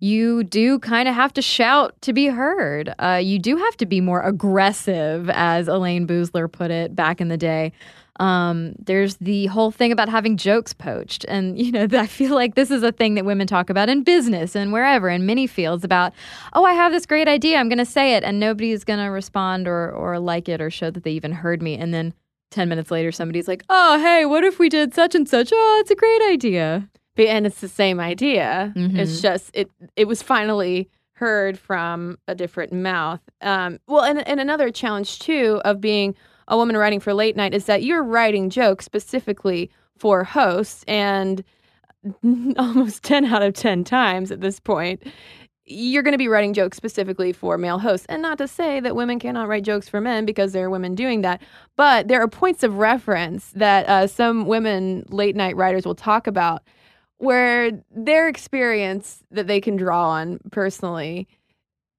you 0.00 0.42
do 0.44 0.78
kind 0.78 1.08
of 1.08 1.14
have 1.14 1.32
to 1.34 1.42
shout 1.42 1.94
to 2.02 2.12
be 2.12 2.26
heard. 2.26 2.94
Uh, 2.98 3.20
you 3.22 3.38
do 3.38 3.56
have 3.56 3.76
to 3.76 3.86
be 3.86 4.00
more 4.00 4.22
aggressive, 4.22 5.30
as 5.30 5.68
Elayne 5.68 6.06
Boosler 6.06 6.50
put 6.50 6.70
it 6.70 6.96
back 6.96 7.20
in 7.20 7.28
the 7.28 7.36
day. 7.36 7.72
Um, 8.18 8.74
there's 8.78 9.16
the 9.16 9.46
whole 9.46 9.70
thing 9.70 9.92
about 9.92 10.08
having 10.08 10.36
jokes 10.36 10.72
poached. 10.72 11.24
And, 11.28 11.58
you 11.64 11.70
know, 11.70 11.86
I 11.92 12.06
feel 12.06 12.34
like 12.34 12.54
this 12.54 12.70
is 12.70 12.82
a 12.82 12.92
thing 12.92 13.14
that 13.14 13.24
women 13.24 13.46
talk 13.46 13.70
about 13.70 13.88
in 13.88 14.02
business 14.02 14.56
and 14.56 14.72
wherever, 14.72 15.08
in 15.08 15.26
many 15.26 15.46
fields 15.46 15.84
about, 15.84 16.12
oh, 16.54 16.64
I 16.64 16.72
have 16.72 16.92
this 16.92 17.06
great 17.06 17.28
idea. 17.28 17.58
I'm 17.58 17.68
going 17.68 17.78
to 17.78 17.86
say 17.86 18.14
it. 18.14 18.24
And 18.24 18.40
nobody's 18.40 18.84
going 18.84 19.00
to 19.00 19.06
respond 19.10 19.68
or, 19.68 19.90
or 19.90 20.18
like 20.18 20.48
it 20.48 20.60
or 20.60 20.70
show 20.70 20.90
that 20.90 21.04
they 21.04 21.12
even 21.12 21.32
heard 21.32 21.62
me. 21.62 21.76
And 21.76 21.92
then 21.92 22.14
10 22.50 22.68
minutes 22.68 22.90
later, 22.90 23.12
somebody's 23.12 23.48
like, 23.48 23.64
oh, 23.68 23.98
hey, 23.98 24.24
what 24.24 24.44
if 24.44 24.58
we 24.58 24.68
did 24.68 24.94
such 24.94 25.14
and 25.14 25.28
such? 25.28 25.50
Oh, 25.52 25.78
it's 25.80 25.90
a 25.90 25.94
great 25.94 26.22
idea. 26.30 26.88
And 27.28 27.46
it's 27.46 27.60
the 27.60 27.68
same 27.68 28.00
idea. 28.00 28.72
Mhm. 28.76 28.98
It's 28.98 29.20
just 29.20 29.50
it 29.54 29.70
it 29.96 30.06
was 30.08 30.22
finally 30.22 30.88
heard 31.14 31.58
from 31.58 32.18
a 32.26 32.34
different 32.34 32.72
mouth. 32.72 33.20
Um, 33.42 33.78
well, 33.86 34.02
and 34.04 34.26
and 34.26 34.40
another 34.40 34.70
challenge 34.70 35.18
too 35.18 35.60
of 35.64 35.80
being 35.80 36.14
a 36.48 36.56
woman 36.56 36.76
writing 36.76 37.00
for 37.00 37.14
late 37.14 37.36
night 37.36 37.54
is 37.54 37.66
that 37.66 37.82
you're 37.82 38.02
writing 38.02 38.50
jokes 38.50 38.84
specifically 38.84 39.70
for 39.98 40.24
hosts, 40.24 40.84
and 40.88 41.44
almost 42.56 43.02
ten 43.02 43.24
out 43.26 43.42
of 43.42 43.54
ten 43.54 43.84
times 43.84 44.30
at 44.30 44.40
this 44.40 44.58
point. 44.60 45.02
You're 45.72 46.02
going 46.02 46.12
to 46.12 46.18
be 46.18 46.26
writing 46.26 46.52
jokes 46.52 46.76
specifically 46.76 47.32
for 47.32 47.56
male 47.56 47.78
hosts. 47.78 48.04
And 48.08 48.20
not 48.22 48.38
to 48.38 48.48
say 48.48 48.80
that 48.80 48.96
women 48.96 49.20
cannot 49.20 49.46
write 49.46 49.62
jokes 49.62 49.88
for 49.88 50.00
men 50.00 50.24
because 50.24 50.52
there 50.52 50.64
are 50.66 50.70
women 50.70 50.96
doing 50.96 51.20
that. 51.20 51.40
But 51.76 52.08
there 52.08 52.20
are 52.20 52.26
points 52.26 52.64
of 52.64 52.78
reference 52.78 53.50
that 53.52 53.88
uh, 53.88 54.08
some 54.08 54.46
women 54.46 55.04
late 55.10 55.36
night 55.36 55.54
writers 55.54 55.86
will 55.86 55.94
talk 55.94 56.26
about 56.26 56.62
where 57.20 57.70
their 57.94 58.28
experience 58.28 59.22
that 59.30 59.46
they 59.46 59.60
can 59.60 59.76
draw 59.76 60.08
on 60.08 60.40
personally 60.50 61.28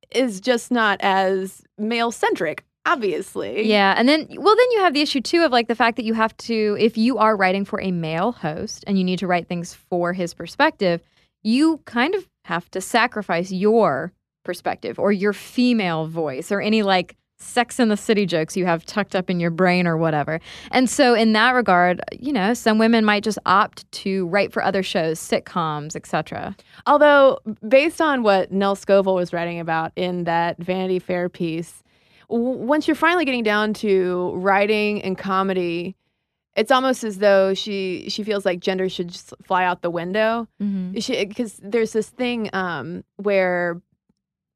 is 0.09 0.41
just 0.41 0.72
not 0.72 0.99
as 1.01 1.61
male 1.78 2.11
centric, 2.11 2.65
obviously. 2.88 3.67
Yeah, 3.69 3.93
and 3.95 4.09
then 4.09 4.28
well, 4.36 4.55
then 4.55 4.72
you 4.72 4.80
have 4.80 4.95
the 4.95 5.01
issue 5.01 5.22
too 5.22 5.43
of 5.43 5.51
like 5.51 5.67
the 5.67 5.76
fact 5.76 5.95
that 5.97 6.05
you 6.05 6.15
have 6.15 6.36
to, 6.38 6.76
if 6.80 6.97
you 6.97 7.19
are 7.19 7.38
writing 7.38 7.65
for 7.65 7.80
a 7.80 7.91
male 7.91 8.32
host 8.32 8.84
and 8.88 8.97
you 8.97 9.03
need 9.03 9.19
to 9.19 9.28
write 9.28 9.47
things 9.47 9.76
for 9.76 10.11
his 10.11 10.34
perspective, 10.34 11.01
you 11.43 11.78
kind 11.86 12.15
of 12.15 12.28
have 12.45 12.69
to 12.72 12.82
sacrifice 12.82 13.51
your 13.51 14.11
perspective 14.43 14.97
or 14.97 15.11
your 15.11 15.34
female 15.34 16.07
voice 16.07 16.51
or 16.51 16.61
any 16.61 16.82
like 16.82 17.15
sex 17.42 17.80
in 17.80 17.89
the 17.89 17.98
city 17.98 18.26
jokes 18.26 18.56
you 18.56 18.66
have 18.66 18.86
tucked 18.86 19.16
up 19.16 19.30
in 19.30 19.39
your 19.39 19.52
brain 19.52 19.88
or 19.88 19.98
whatever. 19.98 20.39
And 20.72 20.89
so 20.89 21.14
in 21.14 21.34
that 21.34 21.52
regard, 21.52 22.02
you 22.20 22.32
know, 22.32 22.54
some 22.54 22.78
women 22.78 23.04
might 23.04 23.24
just 23.24 23.39
opt 23.46 23.89
to 23.92 24.28
write 24.28 24.54
for 24.54 24.64
other 24.64 24.84
shows, 24.84 25.20
sitcoms, 25.20 25.96
etc. 25.96 26.56
Although, 26.86 27.39
based 27.68 28.02
on 28.02 28.24
what 28.24 28.52
Nell 28.52 28.76
Scovell 28.76 29.16
was 29.16 29.34
writing 29.34 29.60
about 29.60 29.92
in 29.96 30.26
that 30.26 30.58
Vanity 30.58 31.00
Fair 31.00 31.30
piece, 31.30 31.84
w- 32.30 32.58
once 32.58 32.88
you're 32.88 32.96
finally 32.96 33.26
getting 33.26 33.44
down 33.44 33.74
to 33.76 34.32
writing 34.36 35.02
and 35.02 35.18
comedy, 35.18 35.96
it's 36.56 36.72
almost 36.72 37.04
as 37.04 37.20
though 37.20 37.54
she 37.54 38.08
she 38.10 38.24
feels 38.24 38.46
like 38.46 38.60
gender 38.60 38.89
should 38.89 39.08
just 39.08 39.34
fly 39.44 39.64
out 39.64 39.82
the 39.82 39.89
window. 39.89 40.48
Because 40.92 41.60
there's 41.64 41.94
this 41.94 42.10
thing 42.10 42.50
um, 42.54 43.04
where 43.16 43.82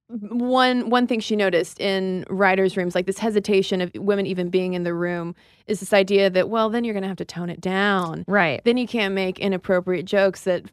one 0.10 0.90
one 0.90 1.08
thing 1.08 1.20
she 1.20 1.36
noticed 1.36 1.80
in 1.80 2.26
writers' 2.30 2.78
rooms, 2.78 2.94
like 2.96 3.06
this 3.08 3.18
hesitation 3.18 3.82
of 3.82 3.92
women 3.96 4.26
even 4.28 4.50
being 4.50 4.74
in 4.74 4.84
the 4.84 4.94
room, 4.94 5.36
is 5.68 5.80
this 5.80 5.94
idea 5.94 6.30
that 6.30 6.48
well, 6.50 6.70
then 6.70 6.84
you're 6.84 6.94
going 6.94 7.02
to 7.04 7.08
have 7.08 7.18
to 7.18 7.26
tone 7.26 7.50
it 7.50 7.60
down. 7.60 8.24
Right. 8.28 8.62
then 8.66 8.78
you 8.78 8.88
can't 8.88 9.14
make 9.16 9.40
inappropriate 9.40 10.06
jokes 10.06 10.42
that 10.44 10.64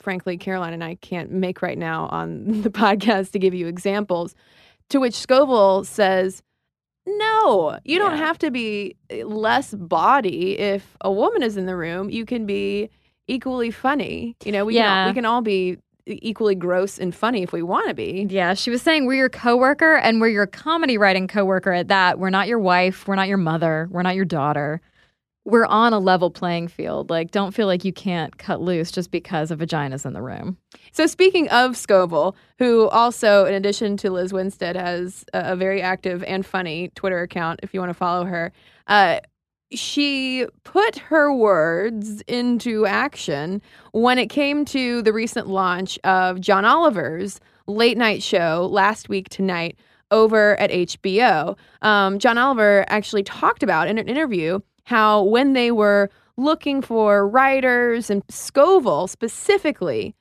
frankly 0.00 0.36
caroline 0.38 0.72
and 0.72 0.84
i 0.84 0.94
can't 0.96 1.30
make 1.30 1.62
right 1.62 1.78
now 1.78 2.06
on 2.12 2.62
the 2.62 2.70
podcast 2.70 3.32
to 3.32 3.38
give 3.38 3.54
you 3.54 3.66
examples. 3.66 4.34
To 4.90 5.00
which 5.00 5.14
Scovell 5.14 5.84
says 5.84 6.42
no 7.06 7.78
you 7.84 7.98
don't 7.98 8.12
Yeah. 8.12 8.26
have 8.26 8.38
to 8.38 8.50
be 8.50 8.96
eh, 9.10 9.24
less 9.24 9.74
bawdy 9.74 10.58
if 10.58 10.96
a 11.00 11.10
woman 11.10 11.42
is 11.42 11.56
in 11.56 11.66
the 11.66 11.76
room 11.76 12.10
you 12.10 12.24
can 12.24 12.46
be 12.46 12.90
equally 13.28 13.72
funny. 13.72 14.36
You 14.44 14.52
know 14.52 14.64
we, 14.64 14.74
can, 14.74 14.82
all, 14.88 15.08
we 15.08 15.14
can 15.14 15.24
all 15.24 15.40
be 15.42 15.78
equally 16.06 16.54
gross 16.54 16.98
and 16.98 17.14
funny 17.14 17.42
if 17.42 17.52
we 17.52 17.62
want 17.62 17.88
to 17.88 17.94
be 17.94 18.26
Yeah, 18.28 18.54
she 18.54 18.70
was 18.70 18.82
saying 18.82 19.06
we're 19.06 19.14
your 19.14 19.28
coworker 19.28 19.96
and 19.96 20.20
we're 20.20 20.28
your 20.28 20.46
comedy 20.46 20.96
writing 20.98 21.26
coworker 21.26 21.72
at 21.72 21.88
that. 21.88 22.18
We're 22.18 22.30
not 22.30 22.48
your 22.48 22.58
wife, 22.58 23.06
we're 23.08 23.16
not 23.16 23.28
your 23.28 23.38
mother, 23.38 23.88
we're 23.90 24.02
not 24.02 24.14
your 24.14 24.24
daughter. 24.24 24.80
We're 25.44 25.66
on 25.66 25.92
a 25.92 26.00
level 26.00 26.30
playing 26.30 26.68
field. 26.68 27.08
Like 27.08 27.30
don't 27.30 27.54
feel 27.54 27.66
like 27.68 27.84
you 27.84 27.92
can't 27.92 28.36
cut 28.36 28.60
loose 28.60 28.90
just 28.90 29.10
because 29.10 29.50
a 29.50 29.56
vagina's 29.56 30.04
in 30.04 30.12
the 30.12 30.22
room. 30.22 30.56
So 30.90 31.06
speaking 31.06 31.48
of 31.50 31.72
Scovell, 31.72 32.34
who 32.58 32.88
also, 32.88 33.44
in 33.44 33.54
addition 33.54 33.96
to 33.98 34.10
Lizz 34.10 34.32
Winstead, 34.32 34.76
has 34.76 35.24
a, 35.32 35.52
a 35.52 35.56
very 35.56 35.82
active 35.82 36.24
and 36.24 36.44
funny 36.44 36.90
Twitter 36.94 37.20
account, 37.20 37.60
if 37.62 37.74
you 37.74 37.80
want 37.80 37.90
to 37.90 37.94
follow 37.94 38.24
her, 38.24 38.52
uh, 38.88 39.20
she 39.72 40.46
put 40.64 40.96
her 40.96 41.32
words 41.32 42.22
into 42.22 42.86
action 42.86 43.60
when 43.92 44.18
it 44.18 44.28
came 44.28 44.64
to 44.66 45.02
the 45.02 45.12
recent 45.12 45.48
launch 45.48 45.98
of 46.04 46.40
John 46.40 46.64
Oliver's 46.64 47.40
late 47.66 47.98
night 47.98 48.22
show 48.22 48.68
last 48.70 49.08
week 49.08 49.28
tonight 49.28 49.76
over 50.10 50.58
at 50.60 50.70
HBO. 50.70 51.56
Um, 51.82 52.18
John 52.18 52.38
Oliver 52.38 52.84
actually 52.88 53.24
talked 53.24 53.62
about 53.62 53.88
in 53.88 53.98
an 53.98 54.08
interview 54.08 54.60
how 54.84 55.24
when 55.24 55.52
they 55.52 55.72
were 55.72 56.10
looking 56.36 56.80
for 56.80 57.28
writers 57.28 58.08
and 58.10 58.24
Scovell 58.28 59.08
specifically 59.08 60.14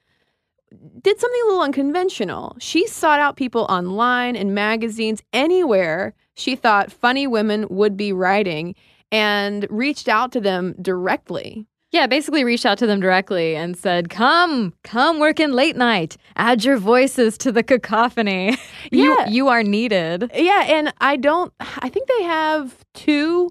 did 1.01 1.19
something 1.19 1.41
a 1.43 1.47
little 1.47 1.61
unconventional. 1.61 2.55
She 2.59 2.87
sought 2.87 3.19
out 3.19 3.37
people 3.37 3.65
online 3.69 4.35
and 4.35 4.55
magazines, 4.55 5.21
anywhere 5.31 6.13
she 6.33 6.55
thought 6.55 6.91
funny 6.91 7.27
women 7.27 7.65
would 7.69 7.95
be 7.95 8.11
writing, 8.11 8.75
and 9.15 9.65
reached 9.69 10.09
out 10.09 10.33
to 10.33 10.41
them 10.41 10.75
directly. 10.81 11.65
Yeah, 11.91 12.05
basically 12.07 12.43
reached 12.43 12.65
out 12.65 12.77
to 12.79 12.87
them 12.87 12.99
directly 12.99 13.55
and 13.55 13.77
said, 13.77 14.09
"Come, 14.09 14.73
come 14.83 15.19
work 15.19 15.39
in 15.39 15.53
late 15.53 15.77
night. 15.77 16.17
Add 16.35 16.65
your 16.65 16.75
voices 16.77 17.37
to 17.39 17.51
the 17.51 17.63
cacophony. 17.63 18.57
Yeah. 18.91 19.25
you 19.25 19.33
you 19.35 19.47
are 19.47 19.63
needed." 19.63 20.29
Yeah, 20.35 20.63
and 20.67 20.93
I 20.99 21.15
don't, 21.15 21.53
I 21.59 21.89
think 21.89 22.07
they 22.07 22.23
have 22.23 22.75
two 22.93 23.49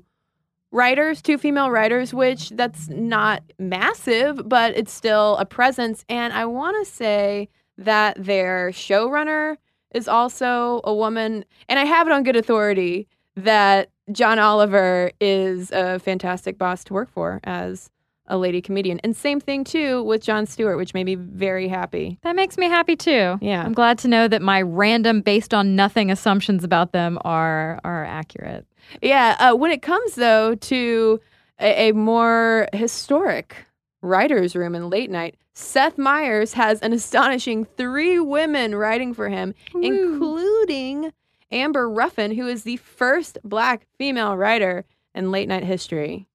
writers, 0.70 1.22
two 1.22 1.38
female 1.38 1.70
writers, 1.70 2.12
which 2.12 2.50
that's 2.50 2.88
not 2.88 3.42
massive, 3.58 4.46
but 4.46 4.76
it's 4.76 4.92
still 4.92 5.36
a 5.38 5.46
presence. 5.46 6.04
And 6.08 6.32
I 6.32 6.44
want 6.44 6.84
to 6.84 6.92
say 6.92 7.48
that 7.78 8.22
their 8.22 8.70
showrunner 8.70 9.56
is 9.94 10.08
also 10.08 10.80
a 10.84 10.94
woman. 10.94 11.44
And 11.68 11.78
I 11.78 11.84
have 11.84 12.06
it 12.06 12.12
on 12.12 12.22
good 12.22 12.36
authority 12.36 13.08
that 13.36 13.90
John 14.12 14.38
Oliver 14.38 15.10
is 15.20 15.70
a 15.72 15.98
fantastic 15.98 16.58
boss 16.58 16.84
to 16.84 16.94
work 16.94 17.10
for 17.10 17.40
as 17.44 17.90
a 18.26 18.38
lady 18.38 18.62
comedian. 18.62 19.00
And 19.04 19.14
same 19.14 19.40
thing 19.40 19.64
too 19.64 20.02
with 20.02 20.22
Jon 20.22 20.46
Stewart, 20.46 20.76
which 20.76 20.94
made 20.94 21.04
me 21.04 21.14
very 21.14 21.68
happy. 21.68 22.18
That 22.22 22.36
makes 22.36 22.56
me 22.56 22.66
happy 22.66 22.96
too. 22.96 23.38
Yeah. 23.40 23.62
I'm 23.62 23.74
glad 23.74 23.98
to 23.98 24.08
know 24.08 24.28
that 24.28 24.40
my 24.40 24.62
random 24.62 25.20
based 25.20 25.52
on 25.52 25.76
nothing 25.76 26.10
assumptions 26.10 26.64
about 26.64 26.92
them 26.92 27.18
are 27.24 27.80
are 27.84 28.04
accurate. 28.04 28.66
Yeah. 29.02 29.36
Uh, 29.38 29.54
when 29.54 29.70
it 29.70 29.82
comes, 29.82 30.14
though, 30.14 30.54
to 30.54 31.20
a, 31.60 31.88
a 31.88 31.92
more 31.92 32.68
historic 32.72 33.56
writer's 34.00 34.56
room 34.56 34.74
in 34.74 34.88
late 34.88 35.10
night, 35.10 35.36
Seth 35.54 35.98
Meyers 35.98 36.54
has 36.54 36.80
an 36.80 36.92
astonishing 36.92 37.64
three 37.64 38.18
women 38.18 38.74
writing 38.74 39.14
for 39.14 39.28
him, 39.28 39.54
including 39.74 41.12
Amber 41.54 41.88
Ruffin, 41.88 42.32
who 42.32 42.46
is 42.46 42.64
the 42.64 42.76
first 42.76 43.38
black 43.44 43.86
female 43.96 44.36
writer 44.36 44.84
in 45.14 45.30
late 45.30 45.48
night 45.48 45.64
history. 45.64 46.26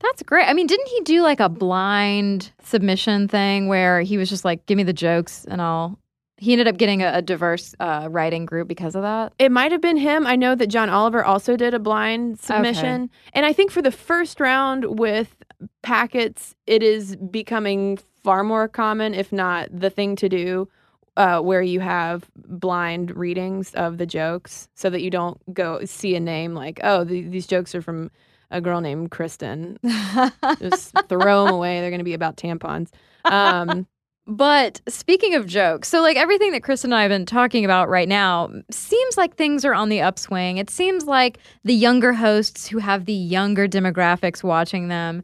That's 0.00 0.22
great. 0.22 0.46
I 0.46 0.52
mean, 0.52 0.66
didn't 0.66 0.88
he 0.88 1.00
do 1.00 1.22
like 1.22 1.40
a 1.40 1.48
blind 1.48 2.52
submission 2.62 3.26
thing 3.28 3.68
where 3.68 4.00
he 4.00 4.16
was 4.16 4.28
just 4.28 4.44
like, 4.44 4.64
"Give 4.66 4.76
me 4.76 4.82
the 4.82 4.92
jokes 4.92 5.44
and 5.46 5.60
I'll." 5.60 5.98
He 6.36 6.52
ended 6.52 6.66
up 6.66 6.76
getting 6.76 7.02
a, 7.02 7.12
a 7.14 7.22
diverse 7.22 7.74
uh, 7.80 8.08
writing 8.10 8.44
group 8.44 8.66
because 8.68 8.94
of 8.96 9.02
that. 9.02 9.32
It 9.38 9.52
might 9.52 9.72
have 9.72 9.80
been 9.80 9.96
him. 9.96 10.26
I 10.26 10.36
know 10.36 10.54
that 10.56 10.66
John 10.66 10.90
Oliver 10.90 11.24
also 11.24 11.56
did 11.56 11.74
a 11.74 11.78
blind 11.78 12.40
submission. 12.40 13.08
And 13.32 13.46
I 13.46 13.52
think 13.52 13.70
for 13.70 13.80
the 13.80 13.92
first 13.92 14.40
round 14.40 14.98
with 14.98 15.36
packets, 15.82 16.54
it 16.66 16.82
is 16.82 17.16
becoming 17.16 17.98
far 18.24 18.42
more 18.42 18.66
common, 18.66 19.14
if 19.14 19.32
not 19.32 19.68
the 19.70 19.90
thing 19.90 20.16
to 20.16 20.28
do, 20.28 20.68
uh, 21.16 21.40
where 21.40 21.62
you 21.62 21.80
have 21.80 22.28
blind 22.36 23.16
readings 23.16 23.74
of 23.74 23.98
the 23.98 24.06
jokes 24.06 24.68
so 24.74 24.90
that 24.90 25.02
you 25.02 25.10
don't 25.10 25.38
go 25.54 25.84
see 25.84 26.14
a 26.16 26.20
name 26.20 26.54
like, 26.54 26.80
oh, 26.82 27.04
th- 27.04 27.30
these 27.30 27.46
jokes 27.46 27.74
are 27.74 27.82
from 27.82 28.10
a 28.50 28.60
girl 28.60 28.80
named 28.80 29.10
Cristen. 29.10 29.78
Just 30.58 30.92
throw 31.08 31.44
them 31.44 31.54
away. 31.54 31.80
They're 31.80 31.90
going 31.90 31.98
to 31.98 32.04
be 32.04 32.14
about 32.14 32.36
tampons. 32.36 32.90
Um, 33.24 33.86
But 34.26 34.80
speaking 34.88 35.34
of 35.34 35.46
jokes, 35.46 35.88
so 35.88 36.00
like 36.00 36.16
everything 36.16 36.52
that 36.52 36.62
Chris 36.62 36.82
and 36.82 36.94
I 36.94 37.02
have 37.02 37.10
been 37.10 37.26
talking 37.26 37.64
about 37.64 37.90
right 37.90 38.08
now 38.08 38.50
seems 38.70 39.18
like 39.18 39.36
things 39.36 39.66
are 39.66 39.74
on 39.74 39.90
the 39.90 40.00
upswing. 40.00 40.56
It 40.56 40.70
seems 40.70 41.04
like 41.04 41.38
the 41.62 41.74
younger 41.74 42.14
hosts 42.14 42.66
who 42.66 42.78
have 42.78 43.04
the 43.04 43.12
younger 43.12 43.68
demographics 43.68 44.42
watching 44.42 44.88
them 44.88 45.22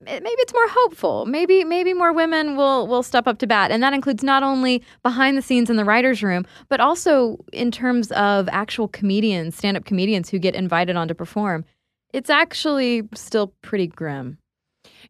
maybe 0.00 0.26
it's 0.26 0.52
more 0.52 0.68
hopeful. 0.68 1.26
Maybe 1.26 1.64
maybe 1.64 1.94
more 1.94 2.12
women 2.12 2.56
will 2.56 2.86
will 2.86 3.02
step 3.02 3.26
up 3.26 3.38
to 3.38 3.46
bat 3.46 3.70
and 3.70 3.82
that 3.82 3.92
includes 3.92 4.22
not 4.22 4.42
only 4.42 4.82
behind 5.02 5.36
the 5.36 5.42
scenes 5.42 5.70
in 5.70 5.76
the 5.76 5.84
writers 5.84 6.22
room, 6.22 6.46
but 6.68 6.80
also 6.80 7.38
in 7.52 7.70
terms 7.70 8.10
of 8.12 8.48
actual 8.50 8.88
comedians, 8.88 9.56
stand-up 9.56 9.84
comedians 9.84 10.30
who 10.30 10.38
get 10.38 10.54
invited 10.54 10.96
on 10.96 11.08
to 11.08 11.14
perform. 11.14 11.64
It's 12.12 12.30
actually 12.30 13.02
still 13.14 13.52
pretty 13.62 13.86
grim. 13.86 14.38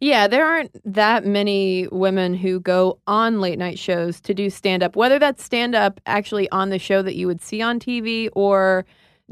Yeah, 0.01 0.29
there 0.29 0.47
aren't 0.47 0.71
that 0.85 1.25
many 1.25 1.89
women 1.91 2.35
who 2.35 2.61
go 2.61 2.99
on 3.07 3.41
late 3.41 3.59
night 3.59 3.79
shows 3.79 4.21
to 4.23 4.35
do 4.35 4.51
stand 4.51 4.83
up, 4.83 4.97
whether 4.97 5.19
that's 5.19 5.43
stand 5.43 5.75
up 5.75 6.01
actually 6.07 6.49
on 6.51 6.71
the 6.71 6.79
show 6.79 7.03
that 7.03 7.17
you 7.17 7.27
would 7.27 7.41
see 7.41 7.63
on 7.63 7.81
TV 7.81 8.29
or 8.35 8.85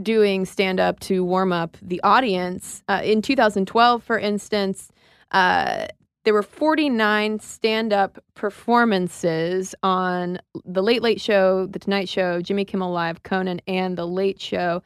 doing 0.02 0.44
stand 0.44 0.80
up 0.80 1.00
to 1.00 1.24
warm 1.24 1.52
up 1.52 1.76
the 1.80 2.00
audience. 2.02 2.82
Uh, 2.88 3.00
in 3.04 3.22
2012, 3.22 4.02
for 4.02 4.18
instance, 4.18 4.90
uh, 5.36 5.86
there 6.24 6.32
were 6.32 6.42
49 6.42 7.40
stand 7.40 7.92
up 7.92 8.18
performances 8.34 9.74
on 9.82 10.38
The 10.64 10.82
Late 10.82 11.02
Late 11.02 11.20
Show, 11.20 11.66
The 11.66 11.78
Tonight 11.78 12.08
Show, 12.08 12.40
Jimmy 12.40 12.64
Kimmel 12.64 12.90
Live, 12.90 13.22
Conan, 13.22 13.60
and 13.66 13.98
The 13.98 14.06
Late 14.06 14.40
Show. 14.40 14.82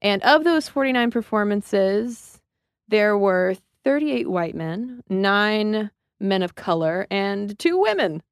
And 0.00 0.22
of 0.22 0.44
those 0.44 0.68
49 0.68 1.10
performances, 1.10 2.40
there 2.86 3.18
were 3.18 3.56
38 3.82 4.30
white 4.30 4.54
men, 4.54 5.02
nine 5.08 5.90
men 6.20 6.44
of 6.44 6.54
color, 6.54 7.08
and 7.10 7.58
two 7.58 7.76
women. 7.76 8.22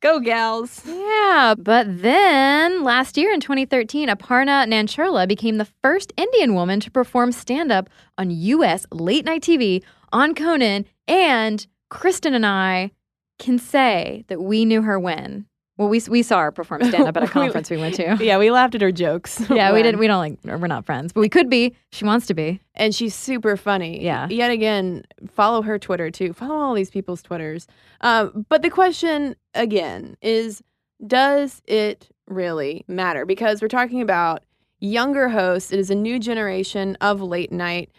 Go, 0.00 0.18
gals. 0.18 0.80
Yeah, 0.86 1.54
but 1.58 1.86
then 2.00 2.82
last 2.82 3.18
year 3.18 3.32
in 3.32 3.40
2013, 3.40 4.08
Aparna 4.08 4.66
Nancherla 4.66 5.28
became 5.28 5.58
the 5.58 5.68
first 5.82 6.14
Indian 6.16 6.54
woman 6.54 6.80
to 6.80 6.90
perform 6.90 7.32
stand 7.32 7.70
up 7.70 7.90
on 8.16 8.30
U.S. 8.30 8.86
late 8.90 9.26
night 9.26 9.42
TV 9.42 9.82
on 10.10 10.34
Conan. 10.34 10.86
And 11.06 11.66
Cristen 11.90 12.32
and 12.32 12.46
I 12.46 12.92
can 13.38 13.58
say 13.58 14.24
that 14.28 14.40
we 14.40 14.64
knew 14.64 14.80
her 14.82 14.98
when. 14.98 15.44
Well, 15.80 15.88
we 15.88 16.02
we 16.10 16.22
saw 16.22 16.42
her 16.42 16.52
perform 16.52 16.84
stand 16.84 17.08
up 17.08 17.16
at 17.16 17.22
a 17.22 17.26
conference 17.38 17.70
we 17.70 17.78
went 17.78 17.94
to. 17.94 18.18
Yeah, 18.20 18.36
we 18.36 18.50
laughed 18.50 18.74
at 18.74 18.82
her 18.82 18.92
jokes. 18.92 19.40
Yeah, 19.50 19.72
we 19.72 19.82
didn't. 19.82 19.98
We 19.98 20.08
don't 20.08 20.18
like. 20.18 20.38
We're 20.44 20.66
not 20.66 20.84
friends, 20.84 21.10
but 21.14 21.22
we 21.22 21.30
could 21.30 21.48
be. 21.48 21.74
She 21.90 22.04
wants 22.04 22.26
to 22.26 22.34
be. 22.34 22.60
and 22.74 22.94
she's 22.94 23.14
super 23.14 23.56
funny. 23.56 24.04
Yeah. 24.04 24.28
Yet 24.28 24.50
again, 24.50 25.04
follow 25.32 25.62
her 25.62 25.78
Twitter 25.78 26.10
too. 26.10 26.34
Follow 26.34 26.54
all 26.54 26.74
these 26.74 26.90
people's 26.90 27.22
Twitters. 27.22 27.66
Um, 28.02 28.44
but 28.50 28.60
the 28.60 28.68
question 28.68 29.36
again 29.54 30.18
is, 30.20 30.62
does 31.06 31.62
it 31.64 32.10
really 32.26 32.84
matter? 32.86 33.24
Because 33.24 33.62
we're 33.62 33.68
talking 33.68 34.02
about 34.02 34.42
younger 34.80 35.30
hosts. 35.30 35.72
It 35.72 35.78
is 35.78 35.88
a 35.88 35.94
new 35.94 36.18
generation 36.18 36.94
of 37.00 37.22
late 37.22 37.52
night. 37.52 37.90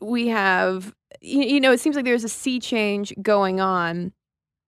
We 0.00 0.28
have, 0.28 0.94
you, 1.20 1.42
you 1.42 1.60
know, 1.60 1.70
it 1.72 1.80
seems 1.80 1.96
like 1.96 2.06
there's 2.06 2.24
a 2.24 2.30
sea 2.30 2.60
change 2.60 3.12
going 3.20 3.60
on, 3.60 4.12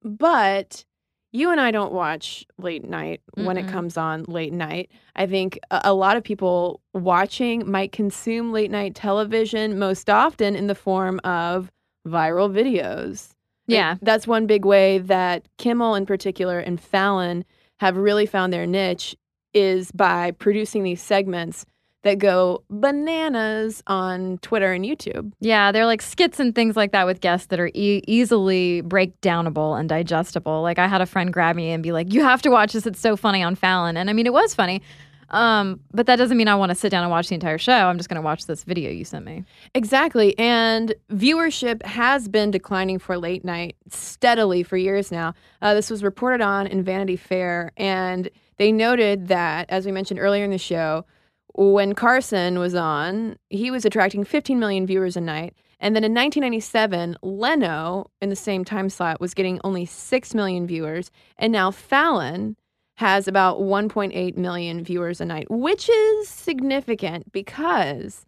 but. 0.03 0.85
You 1.33 1.51
and 1.51 1.61
I 1.61 1.71
don't 1.71 1.93
watch 1.93 2.47
late 2.59 2.85
night 2.85 3.23
when 3.35 3.57
it 3.57 3.67
comes 3.67 3.97
on 3.97 4.25
late 4.25 4.53
night. 4.53 4.91
I 5.17 5.27
think 5.27 5.59
a, 5.71 5.81
a 5.85 5.95
lot 5.95 6.19
of 6.19 6.23
people 6.23 6.83
watching 6.93 7.71
might 7.71 7.91
consume 7.91 8.53
late 8.53 8.71
night 8.71 8.95
television 8.95 9.79
most 9.79 10.11
often 10.11 10.55
in 10.55 10.67
the 10.67 10.75
form 10.75 11.21
of 11.25 11.73
viral 12.07 12.51
videos. 12.53 13.31
Yeah. 13.67 13.97
that's 14.03 14.27
one 14.27 14.47
big 14.47 14.67
way 14.67 14.99
that 14.99 15.47
Kimmel 15.57 15.95
in 15.95 16.05
particular 16.05 16.59
and 16.59 16.79
Fallon 16.79 17.45
have 17.81 17.97
really 17.97 18.27
found 18.27 18.53
their 18.53 18.67
niche 18.67 19.17
is 19.55 19.91
by 19.93 20.33
producing 20.33 20.83
these 20.83 21.01
segments 21.01 21.65
that 22.03 22.19
go 22.19 22.63
bananas 22.69 23.83
on 23.87 24.39
Twitter 24.39 24.73
and 24.73 24.85
YouTube. 24.85 25.33
Yeah, 25.41 25.73
they're 25.73 25.87
like 25.87 26.03
skits 26.03 26.41
and 26.41 26.55
things 26.55 26.77
like 26.77 26.93
that 26.93 27.07
with 27.07 27.21
guests 27.21 27.47
that 27.49 27.61
are 27.61 27.69
e- 27.69 28.03
easily 28.07 28.83
breakdownable 28.83 29.79
and 29.79 29.89
digestible. 29.89 30.63
Like 30.63 30.79
I 30.79 30.89
had 30.89 31.01
a 31.01 31.07
friend 31.07 31.33
grab 31.33 31.57
me 31.57 31.71
and 31.71 31.83
be 31.83 31.93
like, 31.93 32.13
"You 32.13 32.23
have 32.23 32.43
to 32.43 32.51
watch 32.51 32.73
this. 32.73 32.87
It's 32.87 33.01
so 33.01 33.17
funny 33.17 33.43
on 33.43 33.55
Fallon." 33.55 33.97
And 33.97 34.11
I 34.11 34.13
mean, 34.13 34.27
it 34.27 34.33
was 34.33 34.55
funny. 34.55 34.83
Um, 35.31 35.81
but 35.93 36.07
that 36.07 36.17
doesn't 36.17 36.37
mean 36.37 36.49
I 36.49 36.55
want 36.55 36.71
to 36.71 36.75
sit 36.75 36.91
down 36.91 37.03
and 37.05 37.11
watch 37.11 37.29
the 37.29 37.35
entire 37.35 37.57
show. 37.57 37.73
I'm 37.73 37.97
just 37.97 38.11
going 38.11 38.21
to 38.21 38.23
watch 38.23 38.45
this 38.45 38.65
video 38.65 38.91
you 38.91 39.05
sent 39.05 39.25
me. 39.25 39.45
Exactly. 39.75 40.39
And 40.39 40.95
viewership 41.11 41.83
has 41.87 42.29
been 42.29 42.51
declining 42.51 42.99
for 42.99 43.17
late 43.17 43.43
night 43.43 43.77
steadily 43.89 44.63
for 44.63 44.77
years 44.77 45.11
now. 45.11 45.35
Uh, 45.63 45.73
this 45.73 45.89
was 45.89 46.05
reported 46.05 46.43
on 46.43 46.67
in 46.67 46.83
Vanity 46.83 47.17
Fair, 47.17 47.73
and 47.79 48.29
they 48.59 48.71
noted 48.73 49.29
that, 49.29 49.71
as 49.71 49.87
we 49.87 49.93
mentioned 49.93 50.21
earlier 50.21 50.45
in 50.45 50.51
the 50.51 50.59
show, 50.59 51.07
when 51.55 51.95
Carson 51.95 52.59
was 52.59 52.75
on, 52.75 53.37
he 53.51 53.71
was 53.71 53.85
attracting 53.85 54.25
15 54.25 54.59
million 54.59 54.87
viewers 54.87 55.17
a 55.17 55.21
night. 55.21 55.55
And 55.81 55.97
then 55.97 56.05
in 56.05 56.15
1997, 56.15 57.17
Leno, 57.23 58.11
in 58.21 58.31
the 58.31 58.37
same 58.37 58.65
time 58.65 58.89
slot, 58.89 59.21
was 59.21 59.35
getting 59.35 59.61
only 59.65 59.85
6 59.85 60.35
million 60.35 60.67
viewers. 60.67 61.11
And 61.37 61.53
now 61.53 61.71
Fallon 61.71 62.57
has 62.97 63.27
about 63.27 63.61
1.8 63.61 64.37
million 64.37 64.85
viewers 64.85 65.21
a 65.21 65.25
night, 65.25 65.51
which 65.51 65.89
is 65.89 66.29
significant 66.29 67.33
because 67.33 68.27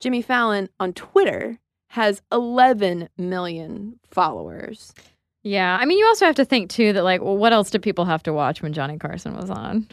Jimmy 0.00 0.20
Fallon 0.20 0.68
on 0.80 0.92
Twitter 0.92 1.60
has 1.90 2.22
11 2.32 3.08
million 3.16 4.00
followers. 4.10 4.92
Yeah, 5.42 5.78
I 5.80 5.84
mean, 5.84 5.98
you 5.98 6.06
also 6.06 6.26
have 6.26 6.34
to 6.34 6.44
think 6.44 6.70
too 6.70 6.92
that 6.92 7.04
like, 7.04 7.22
well, 7.22 7.36
what 7.36 7.52
else 7.52 7.70
did 7.70 7.82
people 7.82 8.04
have 8.04 8.22
to 8.24 8.32
watch 8.32 8.62
when 8.62 8.72
Johnny 8.72 8.98
Carson 8.98 9.36
was 9.36 9.48
on? 9.48 9.86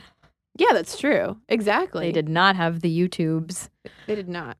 Yeah, 0.57 0.73
that's 0.73 0.97
true. 0.97 1.37
Exactly. 1.49 2.05
They 2.07 2.11
did 2.11 2.29
not 2.29 2.55
have 2.55 2.81
the 2.81 2.99
YouTubes. 2.99 3.69
They 4.07 4.15
did 4.15 4.29
not. 4.29 4.57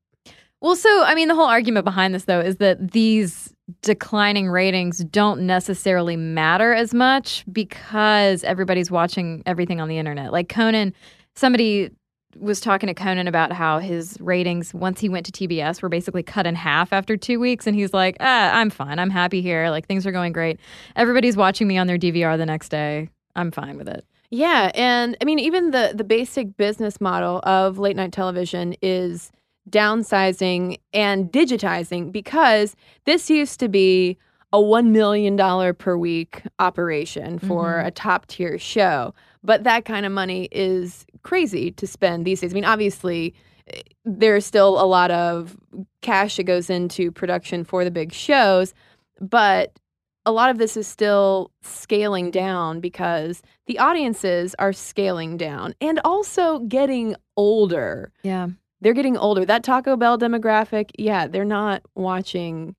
Well, 0.60 0.76
so 0.76 1.04
I 1.04 1.14
mean, 1.14 1.28
the 1.28 1.34
whole 1.34 1.46
argument 1.46 1.84
behind 1.84 2.14
this 2.14 2.24
though 2.24 2.40
is 2.40 2.56
that 2.56 2.92
these 2.92 3.52
declining 3.82 4.48
ratings 4.48 4.98
don't 5.04 5.42
necessarily 5.42 6.16
matter 6.16 6.72
as 6.72 6.92
much 6.92 7.44
because 7.52 8.44
everybody's 8.44 8.90
watching 8.90 9.42
everything 9.46 9.80
on 9.80 9.88
the 9.88 9.98
internet. 9.98 10.32
Like 10.32 10.48
Conan, 10.48 10.94
somebody 11.34 11.90
was 12.38 12.60
talking 12.60 12.88
to 12.88 12.94
Conan 12.94 13.28
about 13.28 13.52
how 13.52 13.78
his 13.78 14.18
ratings 14.20 14.74
once 14.74 15.00
he 15.00 15.08
went 15.08 15.24
to 15.26 15.32
TBS 15.32 15.82
were 15.82 15.88
basically 15.88 16.22
cut 16.22 16.46
in 16.46 16.54
half 16.54 16.92
after 16.92 17.16
2 17.16 17.38
weeks 17.38 17.66
and 17.66 17.76
he's 17.76 17.94
like, 17.94 18.16
"Ah, 18.20 18.54
I'm 18.54 18.70
fine. 18.70 18.98
I'm 18.98 19.10
happy 19.10 19.40
here. 19.40 19.70
Like 19.70 19.86
things 19.86 20.06
are 20.06 20.12
going 20.12 20.32
great. 20.32 20.58
Everybody's 20.96 21.36
watching 21.36 21.68
me 21.68 21.78
on 21.78 21.86
their 21.86 21.98
DVR 21.98 22.36
the 22.36 22.46
next 22.46 22.70
day. 22.70 23.08
I'm 23.36 23.50
fine 23.50 23.76
with 23.76 23.88
it." 23.88 24.04
Yeah, 24.36 24.72
and 24.74 25.16
I 25.20 25.24
mean 25.24 25.38
even 25.38 25.70
the 25.70 25.92
the 25.94 26.02
basic 26.02 26.56
business 26.56 27.00
model 27.00 27.38
of 27.44 27.78
late 27.78 27.94
night 27.94 28.10
television 28.10 28.74
is 28.82 29.30
downsizing 29.70 30.78
and 30.92 31.30
digitizing 31.30 32.10
because 32.10 32.74
this 33.04 33.30
used 33.30 33.60
to 33.60 33.68
be 33.68 34.18
a 34.52 34.60
1 34.60 34.90
million 34.90 35.36
dollar 35.36 35.72
per 35.72 35.96
week 35.96 36.42
operation 36.58 37.38
for 37.38 37.80
Mhm. 37.80 37.86
a 37.86 37.90
top 37.92 38.26
tier 38.26 38.58
show. 38.58 39.14
But 39.44 39.62
that 39.62 39.84
kind 39.84 40.04
of 40.04 40.10
money 40.10 40.48
is 40.50 41.06
crazy 41.22 41.70
to 41.70 41.86
spend 41.86 42.24
these 42.24 42.40
days. 42.40 42.52
I 42.52 42.54
mean, 42.54 42.64
obviously 42.64 43.34
eh, 43.68 43.82
there's 44.04 44.44
still 44.44 44.80
a 44.82 44.84
lot 44.96 45.12
of 45.12 45.56
cash 46.02 46.36
that 46.38 46.44
goes 46.44 46.68
into 46.70 47.12
production 47.12 47.62
for 47.62 47.84
the 47.84 47.90
big 47.92 48.12
shows, 48.12 48.74
but 49.20 49.78
a 50.26 50.32
lot 50.32 50.50
of 50.50 50.58
this 50.58 50.76
is 50.76 50.86
still 50.86 51.50
scaling 51.62 52.30
down 52.30 52.80
because 52.80 53.42
the 53.66 53.78
audiences 53.78 54.54
are 54.58 54.72
scaling 54.72 55.36
down 55.36 55.74
and 55.80 56.00
also 56.04 56.60
getting 56.60 57.14
older. 57.36 58.12
Yeah. 58.22 58.48
They're 58.80 58.94
getting 58.94 59.16
older. 59.16 59.44
That 59.44 59.64
Taco 59.64 59.96
Bell 59.96 60.18
demographic, 60.18 60.90
yeah, 60.98 61.26
they're 61.26 61.44
not 61.44 61.82
watching 61.94 62.74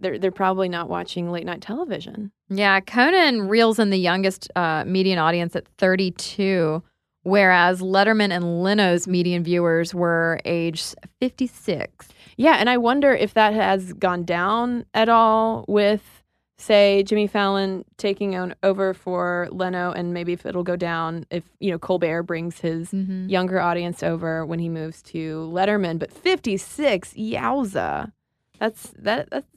they're 0.00 0.18
they're 0.18 0.32
probably 0.32 0.68
not 0.68 0.88
watching 0.88 1.30
late 1.30 1.46
night 1.46 1.60
television. 1.60 2.32
Yeah, 2.48 2.80
Conan 2.80 3.48
reels 3.48 3.78
in 3.78 3.90
the 3.90 3.98
youngest 3.98 4.48
uh, 4.56 4.84
median 4.86 5.18
audience 5.18 5.54
at 5.56 5.66
32, 5.78 6.82
whereas 7.22 7.80
Letterman 7.80 8.30
and 8.30 8.62
Leno's 8.62 9.06
median 9.06 9.44
viewers 9.44 9.94
were 9.94 10.40
age 10.44 10.84
56. 11.20 12.08
Yeah, 12.36 12.56
and 12.58 12.68
I 12.68 12.76
wonder 12.76 13.12
if 13.12 13.34
that 13.34 13.54
has 13.54 13.92
gone 13.94 14.24
down 14.24 14.84
at 14.92 15.08
all 15.08 15.64
with 15.68 16.23
say 16.56 17.02
Jimmy 17.02 17.26
Fallon 17.26 17.84
taking 17.96 18.36
on 18.36 18.54
over 18.62 18.94
for 18.94 19.48
Leno 19.50 19.90
and 19.92 20.14
maybe 20.14 20.32
if 20.32 20.46
it'll 20.46 20.62
go 20.62 20.76
down 20.76 21.26
if, 21.30 21.42
you 21.58 21.70
know, 21.70 21.78
Colbert 21.78 22.22
brings 22.24 22.60
his 22.60 22.90
Mm-hmm. 22.92 23.28
younger 23.28 23.60
audience 23.60 24.02
over 24.02 24.46
when 24.46 24.58
he 24.60 24.68
moves 24.68 25.02
to 25.02 25.50
Letterman, 25.52 25.98
but 25.98 26.12
56, 26.12 27.12
yowza. 27.14 28.12
That's 28.60 28.92
that 28.98 29.30
that's 29.30 29.48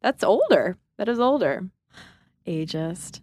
that's 0.00 0.22
older. 0.22 0.76
That 0.96 1.08
is 1.08 1.18
older. 1.18 1.68
Ageist. 2.46 3.20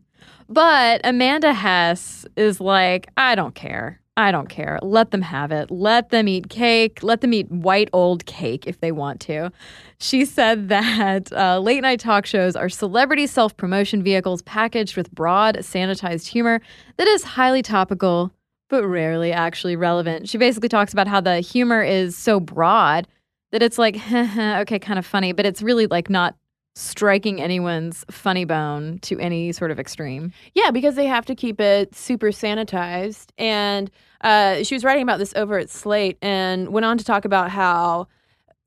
But 0.50 1.00
Amanda 1.06 1.54
Hess 1.54 2.26
is 2.36 2.60
like, 2.60 3.08
I 3.16 3.36
don't 3.36 3.56
care. 3.56 4.01
I 4.18 4.32
don't 4.32 4.50
care. 4.50 4.78
Let 4.82 5.12
them 5.12 5.22
have 5.22 5.52
it. 5.52 5.72
Let 5.72 6.10
them 6.10 6.28
eat 6.28 6.50
cake. 6.50 7.02
Let 7.02 7.22
them 7.22 7.34
eat 7.34 7.50
white 7.50 7.90
old 7.94 8.26
cake 8.26 8.68
if 8.68 8.80
they 8.82 8.92
want 8.92 9.22
to. 9.22 9.52
She 10.00 10.26
said 10.26 10.70
that 10.70 11.32
uh, 11.32 11.60
late 11.60 11.82
night 11.82 12.00
talk 12.00 12.26
shows 12.26 12.56
are 12.56 12.70
celebrity 12.70 13.26
self 13.28 13.56
promotion 13.56 14.04
vehicles 14.04 14.42
packaged 14.42 14.98
with 14.98 15.12
broad, 15.12 15.58
sanitized 15.58 16.28
humor 16.28 16.62
that 16.98 17.08
is 17.08 17.24
highly 17.24 17.62
topical, 17.62 18.32
but 18.70 18.86
rarely 18.86 19.32
actually 19.32 19.76
relevant. 19.76 20.28
She 20.28 20.38
basically 20.38 20.70
talks 20.70 20.92
about 20.92 21.08
how 21.08 21.22
the 21.22 21.40
humor 21.40 21.82
is 21.82 22.18
so 22.18 22.40
broad 22.40 23.08
that 23.52 23.64
it's 23.64 23.78
like, 23.78 23.96
okay, 24.12 24.80
kind 24.80 25.00
of 25.00 25.06
funny, 25.06 25.32
but 25.32 25.46
it's 25.46 25.62
really 25.62 25.88
like 25.88 26.10
not 26.10 26.36
striking 26.74 27.42
anyone's 27.42 28.06
funny 28.10 28.46
bone 28.46 29.00
to 29.00 29.20
any 29.20 29.52
sort 29.52 29.72
of 29.72 29.80
extreme. 29.80 30.32
Yeah, 30.54 30.72
because 30.72 30.96
they 30.96 31.06
have 31.06 31.26
to 31.26 31.36
keep 31.36 31.60
it 31.60 31.96
super 31.96 32.28
sanitized. 32.28 33.32
And 33.38 33.92
uh, 34.22 34.64
she 34.64 34.76
was 34.76 34.84
writing 34.84 35.04
about 35.04 35.20
this 35.20 35.34
over 35.36 35.58
at 35.58 35.70
Slate 35.70 36.18
and 36.22 36.70
went 36.70 36.86
on 36.86 36.98
to 36.98 37.04
talk 37.04 37.26
about 37.26 37.50
how 37.50 38.08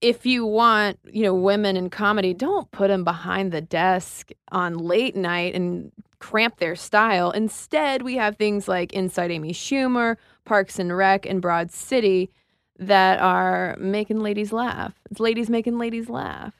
if 0.00 0.26
you 0.26 0.44
want, 0.44 0.98
you 1.10 1.22
know, 1.22 1.34
women 1.34 1.76
in 1.76 1.88
comedy, 1.88 2.34
don't 2.34 2.70
put 2.72 2.88
them 2.88 3.04
behind 3.04 3.52
the 3.52 3.62
desk 3.62 4.32
on 4.52 4.76
late 4.76 5.16
night 5.16 5.54
and 5.54 5.90
cramp 6.18 6.58
their 6.58 6.76
style. 6.76 7.30
Instead, 7.30 8.02
we 8.02 8.16
have 8.16 8.36
things 8.36 8.68
like 8.68 8.92
Inside 8.92 9.30
Amy 9.30 9.52
Schumer, 9.52 10.16
Parks 10.44 10.78
and 10.78 10.94
Rec, 10.94 11.24
and 11.24 11.40
Broad 11.40 11.70
City 11.70 12.30
that 12.78 13.18
are 13.20 13.76
making 13.78 14.20
ladies 14.20 14.52
laugh. 14.52 14.92
It's 15.10 15.20
ladies 15.20 15.48
making 15.48 15.78
ladies 15.78 16.10
laugh. 16.10 16.52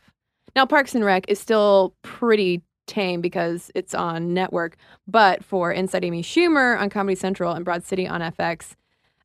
Now, 0.56 0.66
Parks 0.66 0.94
and 0.94 1.04
Rec 1.04 1.24
is 1.28 1.40
still 1.40 1.94
pretty 2.02 2.62
tame 2.86 3.20
because 3.20 3.70
it's 3.74 3.94
on 3.94 4.34
network, 4.34 4.76
but 5.06 5.44
for 5.44 5.72
Inside 5.72 6.04
Amy 6.04 6.22
Schumer 6.22 6.78
on 6.78 6.90
Comedy 6.90 7.14
Central 7.14 7.52
and 7.52 7.64
Broad 7.64 7.84
City 7.84 8.06
on 8.06 8.20
FX, 8.20 8.74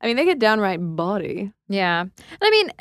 I 0.01 0.07
mean, 0.07 0.15
they 0.15 0.23
get 0.23 0.39
downright 0.39 0.79
bawdy. 0.79 1.51
Yeah. 1.67 2.01
And 2.01 2.11
I 2.41 2.49
mean, 2.49 2.71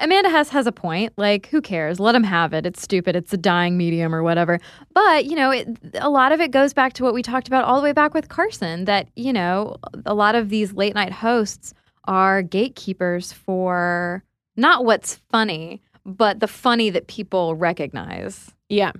Amanda 0.00 0.28
Hess 0.30 0.48
has 0.48 0.66
a 0.66 0.72
point. 0.72 1.12
Like, 1.16 1.46
who 1.46 1.60
cares? 1.60 2.00
Let 2.00 2.12
them 2.12 2.24
have 2.24 2.52
it. 2.52 2.66
It's 2.66 2.82
stupid. 2.82 3.14
It's 3.14 3.32
a 3.32 3.36
dying 3.36 3.76
medium 3.76 4.12
or 4.12 4.24
whatever. 4.24 4.58
But, 4.92 5.26
you 5.26 5.36
know, 5.36 5.52
it, 5.52 5.68
a 5.94 6.10
lot 6.10 6.32
of 6.32 6.40
it 6.40 6.50
goes 6.50 6.72
back 6.72 6.92
to 6.94 7.04
what 7.04 7.14
we 7.14 7.22
talked 7.22 7.46
about 7.46 7.64
all 7.64 7.76
the 7.76 7.84
way 7.84 7.92
back 7.92 8.14
with 8.14 8.28
Carson 8.28 8.84
that, 8.86 9.08
you 9.14 9.32
know, 9.32 9.76
a 10.04 10.14
lot 10.14 10.34
of 10.34 10.48
these 10.48 10.72
late 10.72 10.94
night 10.94 11.12
hosts 11.12 11.72
are 12.06 12.42
gatekeepers 12.42 13.32
for 13.32 14.24
not 14.56 14.84
what's 14.84 15.20
funny, 15.30 15.80
but 16.04 16.40
the 16.40 16.48
funny 16.48 16.90
that 16.90 17.06
people 17.06 17.54
recognize. 17.54 18.50
Yeah. 18.68 18.92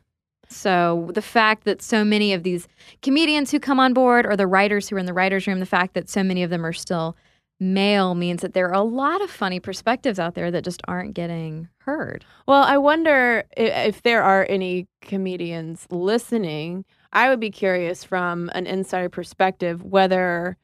So 0.48 1.10
the 1.14 1.22
fact 1.22 1.64
that 1.64 1.80
so 1.80 2.04
many 2.04 2.32
of 2.32 2.42
these 2.42 2.66
comedians 3.02 3.50
who 3.50 3.60
come 3.60 3.78
on 3.78 3.92
board 3.92 4.26
or 4.26 4.36
the 4.36 4.48
writers 4.48 4.88
who 4.88 4.96
are 4.96 4.98
in 4.98 5.06
the 5.06 5.14
writers' 5.14 5.46
room, 5.46 5.60
the 5.60 5.66
fact 5.66 5.94
that 5.94 6.08
so 6.08 6.22
many 6.22 6.42
of 6.42 6.50
them 6.50 6.66
are 6.66 6.72
still 6.72 7.16
male 7.60 8.14
means 8.14 8.42
that 8.42 8.54
there 8.54 8.68
are 8.68 8.74
a 8.74 8.82
lot 8.82 9.22
of 9.22 9.30
funny 9.30 9.60
perspectives 9.60 10.18
out 10.18 10.34
there 10.34 10.50
that 10.50 10.64
just 10.64 10.80
aren't 10.88 11.14
getting 11.14 11.68
heard. 11.78 12.24
Well, 12.48 12.62
I 12.62 12.78
wonder 12.78 13.44
if, 13.56 13.96
if 13.96 14.02
there 14.02 14.22
are 14.22 14.46
any 14.48 14.88
comedians 15.02 15.86
listening. 15.90 16.84
I 17.12 17.28
would 17.28 17.40
be 17.40 17.50
curious 17.50 18.02
from 18.02 18.50
an 18.54 18.66
insider 18.66 19.08
perspective 19.08 19.84
whether 19.84 20.56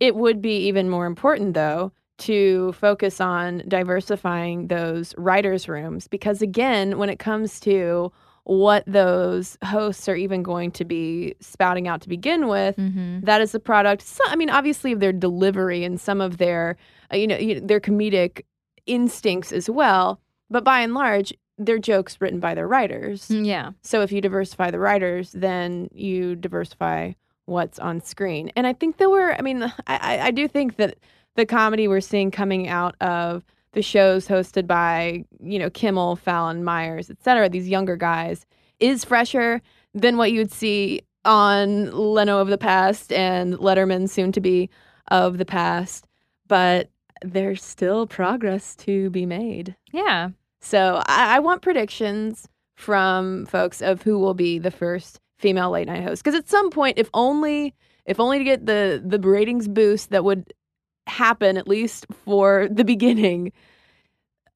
it 0.00 0.14
would 0.14 0.40
be 0.40 0.56
even 0.68 0.88
more 0.88 1.06
important, 1.06 1.54
though, 1.54 1.92
to 2.18 2.72
focus 2.72 3.20
on 3.20 3.62
diversifying 3.66 4.68
those 4.68 5.14
writers' 5.18 5.68
rooms. 5.68 6.08
Because 6.08 6.42
again, 6.42 6.98
when 6.98 7.08
it 7.08 7.18
comes 7.18 7.58
to 7.60 8.12
what 8.44 8.84
those 8.86 9.56
hosts 9.64 10.08
are 10.08 10.14
even 10.16 10.42
going 10.42 10.70
to 10.70 10.84
be 10.84 11.34
spouting 11.40 11.88
out 11.88 12.00
to 12.02 12.08
begin 12.08 12.46
with, 12.46 12.76
Mm-hmm. 12.76 13.20
that 13.20 13.40
is 13.40 13.52
the 13.52 13.60
product. 13.60 14.02
So, 14.02 14.22
I 14.26 14.36
mean, 14.36 14.50
obviously, 14.50 14.92
of 14.92 15.00
their 15.00 15.12
delivery 15.14 15.82
and 15.82 15.98
some 16.00 16.20
of 16.20 16.36
their, 16.36 16.76
uh, 17.12 17.16
you 17.16 17.26
know, 17.26 17.36
you- 17.38 17.60
their 17.60 17.80
comedic 17.80 18.42
instincts 18.86 19.50
as 19.52 19.70
well. 19.70 20.20
But 20.50 20.62
by 20.62 20.80
and 20.80 20.92
large, 20.94 21.32
they're 21.56 21.78
jokes 21.78 22.20
written 22.20 22.38
by 22.40 22.54
their 22.54 22.68
writers. 22.68 23.30
Yeah. 23.30 23.70
So 23.82 24.02
if 24.02 24.12
you 24.12 24.20
diversify 24.20 24.70
the 24.70 24.78
writers, 24.78 25.32
then 25.32 25.88
you 25.92 26.34
diversify 26.36 27.12
what's 27.46 27.78
on 27.78 28.00
screen. 28.00 28.50
And 28.56 28.66
I 28.66 28.72
think 28.72 28.98
there 28.98 29.08
were, 29.10 29.34
I 29.34 29.40
mean, 29.40 29.62
I, 29.62 29.72
I- 29.86 30.20
I 30.26 30.30
do 30.32 30.46
think 30.48 30.76
that 30.76 30.96
the 31.36 31.46
comedy 31.46 31.88
we're 31.88 32.00
seeing 32.00 32.30
coming 32.30 32.68
out 32.68 32.94
of 33.00 33.44
the 33.72 33.82
shows 33.82 34.28
hosted 34.28 34.66
by, 34.66 35.24
you 35.40 35.58
know, 35.58 35.68
Kimmel, 35.70 36.16
Fallon, 36.16 36.62
Meyers, 36.62 37.10
et 37.10 37.22
cetera, 37.22 37.48
these 37.48 37.68
younger 37.68 37.96
guys, 37.96 38.46
is 38.78 39.04
fresher 39.04 39.60
than 39.94 40.16
what 40.16 40.32
you 40.32 40.38
would 40.38 40.52
see 40.52 41.00
on 41.24 41.90
Leno 41.90 42.38
of 42.38 42.48
the 42.48 42.58
past 42.58 43.12
and 43.12 43.54
Letterman 43.54 44.08
soon 44.08 44.30
to 44.32 44.40
be 44.40 44.70
of 45.08 45.38
the 45.38 45.44
past. 45.44 46.06
But 46.46 46.90
there's 47.24 47.64
still 47.64 48.06
progress 48.06 48.76
to 48.76 49.10
be 49.10 49.26
made. 49.26 49.74
Yeah. 49.92 50.30
So 50.60 51.02
I, 51.06 51.36
I 51.36 51.38
want 51.40 51.62
predictions 51.62 52.48
from 52.76 53.46
folks 53.46 53.80
of 53.80 54.02
who 54.02 54.18
will 54.18 54.34
be 54.34 54.58
the 54.58 54.70
first 54.70 55.20
female 55.38 55.70
late 55.70 55.86
night 55.86 56.02
host. 56.02 56.22
Because 56.22 56.38
at 56.38 56.48
some 56.48 56.70
point, 56.70 56.98
if 56.98 57.08
only 57.14 57.74
if 58.04 58.20
only 58.20 58.38
to 58.38 58.44
get 58.44 58.66
the 58.66 59.02
the 59.04 59.18
ratings 59.18 59.68
boost 59.68 60.10
that 60.10 60.24
would 60.24 60.52
happen 61.06 61.56
at 61.56 61.68
least 61.68 62.06
for 62.24 62.68
the 62.70 62.84
beginning, 62.84 63.52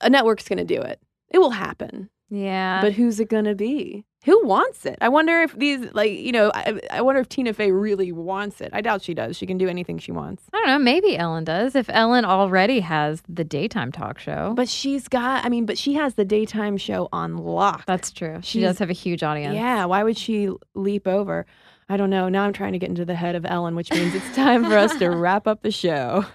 a 0.00 0.08
network's 0.10 0.48
going 0.48 0.58
to 0.58 0.64
do 0.64 0.80
it. 0.80 1.00
It 1.30 1.38
will 1.38 1.50
happen. 1.50 2.08
Yeah. 2.30 2.80
But 2.82 2.92
who's 2.92 3.20
it 3.20 3.28
going 3.28 3.44
to 3.46 3.54
be? 3.54 4.04
Who 4.24 4.44
wants 4.46 4.84
it? 4.84 4.98
I 5.00 5.08
wonder 5.08 5.40
if 5.40 5.54
these, 5.54 5.86
like, 5.94 6.10
you 6.12 6.32
know, 6.32 6.50
I, 6.54 6.78
I 6.90 7.02
wonder 7.02 7.20
if 7.20 7.28
Tina 7.28 7.52
Fey 7.54 7.70
really 7.70 8.12
wants 8.12 8.60
it. 8.60 8.68
I 8.72 8.80
doubt 8.80 9.00
she 9.00 9.14
does. 9.14 9.36
She 9.36 9.46
can 9.46 9.56
do 9.58 9.68
anything 9.68 9.98
she 9.98 10.12
wants. 10.12 10.42
I 10.52 10.58
don't 10.58 10.66
know. 10.66 10.78
Maybe 10.78 11.16
Ellen 11.16 11.44
does. 11.44 11.74
If 11.76 11.88
Ellen 11.88 12.24
already 12.24 12.80
has 12.80 13.22
the 13.28 13.44
daytime 13.44 13.92
talk 13.92 14.18
show, 14.18 14.52
But 14.56 14.68
she's 14.68 15.08
got, 15.08 15.44
I 15.44 15.48
mean, 15.48 15.64
but 15.66 15.78
she 15.78 15.94
has 15.94 16.14
the 16.14 16.24
daytime 16.24 16.76
show 16.76 17.08
on 17.12 17.36
lock. 17.38 17.86
that's 17.86 18.10
true. 18.10 18.40
She 18.42 18.58
She's- 18.58 18.70
does 18.72 18.78
have 18.80 18.90
a 18.90 18.94
huge 18.94 19.22
audience. 19.22 19.54
Yeah, 19.54 19.84
why 19.86 20.02
would 20.02 20.18
she 20.18 20.50
leap 20.74 21.06
over? 21.06 21.46
I 21.88 21.96
don't 21.96 22.10
know. 22.10 22.28
Now 22.28 22.44
I'm 22.44 22.52
trying 22.52 22.72
to 22.72 22.78
get 22.78 22.90
into 22.90 23.04
the 23.04 23.14
head 23.14 23.34
of 23.34 23.46
Ellen, 23.46 23.74
which 23.74 23.90
means 23.92 24.14
it's 24.14 24.34
time 24.34 24.64
for 24.64 24.76
us 24.76 24.96
to 24.98 25.08
wrap 25.10 25.46
up 25.46 25.62
the 25.62 25.70
show. 25.70 26.26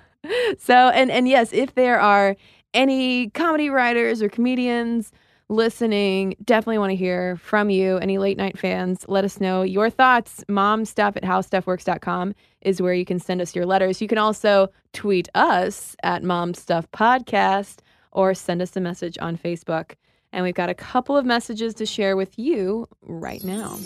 So, 0.57 0.73
and 0.73 1.11
and 1.11 1.27
yes, 1.27 1.51
if 1.53 1.75
there 1.75 1.99
are 1.99 2.35
any 2.73 3.29
comedy 3.31 3.69
writers 3.69 4.21
or 4.21 4.29
comedians 4.29 5.11
listening, 5.49 6.35
definitely 6.43 6.77
want 6.77 6.91
to 6.91 6.95
hear 6.95 7.37
from 7.37 7.69
you. 7.69 7.97
Any 7.97 8.17
late 8.17 8.37
night 8.37 8.57
fans, 8.57 9.05
let 9.07 9.23
us 9.23 9.39
know 9.39 9.61
your 9.61 9.89
thoughts. 9.89 10.43
Momstuff 10.49 11.15
at 11.15 11.23
howstuffworks.com 11.23 12.33
is 12.61 12.81
where 12.81 12.93
you 12.93 13.05
can 13.05 13.19
send 13.19 13.41
us 13.41 13.55
your 13.55 13.65
letters. 13.65 14.01
You 14.01 14.07
can 14.07 14.17
also 14.17 14.69
tweet 14.93 15.29
us 15.35 15.95
at 16.03 16.23
Momstuff 16.23 16.87
Podcast 16.87 17.79
or 18.11 18.33
send 18.33 18.61
us 18.61 18.75
a 18.75 18.81
message 18.81 19.17
on 19.19 19.37
Facebook. 19.37 19.93
And 20.31 20.43
we've 20.43 20.55
got 20.55 20.69
a 20.69 20.73
couple 20.73 21.15
of 21.15 21.25
messages 21.25 21.73
to 21.75 21.85
share 21.85 22.15
with 22.15 22.39
you 22.39 22.87
right 23.01 23.43
now. 23.43 23.77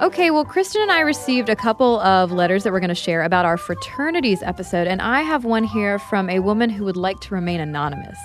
Okay, 0.00 0.32
well, 0.32 0.44
Cristen 0.44 0.82
and 0.82 0.90
I 0.90 1.00
received 1.00 1.48
a 1.48 1.54
couple 1.54 2.00
of 2.00 2.32
letters 2.32 2.64
that 2.64 2.72
we're 2.72 2.80
going 2.80 2.88
to 2.88 2.96
share 2.96 3.22
about 3.22 3.44
our 3.44 3.56
fraternities 3.56 4.42
episode, 4.42 4.88
and 4.88 5.00
I 5.00 5.22
have 5.22 5.44
one 5.44 5.62
here 5.62 6.00
from 6.00 6.28
a 6.28 6.40
woman 6.40 6.68
who 6.68 6.84
would 6.84 6.96
like 6.96 7.20
to 7.20 7.34
remain 7.34 7.60
anonymous. 7.60 8.18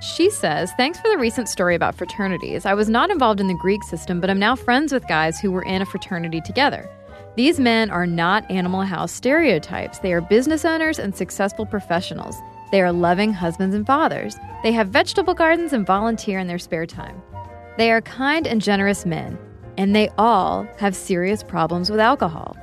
She 0.00 0.30
says, 0.30 0.72
Thanks 0.76 0.98
for 0.98 1.08
the 1.08 1.18
recent 1.18 1.48
story 1.48 1.76
about 1.76 1.94
fraternities. 1.94 2.66
I 2.66 2.74
was 2.74 2.88
not 2.88 3.10
involved 3.10 3.38
in 3.38 3.46
the 3.46 3.54
Greek 3.54 3.84
system, 3.84 4.20
but 4.20 4.30
I'm 4.30 4.40
now 4.40 4.56
friends 4.56 4.92
with 4.92 5.06
guys 5.06 5.38
who 5.38 5.52
were 5.52 5.62
in 5.62 5.80
a 5.80 5.86
fraternity 5.86 6.40
together. 6.40 6.90
These 7.36 7.60
men 7.60 7.88
are 7.88 8.06
not 8.06 8.50
Animal 8.50 8.82
House 8.82 9.12
stereotypes. 9.12 10.00
They 10.00 10.12
are 10.12 10.20
business 10.20 10.64
owners 10.64 10.98
and 10.98 11.14
successful 11.14 11.66
professionals. 11.66 12.36
They 12.72 12.82
are 12.82 12.92
loving 12.92 13.32
husbands 13.32 13.76
and 13.76 13.86
fathers. 13.86 14.36
They 14.64 14.72
have 14.72 14.88
vegetable 14.88 15.34
gardens 15.34 15.72
and 15.72 15.86
volunteer 15.86 16.40
in 16.40 16.48
their 16.48 16.58
spare 16.58 16.84
time. 16.84 17.22
They 17.78 17.92
are 17.92 18.02
kind 18.02 18.46
and 18.46 18.60
generous 18.60 19.06
men, 19.06 19.38
and 19.76 19.94
they 19.94 20.08
all 20.18 20.66
have 20.78 20.94
serious 20.94 21.42
problems 21.42 21.90
with 21.90 22.00
alcohol. 22.00 22.56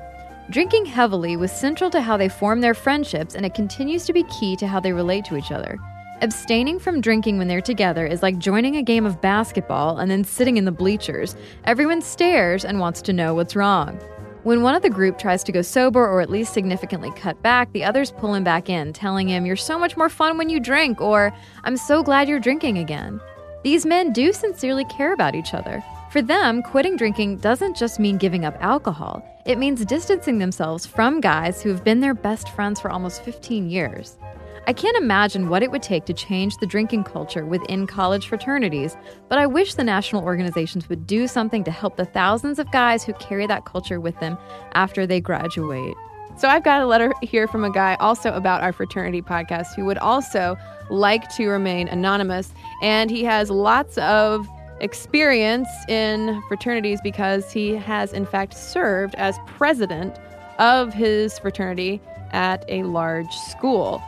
Drinking 0.49 0.85
heavily 0.85 1.37
was 1.37 1.51
central 1.51 1.89
to 1.91 2.01
how 2.01 2.17
they 2.17 2.29
form 2.29 2.61
their 2.61 2.73
friendships, 2.73 3.35
and 3.35 3.45
it 3.45 3.53
continues 3.53 4.05
to 4.05 4.13
be 4.13 4.23
key 4.23 4.55
to 4.55 4.67
how 4.67 4.79
they 4.79 4.93
relate 4.93 5.25
to 5.25 5.37
each 5.37 5.51
other. 5.51 5.77
Abstaining 6.21 6.79
from 6.79 7.01
drinking 7.01 7.37
when 7.37 7.47
they're 7.47 7.61
together 7.61 8.05
is 8.05 8.21
like 8.21 8.39
joining 8.39 8.75
a 8.75 8.83
game 8.83 9.05
of 9.05 9.21
basketball 9.21 9.99
and 9.99 10.11
then 10.11 10.23
sitting 10.23 10.57
in 10.57 10.65
the 10.65 10.71
bleachers. 10.71 11.35
Everyone 11.63 12.01
stares 12.01 12.65
and 12.65 12.79
wants 12.79 13.01
to 13.03 13.13
know 13.13 13.33
what's 13.33 13.55
wrong. 13.55 13.99
When 14.43 14.61
one 14.63 14.73
of 14.73 14.81
the 14.81 14.89
group 14.89 15.17
tries 15.17 15.43
to 15.43 15.51
go 15.51 15.61
sober 15.61 16.05
or 16.05 16.19
at 16.19 16.29
least 16.29 16.53
significantly 16.53 17.11
cut 17.11 17.41
back, 17.43 17.71
the 17.71 17.83
others 17.83 18.11
pull 18.11 18.33
him 18.33 18.43
back 18.43 18.69
in, 18.69 18.91
telling 18.91 19.27
him, 19.27 19.45
You're 19.45 19.55
so 19.55 19.77
much 19.77 19.95
more 19.95 20.09
fun 20.09 20.37
when 20.37 20.49
you 20.49 20.59
drink, 20.59 20.99
or 20.99 21.33
I'm 21.63 21.77
so 21.77 22.01
glad 22.01 22.27
you're 22.27 22.39
drinking 22.39 22.79
again. 22.79 23.21
These 23.63 23.85
men 23.85 24.11
do 24.11 24.33
sincerely 24.33 24.85
care 24.85 25.13
about 25.13 25.35
each 25.35 25.53
other. 25.53 25.83
For 26.09 26.23
them, 26.23 26.63
quitting 26.63 26.95
drinking 26.95 27.37
doesn't 27.37 27.77
just 27.77 27.99
mean 27.99 28.17
giving 28.17 28.43
up 28.43 28.57
alcohol, 28.61 29.23
it 29.45 29.59
means 29.59 29.85
distancing 29.85 30.39
themselves 30.39 30.83
from 30.83 31.21
guys 31.21 31.61
who 31.61 31.69
have 31.69 31.83
been 31.83 31.99
their 31.99 32.15
best 32.15 32.49
friends 32.49 32.79
for 32.81 32.89
almost 32.89 33.23
15 33.23 33.69
years. 33.69 34.17
I 34.65 34.73
can't 34.73 34.97
imagine 34.97 35.49
what 35.49 35.61
it 35.61 35.69
would 35.69 35.83
take 35.83 36.05
to 36.05 36.13
change 36.13 36.57
the 36.57 36.65
drinking 36.65 37.03
culture 37.03 37.45
within 37.45 37.85
college 37.85 38.27
fraternities, 38.27 38.97
but 39.27 39.37
I 39.37 39.45
wish 39.45 39.75
the 39.75 39.83
national 39.83 40.23
organizations 40.23 40.89
would 40.89 41.05
do 41.05 41.27
something 41.27 41.63
to 41.63 41.71
help 41.71 41.95
the 41.95 42.05
thousands 42.05 42.57
of 42.57 42.71
guys 42.71 43.03
who 43.03 43.13
carry 43.13 43.45
that 43.45 43.65
culture 43.65 43.99
with 43.99 44.19
them 44.19 44.35
after 44.73 45.05
they 45.05 45.21
graduate. 45.21 45.93
So 46.37 46.47
I've 46.47 46.63
got 46.63 46.81
a 46.81 46.87
letter 46.87 47.13
here 47.21 47.47
from 47.47 47.63
a 47.63 47.71
guy 47.71 47.95
also 47.99 48.33
about 48.33 48.63
our 48.63 48.73
fraternity 48.73 49.21
podcast 49.21 49.75
who 49.75 49.85
would 49.85 49.99
also 49.99 50.57
like 50.89 51.29
to 51.35 51.49
remain 51.49 51.87
anonymous. 51.87 52.51
And 52.81 53.11
he 53.11 53.23
has 53.25 53.51
lots 53.51 53.97
of 53.99 54.47
experience 54.81 55.67
in 55.87 56.41
fraternities 56.47 56.99
because 57.01 57.51
he 57.51 57.75
has, 57.75 58.13
in 58.13 58.25
fact, 58.25 58.53
served 58.53 59.15
as 59.15 59.37
president 59.45 60.19
of 60.57 60.93
his 60.93 61.39
fraternity 61.39 62.01
at 62.31 62.65
a 62.67 62.83
large 62.83 63.33
school. 63.33 64.01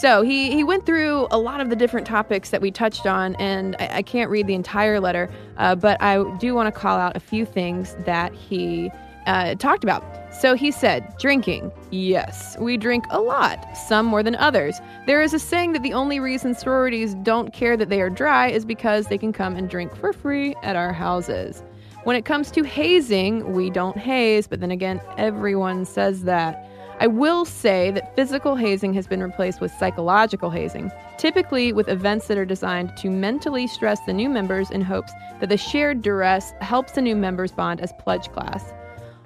So 0.00 0.22
he, 0.22 0.52
he 0.52 0.64
went 0.64 0.86
through 0.86 1.26
a 1.30 1.38
lot 1.38 1.60
of 1.60 1.68
the 1.68 1.76
different 1.76 2.06
topics 2.06 2.50
that 2.50 2.60
we 2.60 2.70
touched 2.70 3.06
on, 3.06 3.34
and 3.36 3.76
I, 3.78 3.96
I 3.96 4.02
can't 4.02 4.30
read 4.30 4.46
the 4.46 4.54
entire 4.54 5.00
letter, 5.00 5.28
uh, 5.58 5.74
but 5.74 6.00
I 6.00 6.22
do 6.38 6.54
want 6.54 6.72
to 6.72 6.80
call 6.80 6.98
out 6.98 7.16
a 7.16 7.20
few 7.20 7.44
things 7.44 7.96
that 8.00 8.32
he 8.32 8.90
uh, 9.26 9.54
talked 9.54 9.84
about. 9.84 10.04
So 10.34 10.54
he 10.54 10.70
said, 10.70 11.14
drinking. 11.18 11.70
Yes, 11.90 12.56
we 12.58 12.76
drink 12.76 13.04
a 13.10 13.20
lot, 13.20 13.76
some 13.76 14.06
more 14.06 14.22
than 14.22 14.34
others. 14.36 14.80
There 15.06 15.22
is 15.22 15.34
a 15.34 15.38
saying 15.38 15.72
that 15.74 15.82
the 15.82 15.92
only 15.92 16.20
reason 16.20 16.54
sororities 16.54 17.14
don't 17.22 17.52
care 17.52 17.76
that 17.76 17.90
they 17.90 18.00
are 18.00 18.10
dry 18.10 18.48
is 18.48 18.64
because 18.64 19.06
they 19.06 19.18
can 19.18 19.32
come 19.32 19.56
and 19.56 19.68
drink 19.68 19.94
for 19.94 20.12
free 20.12 20.54
at 20.62 20.74
our 20.74 20.92
houses. 20.92 21.62
When 22.04 22.16
it 22.16 22.24
comes 22.24 22.50
to 22.52 22.64
hazing, 22.64 23.52
we 23.52 23.70
don't 23.70 23.96
haze, 23.96 24.48
but 24.48 24.60
then 24.60 24.70
again, 24.70 25.00
everyone 25.18 25.84
says 25.84 26.22
that. 26.22 26.68
I 26.98 27.06
will 27.08 27.44
say 27.44 27.90
that 27.90 28.14
physical 28.14 28.54
hazing 28.54 28.94
has 28.94 29.06
been 29.06 29.22
replaced 29.22 29.60
with 29.60 29.72
psychological 29.72 30.50
hazing, 30.50 30.90
typically 31.18 31.72
with 31.72 31.88
events 31.88 32.28
that 32.28 32.38
are 32.38 32.44
designed 32.44 32.96
to 32.98 33.10
mentally 33.10 33.66
stress 33.66 33.98
the 34.06 34.12
new 34.12 34.28
members 34.28 34.70
in 34.70 34.82
hopes 34.82 35.12
that 35.40 35.48
the 35.48 35.56
shared 35.56 36.02
duress 36.02 36.52
helps 36.60 36.92
the 36.92 37.02
new 37.02 37.16
members 37.16 37.52
bond 37.52 37.80
as 37.80 37.92
pledge 37.98 38.28
class. 38.30 38.72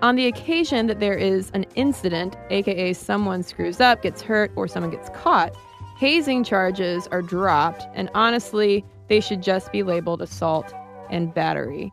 On 0.03 0.14
the 0.14 0.26
occasion 0.26 0.88
that 0.88 1.01
there 1.01 1.16
is 1.16 1.51
an 1.55 1.64
incident, 1.74 2.36
aka 2.51 2.92
someone 2.92 3.42
screws 3.42 3.80
up, 3.80 4.03
gets 4.03 4.20
hurt, 4.20 4.53
or 4.55 4.68
someone 4.68 4.90
gets 4.90 5.09
caught, 5.11 5.57
hazing 5.97 6.44
charges 6.44 7.07
are 7.09 7.22
dropped, 7.22 7.86
and 7.94 8.11
honestly, 8.14 8.84
they 9.09 9.20
should 9.20 9.42
just 9.42 9.72
be 9.72 9.82
labeled 9.82 10.20
assault 10.20 10.72
and 11.09 11.32
battery. 11.32 11.90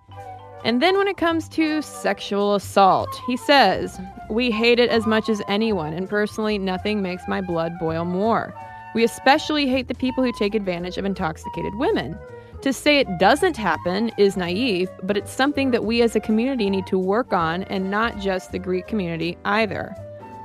And 0.66 0.82
then 0.82 0.98
when 0.98 1.08
it 1.08 1.16
comes 1.16 1.48
to 1.50 1.82
sexual 1.82 2.56
assault, 2.56 3.10
he 3.26 3.38
says, 3.38 3.98
We 4.30 4.52
hate 4.52 4.80
it 4.80 4.90
as 4.90 5.06
much 5.06 5.30
as 5.30 5.42
anyone, 5.48 5.94
and 5.94 6.10
personally, 6.10 6.58
nothing 6.58 7.02
makes 7.02 7.24
my 7.28 7.40
blood 7.40 7.74
boil 7.80 8.04
more. 8.04 8.54
We 8.94 9.06
especially 9.06 9.68
hate 9.68 9.88
the 9.88 9.96
people 9.96 10.24
who 10.24 10.32
take 10.34 10.56
advantage 10.56 10.98
of 10.98 11.06
intoxicated 11.06 11.76
women. 11.76 12.18
To 12.64 12.72
say 12.72 13.00
it 13.00 13.20
doesn't 13.20 13.58
happen 13.58 14.10
is 14.18 14.38
naive, 14.38 14.90
but 15.04 15.18
it's 15.18 15.34
something 15.34 15.72
that 15.72 15.84
we 15.84 16.02
as 16.02 16.16
a 16.16 16.22
community 16.22 16.70
need 16.70 16.88
to 16.88 16.98
work 16.98 17.34
on, 17.34 17.64
and 17.64 17.92
not 17.92 18.20
just 18.20 18.54
the 18.54 18.60
Greek 18.60 18.88
community 18.88 19.38
either. 19.44 19.94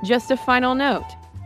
Just 0.03 0.29
a 0.29 0.35
final 0.35 0.75
note 0.75 1.05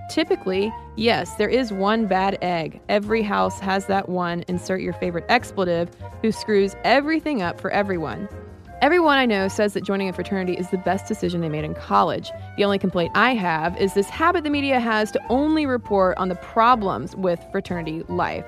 typically, 0.09 0.73
yes, 0.95 1.35
there 1.35 1.49
is 1.49 1.71
one 1.71 2.05
bad 2.07 2.37
egg. 2.41 2.79
Every 2.89 3.21
house 3.21 3.59
has 3.59 3.87
that 3.87 4.09
one, 4.09 4.43
insert 4.47 4.81
your 4.81 4.93
favorite 4.93 5.25
expletive, 5.29 5.89
who 6.21 6.31
screws 6.31 6.75
everything 6.83 7.41
up 7.41 7.59
for 7.59 7.71
everyone. 7.71 8.27
Everyone 8.81 9.17
I 9.17 9.25
know 9.25 9.47
says 9.47 9.73
that 9.73 9.83
joining 9.83 10.09
a 10.09 10.13
fraternity 10.13 10.53
is 10.53 10.69
the 10.69 10.77
best 10.77 11.07
decision 11.07 11.41
they 11.41 11.49
made 11.49 11.63
in 11.63 11.73
college. 11.73 12.31
The 12.57 12.65
only 12.65 12.77
complaint 12.77 13.11
I 13.15 13.33
have 13.33 13.79
is 13.79 13.93
this 13.93 14.09
habit 14.09 14.43
the 14.43 14.49
media 14.49 14.79
has 14.79 15.11
to 15.11 15.21
only 15.29 15.65
report 15.65 16.17
on 16.17 16.29
the 16.29 16.35
problems 16.35 17.15
with 17.15 17.39
fraternity 17.51 18.03
life. 18.09 18.45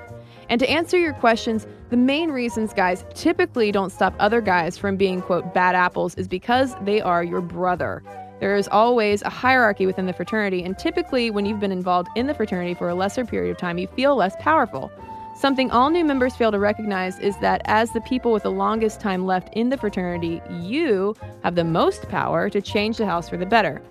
And 0.49 0.59
to 0.59 0.69
answer 0.69 0.99
your 0.99 1.13
questions, 1.13 1.65
the 1.95 2.01
main 2.01 2.29
reasons 2.29 2.73
guys 2.73 3.05
typically 3.13 3.71
don't 3.71 3.89
stop 3.89 4.13
other 4.19 4.41
guys 4.41 4.77
from 4.77 4.97
being, 4.97 5.21
quote, 5.21 5.53
bad 5.53 5.75
apples 5.75 6.13
is 6.15 6.27
because 6.27 6.75
they 6.81 6.99
are 6.99 7.23
your 7.23 7.39
brother. 7.39 8.03
There 8.41 8.57
is 8.57 8.67
always 8.67 9.21
a 9.21 9.29
hierarchy 9.29 9.85
within 9.85 10.05
the 10.05 10.11
fraternity, 10.11 10.61
and 10.61 10.77
typically, 10.77 11.31
when 11.31 11.45
you've 11.45 11.61
been 11.61 11.71
involved 11.71 12.09
in 12.17 12.27
the 12.27 12.33
fraternity 12.33 12.73
for 12.73 12.89
a 12.89 12.95
lesser 12.95 13.23
period 13.23 13.49
of 13.49 13.57
time, 13.57 13.77
you 13.77 13.87
feel 13.87 14.17
less 14.17 14.35
powerful. 14.41 14.91
Something 15.37 15.71
all 15.71 15.89
new 15.89 16.03
members 16.03 16.35
fail 16.35 16.51
to 16.51 16.59
recognize 16.59 17.17
is 17.19 17.37
that 17.37 17.61
as 17.63 17.89
the 17.93 18.01
people 18.01 18.33
with 18.33 18.43
the 18.43 18.51
longest 18.51 18.99
time 18.99 19.25
left 19.25 19.47
in 19.53 19.69
the 19.69 19.77
fraternity, 19.77 20.41
you 20.49 21.15
have 21.43 21.55
the 21.55 21.63
most 21.63 22.09
power 22.09 22.49
to 22.49 22.61
change 22.61 22.97
the 22.97 23.05
house 23.05 23.29
for 23.29 23.37
the 23.37 23.45
better. 23.45 23.81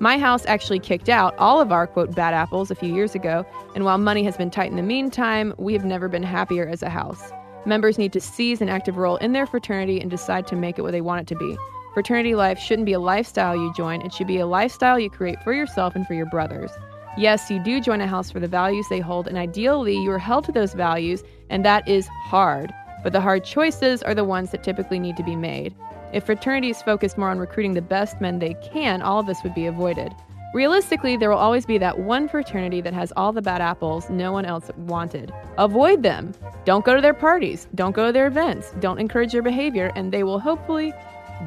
My 0.00 0.18
house 0.18 0.44
actually 0.44 0.80
kicked 0.80 1.08
out 1.08 1.34
all 1.38 1.62
of 1.62 1.72
our 1.72 1.86
quote 1.86 2.14
bad 2.14 2.34
apples 2.34 2.70
a 2.70 2.74
few 2.74 2.94
years 2.94 3.14
ago, 3.14 3.46
and 3.74 3.86
while 3.86 3.96
money 3.96 4.22
has 4.24 4.36
been 4.36 4.50
tight 4.50 4.70
in 4.70 4.76
the 4.76 4.82
meantime, 4.82 5.54
we 5.56 5.72
have 5.72 5.86
never 5.86 6.08
been 6.08 6.22
happier 6.22 6.68
as 6.68 6.82
a 6.82 6.90
house. 6.90 7.32
Members 7.66 7.96
need 7.98 8.12
to 8.12 8.20
seize 8.20 8.60
an 8.60 8.68
active 8.68 8.98
role 8.98 9.16
in 9.16 9.32
their 9.32 9.46
fraternity 9.46 10.00
and 10.00 10.10
decide 10.10 10.46
to 10.48 10.56
make 10.56 10.78
it 10.78 10.82
what 10.82 10.92
they 10.92 11.00
want 11.00 11.22
it 11.22 11.26
to 11.28 11.36
be. 11.36 11.56
Fraternity 11.94 12.34
life 12.34 12.58
shouldn't 12.58 12.86
be 12.86 12.92
a 12.92 13.00
lifestyle 13.00 13.56
you 13.56 13.72
join, 13.74 14.02
it 14.02 14.12
should 14.12 14.26
be 14.26 14.38
a 14.38 14.46
lifestyle 14.46 14.98
you 14.98 15.08
create 15.08 15.42
for 15.42 15.52
yourself 15.52 15.94
and 15.94 16.06
for 16.06 16.14
your 16.14 16.26
brothers. 16.26 16.70
Yes, 17.16 17.50
you 17.50 17.60
do 17.60 17.80
join 17.80 18.00
a 18.00 18.06
house 18.06 18.30
for 18.30 18.40
the 18.40 18.48
values 18.48 18.86
they 18.90 18.98
hold, 18.98 19.28
and 19.28 19.38
ideally, 19.38 19.96
you 19.96 20.10
are 20.10 20.18
held 20.18 20.44
to 20.46 20.52
those 20.52 20.74
values, 20.74 21.22
and 21.48 21.64
that 21.64 21.86
is 21.88 22.08
hard. 22.24 22.74
But 23.04 23.12
the 23.12 23.20
hard 23.20 23.44
choices 23.44 24.02
are 24.02 24.14
the 24.14 24.24
ones 24.24 24.50
that 24.50 24.64
typically 24.64 24.98
need 24.98 25.16
to 25.18 25.22
be 25.22 25.36
made. 25.36 25.74
If 26.12 26.26
fraternities 26.26 26.82
focused 26.82 27.16
more 27.16 27.30
on 27.30 27.38
recruiting 27.38 27.74
the 27.74 27.82
best 27.82 28.20
men 28.20 28.40
they 28.40 28.54
can, 28.54 29.00
all 29.00 29.20
of 29.20 29.26
this 29.26 29.42
would 29.44 29.54
be 29.54 29.66
avoided. 29.66 30.12
Realistically, 30.54 31.16
there 31.16 31.30
will 31.30 31.36
always 31.36 31.66
be 31.66 31.78
that 31.78 31.98
one 31.98 32.28
fraternity 32.28 32.80
that 32.80 32.94
has 32.94 33.12
all 33.16 33.32
the 33.32 33.42
bad 33.42 33.60
apples 33.60 34.08
no 34.08 34.30
one 34.30 34.44
else 34.44 34.70
wanted. 34.76 35.34
Avoid 35.58 36.04
them. 36.04 36.32
Don't 36.64 36.84
go 36.84 36.94
to 36.94 37.00
their 37.00 37.12
parties. 37.12 37.66
Don't 37.74 37.90
go 37.90 38.06
to 38.06 38.12
their 38.12 38.28
events. 38.28 38.72
Don't 38.78 39.00
encourage 39.00 39.32
their 39.32 39.42
behavior, 39.42 39.90
and 39.96 40.12
they 40.12 40.22
will 40.22 40.38
hopefully 40.38 40.92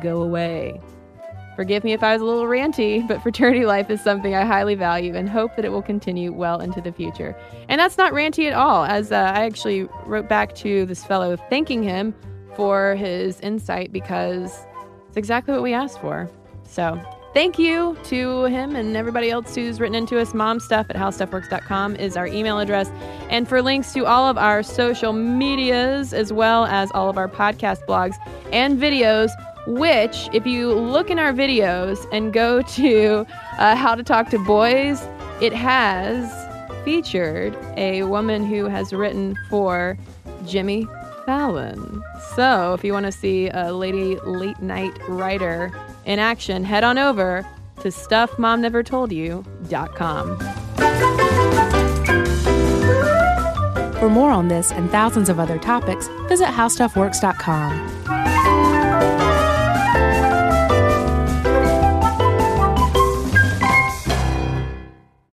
go 0.02 0.22
away. 0.22 0.82
Forgive 1.56 1.86
me 1.86 1.94
if 1.94 2.04
I 2.04 2.12
was 2.12 2.22
a 2.22 2.26
little 2.26 2.44
ranty, 2.44 3.08
but 3.08 3.22
fraternity 3.24 3.66
life 3.66 3.90
is 3.90 4.02
something 4.02 4.36
I 4.36 4.44
highly 4.44 4.76
value 4.76 5.16
and 5.16 5.30
hope 5.30 5.56
that 5.56 5.64
it 5.64 5.70
will 5.70 5.82
continue 5.82 6.34
well 6.34 6.60
into 6.60 6.82
the 6.82 6.92
future. 6.92 7.34
And 7.70 7.80
that's 7.80 7.98
not 7.98 8.12
ranty 8.12 8.46
at 8.46 8.54
all, 8.54 8.84
as 8.84 9.14
uh, 9.14 9.16
I 9.16 9.46
actually 9.46 9.88
wrote 10.06 10.28
back 10.28 10.54
to 10.56 10.86
this 10.86 11.06
fellow 11.06 11.38
thanking 11.50 11.82
him 11.82 12.14
for 12.58 12.96
his 12.96 13.40
insight 13.40 13.94
because 13.94 14.66
it's 15.08 15.16
exactly 15.16 15.54
what 15.54 15.64
we 15.64 15.74
asked 15.74 16.02
for. 16.02 16.30
So, 16.64 17.02
thank 17.34 17.60
you 17.60 17.98
to 18.06 18.46
him 18.46 18.76
and 18.76 18.96
everybody 18.96 19.30
else 19.30 19.56
who's 19.56 19.80
written 19.80 19.96
into 19.96 20.20
us. 20.20 20.34
Momstuff 20.34 20.90
at 20.90 20.96
howstuffworks.com 20.96 21.96
is 21.96 22.18
our 22.18 22.28
email 22.28 22.60
address. 22.60 22.90
And 23.30 23.48
for 23.48 23.62
links 23.62 23.94
to 23.94 24.06
all 24.06 24.28
of 24.28 24.38
our 24.38 24.64
social 24.64 25.14
medias, 25.14 26.14
as 26.14 26.32
well 26.34 26.66
as 26.66 26.92
all 26.92 27.10
of 27.10 27.18
our 27.18 27.28
podcast 27.28 27.86
blogs 27.88 28.16
and 28.52 28.80
videos, 28.80 29.30
which, 29.68 30.30
if 30.34 30.48
you 30.48 30.74
look 30.74 31.10
in 31.10 31.20
our 31.20 31.34
videos 31.34 32.08
and 32.12 32.32
go 32.32 32.62
to 32.74 33.26
uh, 33.58 33.76
How 33.76 33.96
to 33.96 34.04
Talk 34.04 34.30
to 34.30 34.40
Boys, 34.46 35.06
it 35.42 35.54
has 35.54 36.32
featured 36.84 37.56
a 37.76 38.04
woman 38.04 38.46
who 38.46 38.66
has 38.66 38.94
written 38.94 39.36
for 39.50 39.98
Jimmy 40.46 40.88
Fallon. 41.26 42.02
So, 42.36 42.74
if 42.74 42.84
you 42.86 42.94
want 42.94 43.06
to 43.08 43.12
see 43.12 43.50
a 43.50 43.74
lady 43.74 44.16
late 44.22 44.62
night 44.62 44.98
writer 45.10 45.70
in 46.08 46.18
action, 46.20 46.64
head 46.64 46.84
on 46.84 46.98
over 46.98 47.46
to 47.82 47.90
stuffmomnevertoldyou.com. 47.90 50.40
For 54.00 54.10
more 54.10 54.32
on 54.32 54.48
this 54.48 54.72
and 54.72 54.90
thousands 54.90 55.30
of 55.30 55.40
other 55.40 55.60
topics, 55.60 56.08
visit 56.28 56.48
howstuffworks.com. 56.48 58.47